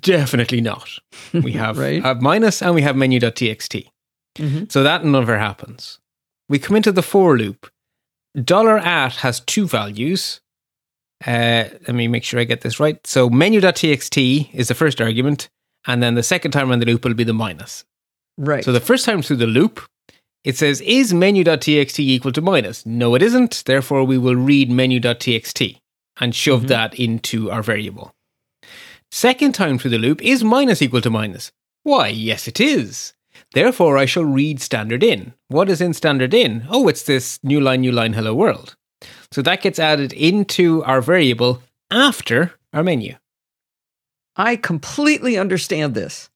[0.00, 0.88] Definitely not.
[1.32, 2.02] We have Right.
[2.04, 3.88] a minus and we have menu.txt.
[4.38, 4.72] Mhm.
[4.72, 5.98] So that never happens.
[6.48, 7.70] We come into the for loop.
[8.42, 10.40] Dollar at has two values.
[11.26, 13.04] Uh, let me make sure I get this right.
[13.06, 15.48] So menu.txt is the first argument,
[15.86, 17.84] and then the second time around the loop will be the minus.
[18.36, 18.64] Right.
[18.64, 19.80] So the first time through the loop,
[20.44, 22.84] it says, is menu.txt equal to minus?
[22.86, 23.62] No, it isn't.
[23.66, 25.78] Therefore, we will read menu.txt
[26.20, 26.68] and shove Mhm.
[26.68, 28.14] that into our variable.
[29.10, 31.50] Second time through the loop, is minus equal to minus?
[31.82, 33.14] Why, yes, it is.
[33.52, 35.34] Therefore, I shall read standard in.
[35.48, 36.66] What is in standard in?
[36.68, 38.76] Oh, it's this new line, new line, hello world.
[39.30, 43.16] So that gets added into our variable after our menu.
[44.36, 46.30] I completely understand this.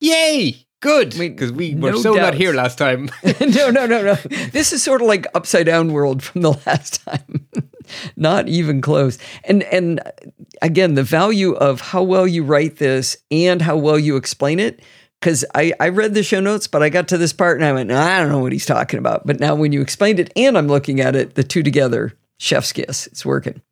[0.00, 0.66] Yay!
[0.84, 3.08] Good, because we were no so not here last time.
[3.40, 4.14] no, no, no, no.
[4.52, 7.48] This is sort of like upside down world from the last time.
[8.16, 9.16] Not even close.
[9.44, 10.02] And and
[10.60, 14.82] again, the value of how well you write this and how well you explain it.
[15.20, 17.72] Because I, I read the show notes, but I got to this part and I
[17.72, 19.26] went, I don't know what he's talking about.
[19.26, 22.72] But now when you explained it and I'm looking at it, the two together, chef's
[22.72, 23.06] kiss.
[23.06, 23.62] It's working.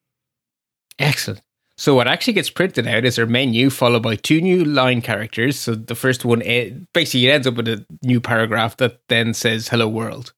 [0.99, 1.43] Excellent.
[1.77, 5.59] So what actually gets printed out is our menu followed by two new line characters.
[5.59, 6.41] So the first one,
[6.93, 10.33] basically, it ends up with a new paragraph that then says "Hello World,"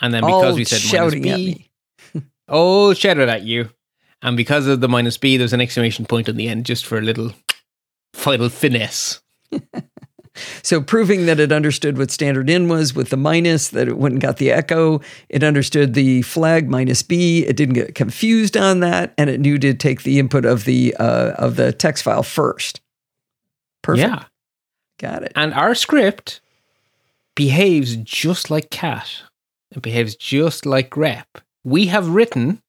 [0.00, 1.68] and then because All we said shouting minus at b,
[2.14, 2.22] me.
[2.48, 3.70] oh, shouted at you,
[4.22, 6.98] and because of the minus b, there's an exclamation point on the end just for
[6.98, 7.32] a little
[8.14, 9.20] final finesse.
[10.62, 14.12] So proving that it understood what standard in was with the minus, that it went
[14.14, 18.80] and got the echo, it understood the flag minus B, it didn't get confused on
[18.80, 22.22] that, and it knew to take the input of the uh, of the text file
[22.22, 22.80] first.
[23.82, 24.08] Perfect.
[24.08, 24.24] Yeah,
[24.98, 25.32] Got it.
[25.36, 26.40] and our script
[27.34, 29.22] behaves just like cat.
[29.70, 31.24] It behaves just like grep.
[31.62, 32.60] We have written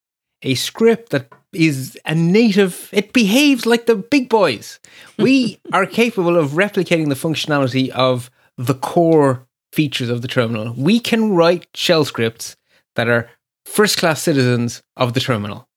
[0.42, 4.78] a script that is a native, it behaves like the big boys.
[5.18, 10.74] We are capable of replicating the functionality of the core features of the terminal.
[10.76, 12.56] We can write shell scripts
[12.96, 13.28] that are
[13.64, 15.68] first class citizens of the terminal.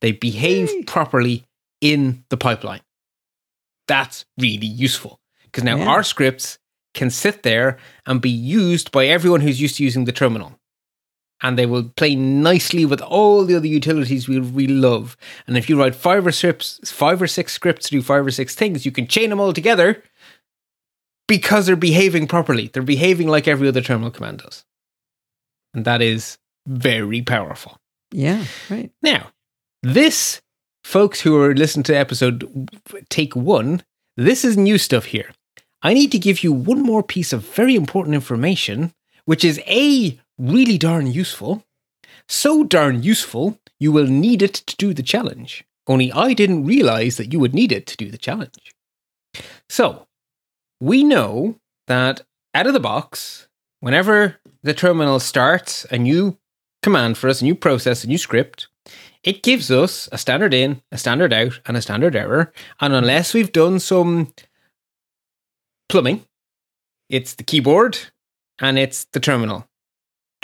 [0.00, 0.82] They behave Yay.
[0.84, 1.44] properly
[1.80, 2.80] in the pipeline.
[3.88, 5.86] That's really useful because now Yeah.
[5.88, 6.58] our scripts
[6.94, 7.76] can sit there
[8.06, 10.58] and be used by everyone who's used to using the terminal.
[11.42, 15.16] And they will play nicely with all the other utilities we, we love.
[15.46, 18.30] And if you write five or six, five or six scripts to do five or
[18.30, 20.02] six things, you can chain them all together
[21.28, 22.68] because they're behaving properly.
[22.72, 24.64] They're behaving like every other terminal command does.
[25.74, 27.78] And that is very powerful.
[28.12, 28.90] Yeah, right.
[29.02, 29.30] Now,
[29.82, 30.40] this
[30.84, 32.68] folks who are listening to episode
[33.08, 33.82] take one,
[34.16, 35.30] this is new stuff here.
[35.82, 38.92] I need to give you one more piece of very important information,
[39.24, 41.64] which is A, really darn useful.
[42.28, 45.64] So darn useful, you will need it to do the challenge.
[45.86, 48.74] Only I didn't realize that you would need it to do the challenge.
[49.68, 50.06] So,
[50.80, 51.56] we know
[51.86, 52.22] that
[52.54, 53.48] out of the box,
[53.80, 56.38] whenever the terminal starts a new
[56.82, 58.68] command for us, a new process, a new script,
[59.22, 62.52] it gives us a standard in, a standard out, and a standard error.
[62.80, 64.32] And unless we've done some
[65.88, 66.24] plumbing,
[67.08, 67.98] it's the keyboard
[68.60, 69.66] and it's the terminal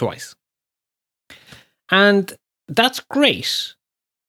[0.00, 0.34] twice.
[1.90, 2.32] And
[2.68, 3.74] that's great.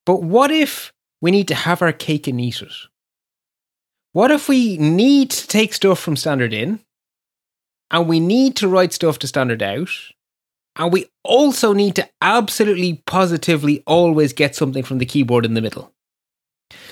[0.06, 0.91] But what if
[1.22, 2.73] we need to have our cake and eat it?
[4.11, 6.81] What if we need to take stuff from standard in
[7.89, 9.89] and we need to write stuff to standard out
[10.76, 15.61] and we also need to absolutely positively always get something from the keyboard in the
[15.61, 15.93] middle?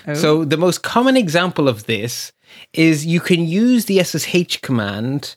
[0.08, 0.14] Oh.
[0.14, 2.32] So, the most common example of this
[2.74, 5.36] is you can use the SSH command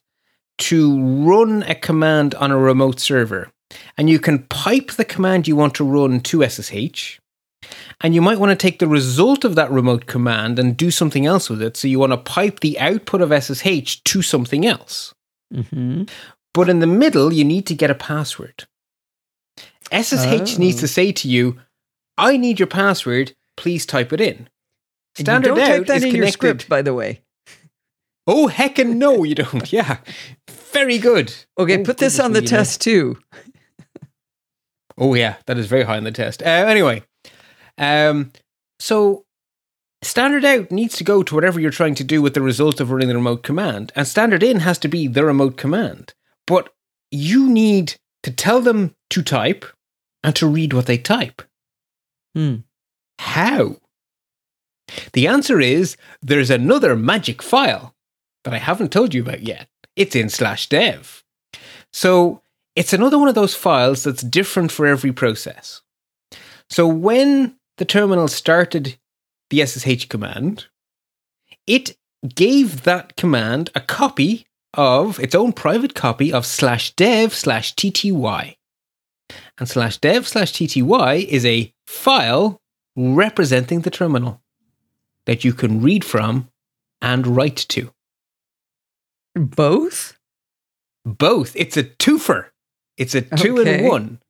[0.63, 3.51] to run a command on a remote server.
[3.97, 7.19] And you can pipe the command you want to run to SSH.
[8.01, 11.27] And you might want to take the result of that remote command and do something
[11.27, 11.77] else with it.
[11.77, 15.15] So you want to pipe the output of SSH to something else.
[15.53, 16.05] Mm-hmm.
[16.55, 18.65] But in the middle, you need to get a password.
[19.93, 20.59] SSH oh.
[20.59, 21.59] needs to say to you,
[22.19, 23.33] I need your password.
[23.57, 24.49] Please type it in.
[25.15, 26.17] Standard and you don't type that in connected.
[26.17, 27.23] your script, by the way.
[28.27, 29.73] Oh, heckin' no, you don't.
[29.73, 29.99] Yeah.
[30.49, 31.35] Very good.
[31.59, 32.93] Okay, oh, put this on the test know.
[32.93, 33.19] too.
[34.97, 36.43] oh, yeah, that is very high on the test.
[36.43, 37.03] Uh, anyway,
[37.77, 38.33] um,
[38.81, 39.25] so
[40.03, 42.91] standard out needs to go to whatever you're trying to do with the result of
[42.91, 46.15] running the remote command, and standard in has to be the remote command.
[46.47, 46.71] But
[47.11, 49.67] you need to tell them to type
[50.25, 51.43] and to read what they type.
[52.35, 52.57] Hmm.
[53.19, 53.77] How?
[55.13, 57.95] The answer is there's another magic file
[58.45, 59.69] that I haven't told you about yet.
[59.97, 61.23] It's in slash dev.
[61.93, 62.43] So
[62.75, 65.83] it's another one of those files that's different for every process.
[66.69, 68.97] So when the terminal started
[69.51, 70.67] the SSH command,
[71.67, 71.97] it
[72.35, 78.57] gave that command a copy of its own private copy of slash dev slash tty.
[79.59, 80.81] And slash dev slash tty
[81.29, 82.61] is a file
[82.97, 84.41] representing the terminal
[85.27, 86.49] that you can read from
[87.01, 87.93] and write to.
[89.35, 90.19] Both?
[91.05, 91.57] Both.
[91.57, 92.47] It's a twofer.
[92.97, 93.85] It's a two okay.
[93.85, 94.21] in one.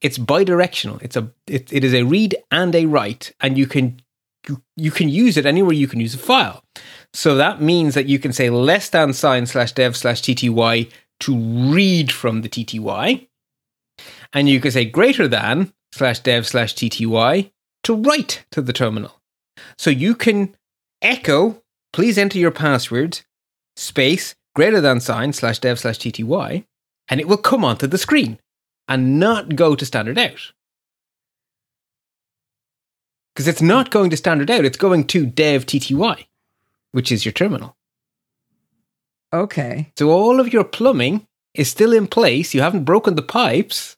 [0.00, 1.02] It's bidirectional.
[1.02, 4.00] It's a it, it is a read and a write, and you can
[4.48, 6.64] you, you can use it anywhere you can use a file.
[7.12, 10.88] So that means that you can say less than sign slash dev slash tty
[11.20, 13.28] to read from the tty,
[14.32, 17.52] and you can say greater than slash dev slash tty
[17.82, 19.20] to write to the terminal.
[19.76, 20.56] So you can
[21.02, 21.62] echo,
[21.92, 23.20] please enter your password,
[23.80, 26.22] space, greater than sign, slash dev slash tty,
[27.08, 28.38] and it will come onto the screen
[28.88, 30.52] and not go to standard out.
[33.34, 36.28] Because it's not going to standard out, it's going to dev tty,
[36.92, 37.76] which is your terminal.
[39.32, 39.92] Okay.
[39.96, 42.52] So all of your plumbing is still in place.
[42.52, 43.96] You haven't broken the pipes.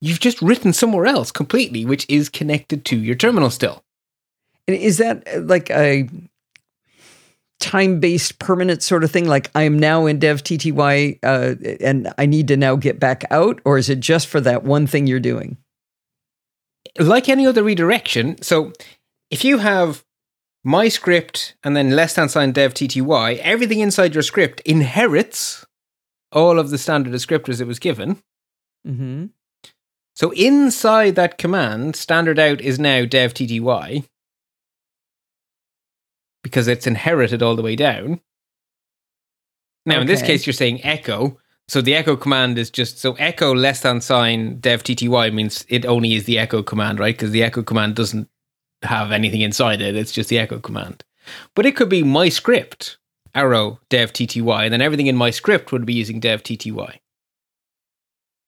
[0.00, 3.84] You've just written somewhere else completely, which is connected to your terminal still.
[4.66, 6.08] And is that uh, like a
[7.60, 9.28] time based permanent sort of thing?
[9.28, 13.24] Like I am now in dev TTY uh, and I need to now get back
[13.30, 13.60] out?
[13.64, 15.56] Or is it just for that one thing you're doing?
[16.98, 18.40] Like any other redirection.
[18.42, 18.72] So
[19.30, 20.04] if you have
[20.64, 25.64] my script and then less than sign dev TTY, everything inside your script inherits
[26.30, 28.22] all of the standard descriptors it was given.
[28.86, 29.26] Mm-hmm.
[30.14, 34.04] So inside that command, standard out is now dev TTY
[36.42, 38.20] because it's inherited all the way down.
[39.86, 40.00] Now, okay.
[40.02, 41.38] in this case, you're saying echo.
[41.68, 45.86] So the echo command is just so echo less than sign dev tty means it
[45.86, 47.14] only is the echo command, right?
[47.14, 48.28] Because the echo command doesn't
[48.82, 49.96] have anything inside it.
[49.96, 51.04] It's just the echo command.
[51.54, 52.98] But it could be my script
[53.34, 56.72] arrow dev tty, and then everything in my script would be using dev tty.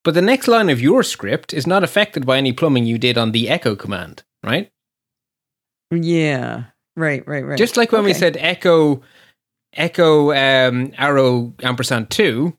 [0.02, 3.16] But the next line of your script is not affected by any plumbing you did
[3.16, 4.70] on the echo command, right?
[5.90, 6.64] Yeah.
[6.96, 7.58] Right, right, right.
[7.58, 8.08] Just like when okay.
[8.08, 9.02] we said echo
[9.72, 12.56] echo um, arrow ampersand 2,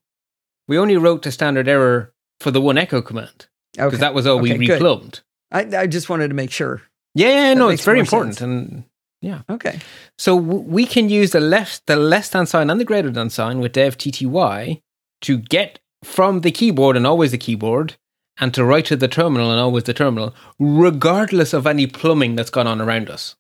[0.68, 3.48] we only wrote the standard error for the one echo command.
[3.74, 3.98] Because okay.
[3.98, 5.22] that was all okay, we replumbed.
[5.52, 6.82] I, I just wanted to make sure.
[7.14, 8.36] Yeah, yeah, no, it's very important.
[8.36, 8.42] Sense.
[8.42, 8.84] And
[9.22, 9.42] yeah.
[9.50, 9.80] Okay.
[10.18, 13.30] So w- we can use the left the less than sign and the greater than
[13.30, 14.82] sign with dev tty
[15.22, 17.96] to get from the keyboard and always the keyboard
[18.38, 22.50] and to write to the terminal and always the terminal, regardless of any plumbing that's
[22.50, 23.36] gone on around us.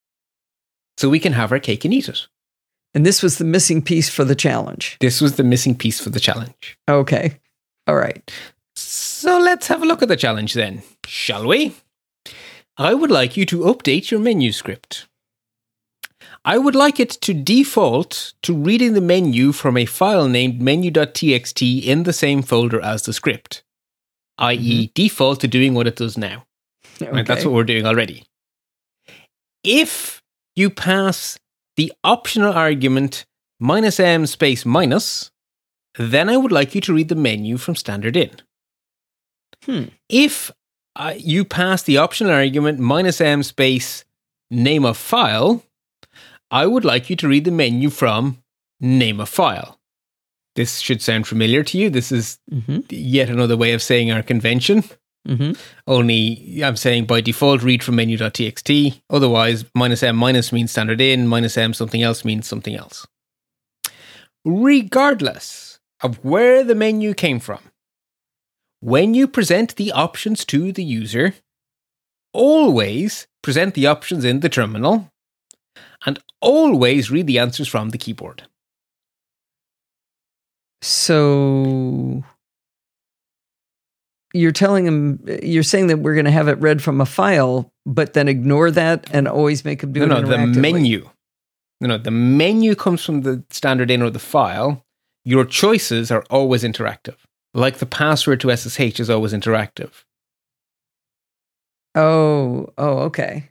[0.98, 2.28] So we can have our cake and eat it.
[2.94, 4.98] And this was the missing piece for the challenge.
[5.02, 6.78] This was the missing piece for the challenge.
[6.90, 7.40] Okay.
[7.88, 8.32] All right.
[8.76, 11.76] So let's have a look at the challenge then, shall we?
[12.78, 15.08] I would like you to update your menu script.
[16.44, 21.84] I would like it to default to reading the menu from a file named menu.txt
[21.84, 23.64] in the same folder as the script,
[24.38, 24.92] i.e., mm-hmm.
[24.94, 26.46] default to doing what it does now.
[27.02, 27.12] Okay.
[27.12, 28.26] Right, that's what we're doing already.
[29.64, 30.22] If
[30.56, 31.38] you pass
[31.76, 33.26] the optional argument
[33.60, 35.32] minus m space minus,
[35.98, 38.32] then I would like you to read the menu from standard in.
[39.66, 39.86] Hmm.
[40.10, 40.52] If
[40.96, 44.06] uh, you pass the optional argument minus m space
[44.50, 45.64] name of file,
[46.52, 48.44] I would like you to read the menu from
[48.80, 49.80] name of file.
[50.56, 51.90] This should sound familiar to you.
[51.90, 52.80] This is mm-hmm.
[52.90, 54.84] yet another way of saying our convention.
[55.28, 55.54] Mm-hmm.
[55.88, 59.02] Only I'm saying by default read from menu.txt.
[59.10, 63.08] Otherwise, minus m minus means standard in, minus m something else means something else.
[64.44, 67.60] Regardless of where the menu came from,
[68.80, 71.34] when you present the options to the user,
[72.34, 75.12] always present the options in the terminal
[76.06, 78.44] and always read the answers from the keyboard.
[80.82, 82.24] So
[84.36, 87.72] you're telling him you're saying that we're going to have it read from a file,
[87.86, 90.22] but then ignore that and always make him do no, it.
[90.22, 91.10] No, the menu.
[91.82, 94.84] No, no, the menu comes from the standard in or the file.
[95.24, 97.16] Your choices are always interactive,
[97.54, 100.04] like the password to SSH is always interactive.
[101.96, 103.50] Oh, oh, okay.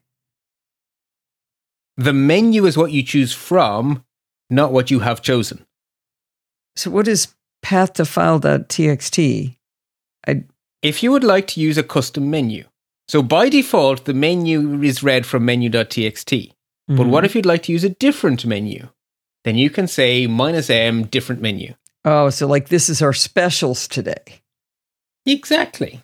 [1.97, 4.05] The menu is what you choose from,
[4.51, 5.65] not what you have chosen.
[6.77, 9.57] So, what is path to file.txt?
[10.27, 10.45] I...
[10.85, 12.67] If you would like to use a custom menu,
[13.09, 16.29] so by default, the menu is read from menu.txt.
[16.29, 16.97] Mm-hmm.
[16.97, 17.25] But what mm-hmm.
[17.25, 18.89] if you'd like to use a different menu?
[19.45, 21.75] Then you can say minus m different menu.
[22.05, 24.43] Oh, so like this is our specials today.
[25.25, 26.03] Exactly.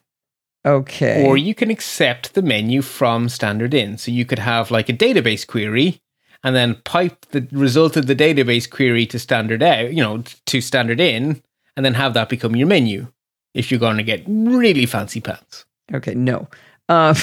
[0.65, 1.27] Okay.
[1.27, 3.99] Or you can accept the menu from standard in.
[3.99, 6.01] So you could have like a database query
[6.43, 10.61] and then pipe the result of the database query to standard out, you know, to
[10.63, 11.43] standard in,
[11.77, 13.09] and then have that become your menu
[13.55, 15.65] if you're going to get really fancy pants.
[15.93, 16.49] Okay, no.
[16.89, 17.15] Um,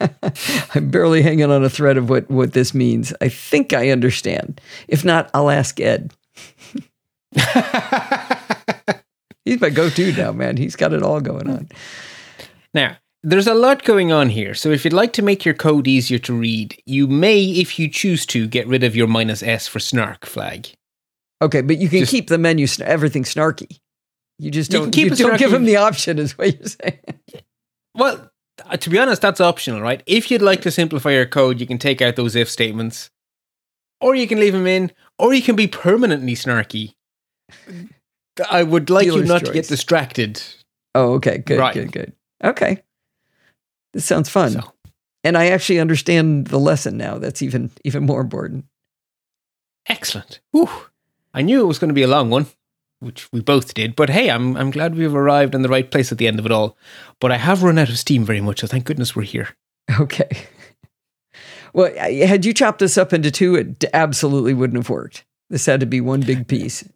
[0.74, 3.12] I'm barely hanging on a thread of what, what this means.
[3.20, 4.60] I think I understand.
[4.88, 6.12] If not, I'll ask Ed.
[9.44, 10.56] He's my go to now, man.
[10.56, 11.68] He's got it all going on.
[12.74, 14.54] Now, there's a lot going on here.
[14.54, 17.88] So if you'd like to make your code easier to read, you may, if you
[17.88, 20.68] choose to, get rid of your minus S for snark flag.
[21.40, 23.78] Okay, but you can just, keep the menu everything snarky.
[24.38, 27.00] You just don't, you, you don't give them the option, is what you're saying.
[27.94, 28.30] Well,
[28.66, 30.02] uh, to be honest, that's optional, right?
[30.06, 33.10] If you'd like to simplify your code, you can take out those if statements,
[34.00, 36.94] or you can leave them in, or you can be permanently snarky.
[38.50, 39.48] I would like Dealer's you not choice.
[39.48, 40.42] to get distracted.
[40.94, 41.74] Oh, okay, good, right.
[41.74, 42.12] good, good.
[42.44, 42.82] Okay.
[43.92, 44.50] This sounds fun.
[44.50, 44.72] So.
[45.24, 47.18] And I actually understand the lesson now.
[47.18, 48.66] That's even even more important.
[49.88, 50.40] Excellent.
[50.52, 50.68] Whew.
[51.32, 52.46] I knew it was going to be a long one,
[53.00, 53.96] which we both did.
[53.96, 56.46] But hey, I'm I'm glad we've arrived in the right place at the end of
[56.46, 56.76] it all.
[57.20, 59.48] But I have run out of steam very much, so thank goodness we're here.
[60.00, 60.28] Okay.
[61.72, 65.24] Well, had you chopped this up into two, it absolutely wouldn't have worked.
[65.50, 66.88] This had to be one big piece.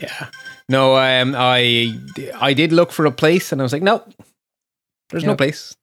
[0.00, 0.28] Yeah.
[0.68, 1.98] No, um, I
[2.40, 4.04] I did look for a place, and I was like, no,
[5.10, 5.30] there's yep.
[5.30, 5.76] no place.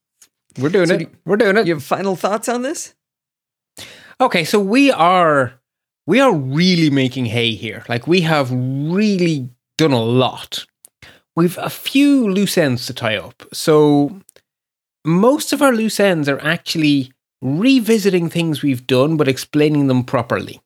[0.57, 1.09] We're doing so it.
[1.25, 1.67] We're doing it.
[1.67, 2.95] You have final thoughts on this?
[4.19, 5.53] Okay, so we are
[6.07, 7.83] we are really making hay here.
[7.87, 10.65] Like we have really done a lot.
[11.35, 13.43] We've a few loose ends to tie up.
[13.53, 14.21] So
[15.05, 17.11] most of our loose ends are actually
[17.41, 20.61] revisiting things we've done but explaining them properly.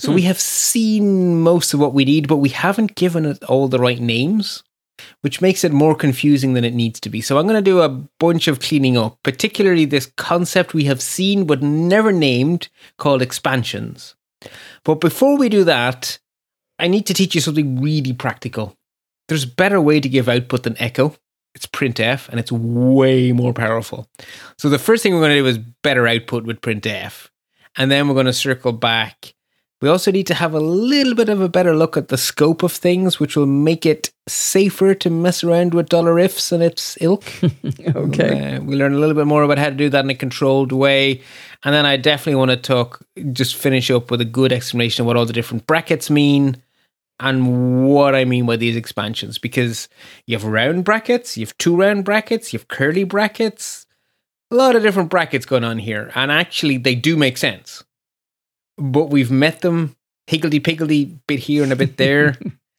[0.00, 0.16] So hmm.
[0.16, 3.78] we have seen most of what we need, but we haven't given it all the
[3.78, 4.64] right names,
[5.20, 7.20] which makes it more confusing than it needs to be.
[7.20, 7.88] So I'm going to do a
[8.18, 14.16] bunch of cleaning up, particularly this concept we have seen but never named called expansions.
[14.84, 16.18] But before we do that,
[16.78, 18.76] I need to teach you something really practical.
[19.28, 21.14] There's a better way to give output than echo.
[21.54, 24.08] It's printf and it's way more powerful.
[24.58, 27.28] So the first thing we're going to do is better output with printf.
[27.76, 29.34] And then we're going to circle back
[29.82, 32.62] we also need to have a little bit of a better look at the scope
[32.62, 36.96] of things, which will make it safer to mess around with dollar ifs and its
[37.00, 37.24] ilk.
[37.96, 38.54] okay.
[38.54, 40.70] Uh, we learn a little bit more about how to do that in a controlled
[40.70, 41.20] way.
[41.64, 45.08] And then I definitely want to talk, just finish up with a good explanation of
[45.08, 46.62] what all the different brackets mean.
[47.18, 49.88] and what I mean by these expansions because
[50.26, 53.86] you have round brackets, you have two round brackets, you have curly brackets,
[54.50, 56.10] a lot of different brackets going on here.
[56.14, 57.84] And actually, they do make sense.
[58.78, 59.96] But we've met them
[60.26, 62.36] higgledy piggledy bit here and a bit there.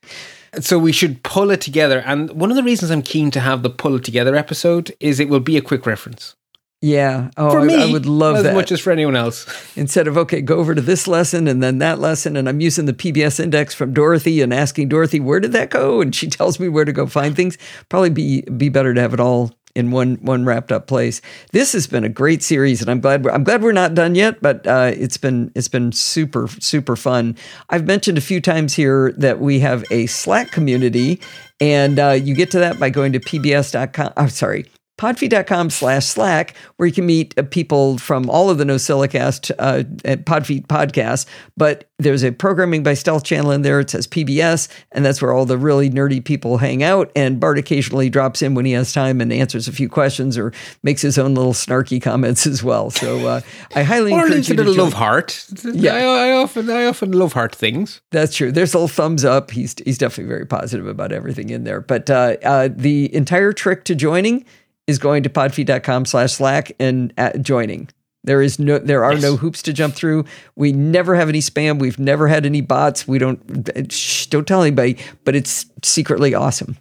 [0.59, 1.99] so we should pull it together.
[2.05, 5.19] And one of the reasons I'm keen to have the pull it together episode is
[5.19, 6.35] it will be a quick reference.
[6.81, 7.31] Yeah.
[7.37, 8.53] Oh, for me, I, I would love as that.
[8.53, 9.47] much as for anyone else.
[9.77, 12.87] Instead of okay, go over to this lesson and then that lesson, and I'm using
[12.87, 16.59] the PBS index from Dorothy and asking Dorothy where did that go, and she tells
[16.59, 17.57] me where to go find things.
[17.87, 21.21] Probably be be better to have it all in one one wrapped up place.
[21.51, 24.15] This has been a great series, and I'm glad we're, I'm glad we're not done
[24.15, 24.41] yet.
[24.41, 27.35] But uh, it's been it's been super super fun.
[27.69, 31.19] I've mentioned a few times here that we have a Slack community,
[31.59, 34.13] and uh, you get to that by going to pbs.com.
[34.15, 34.65] I'm sorry,
[34.97, 39.83] podfeet.com slash slack where you can meet uh, people from all of the NosillaCast uh,
[40.05, 41.25] at podfeet podcasts
[41.57, 45.31] but there's a programming by stealth channel in there it says pbs and that's where
[45.31, 48.93] all the really nerdy people hang out and bart occasionally drops in when he has
[48.93, 50.51] time and answers a few questions or
[50.83, 53.41] makes his own little snarky comments as well so uh,
[53.75, 55.47] i highly or encourage you to love heart.
[55.63, 55.95] Yeah.
[55.95, 58.01] I, I often I often love heart things.
[58.11, 58.51] That's true.
[58.51, 59.51] There's a little thumbs up.
[59.51, 61.81] He's he's definitely very positive about everything in there.
[61.81, 64.45] But uh, uh, the entire trick to joining
[64.87, 67.89] is going to podfeet.com slash slack and joining.
[68.25, 69.21] There is no there are Yes.
[69.21, 70.23] no hoops to jump through.
[70.55, 71.77] We never have any spam.
[71.79, 73.05] We've never had any bots.
[73.07, 76.77] We don't shh, don't tell anybody, but it's secretly awesome.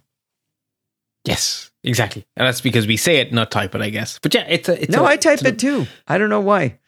[1.25, 2.25] Yes, exactly.
[2.37, 4.19] And that's because we say it, not type it, I guess.
[4.21, 5.87] But yeah, it's a it's no, a- I type it's a- it too.
[6.07, 6.79] I don't know why.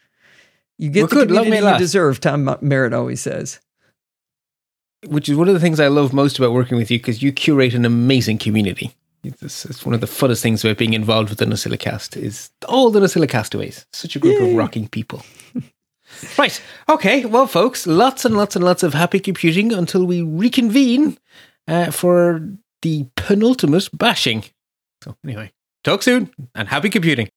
[0.77, 1.27] You get the good.
[1.29, 3.59] Community you deserve, Tom Merritt always says.
[5.07, 7.31] which is one of the things I love most about working with you because you
[7.31, 8.95] curate an amazing community.
[9.41, 12.89] It's, it's one of the funnest things about being involved with the NosillaCast is all
[12.89, 13.85] the Nosilla castaways.
[13.93, 14.51] Such a group Yay.
[14.51, 15.23] of rocking people.
[16.37, 16.61] right.
[16.89, 17.25] Okay.
[17.25, 21.17] Well, folks, lots and lots and lots of happy computing until we reconvene
[21.67, 22.47] uh, for
[22.81, 24.43] the penultimate bashing.
[25.03, 25.51] So anyway,
[25.83, 27.29] talk soon and happy computing.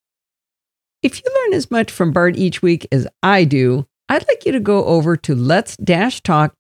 [1.03, 4.53] If you learn as much from Bart each week as I do, I'd like you
[4.53, 6.59] to go over to lets-talk.ie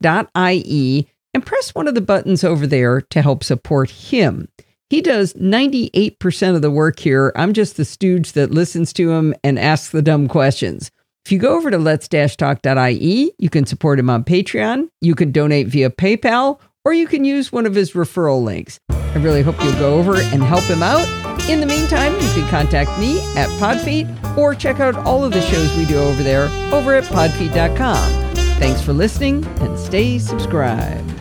[1.35, 4.49] and press one of the buttons over there to help support him.
[4.91, 7.33] He does 98% of the work here.
[7.37, 10.91] I'm just the stooge that listens to him and asks the dumb questions.
[11.27, 15.67] If you go over to lets-talk.ie, you can support him on Patreon, you can donate
[15.67, 18.79] via PayPal, or you can use one of his referral links.
[18.89, 21.07] I really hope you'll go over and help him out.
[21.51, 25.43] In the meantime, you can contact me at Podfeet or check out all of the
[25.43, 28.35] shows we do over there over at podfeet.com.
[28.59, 31.18] Thanks for listening and stay subscribed.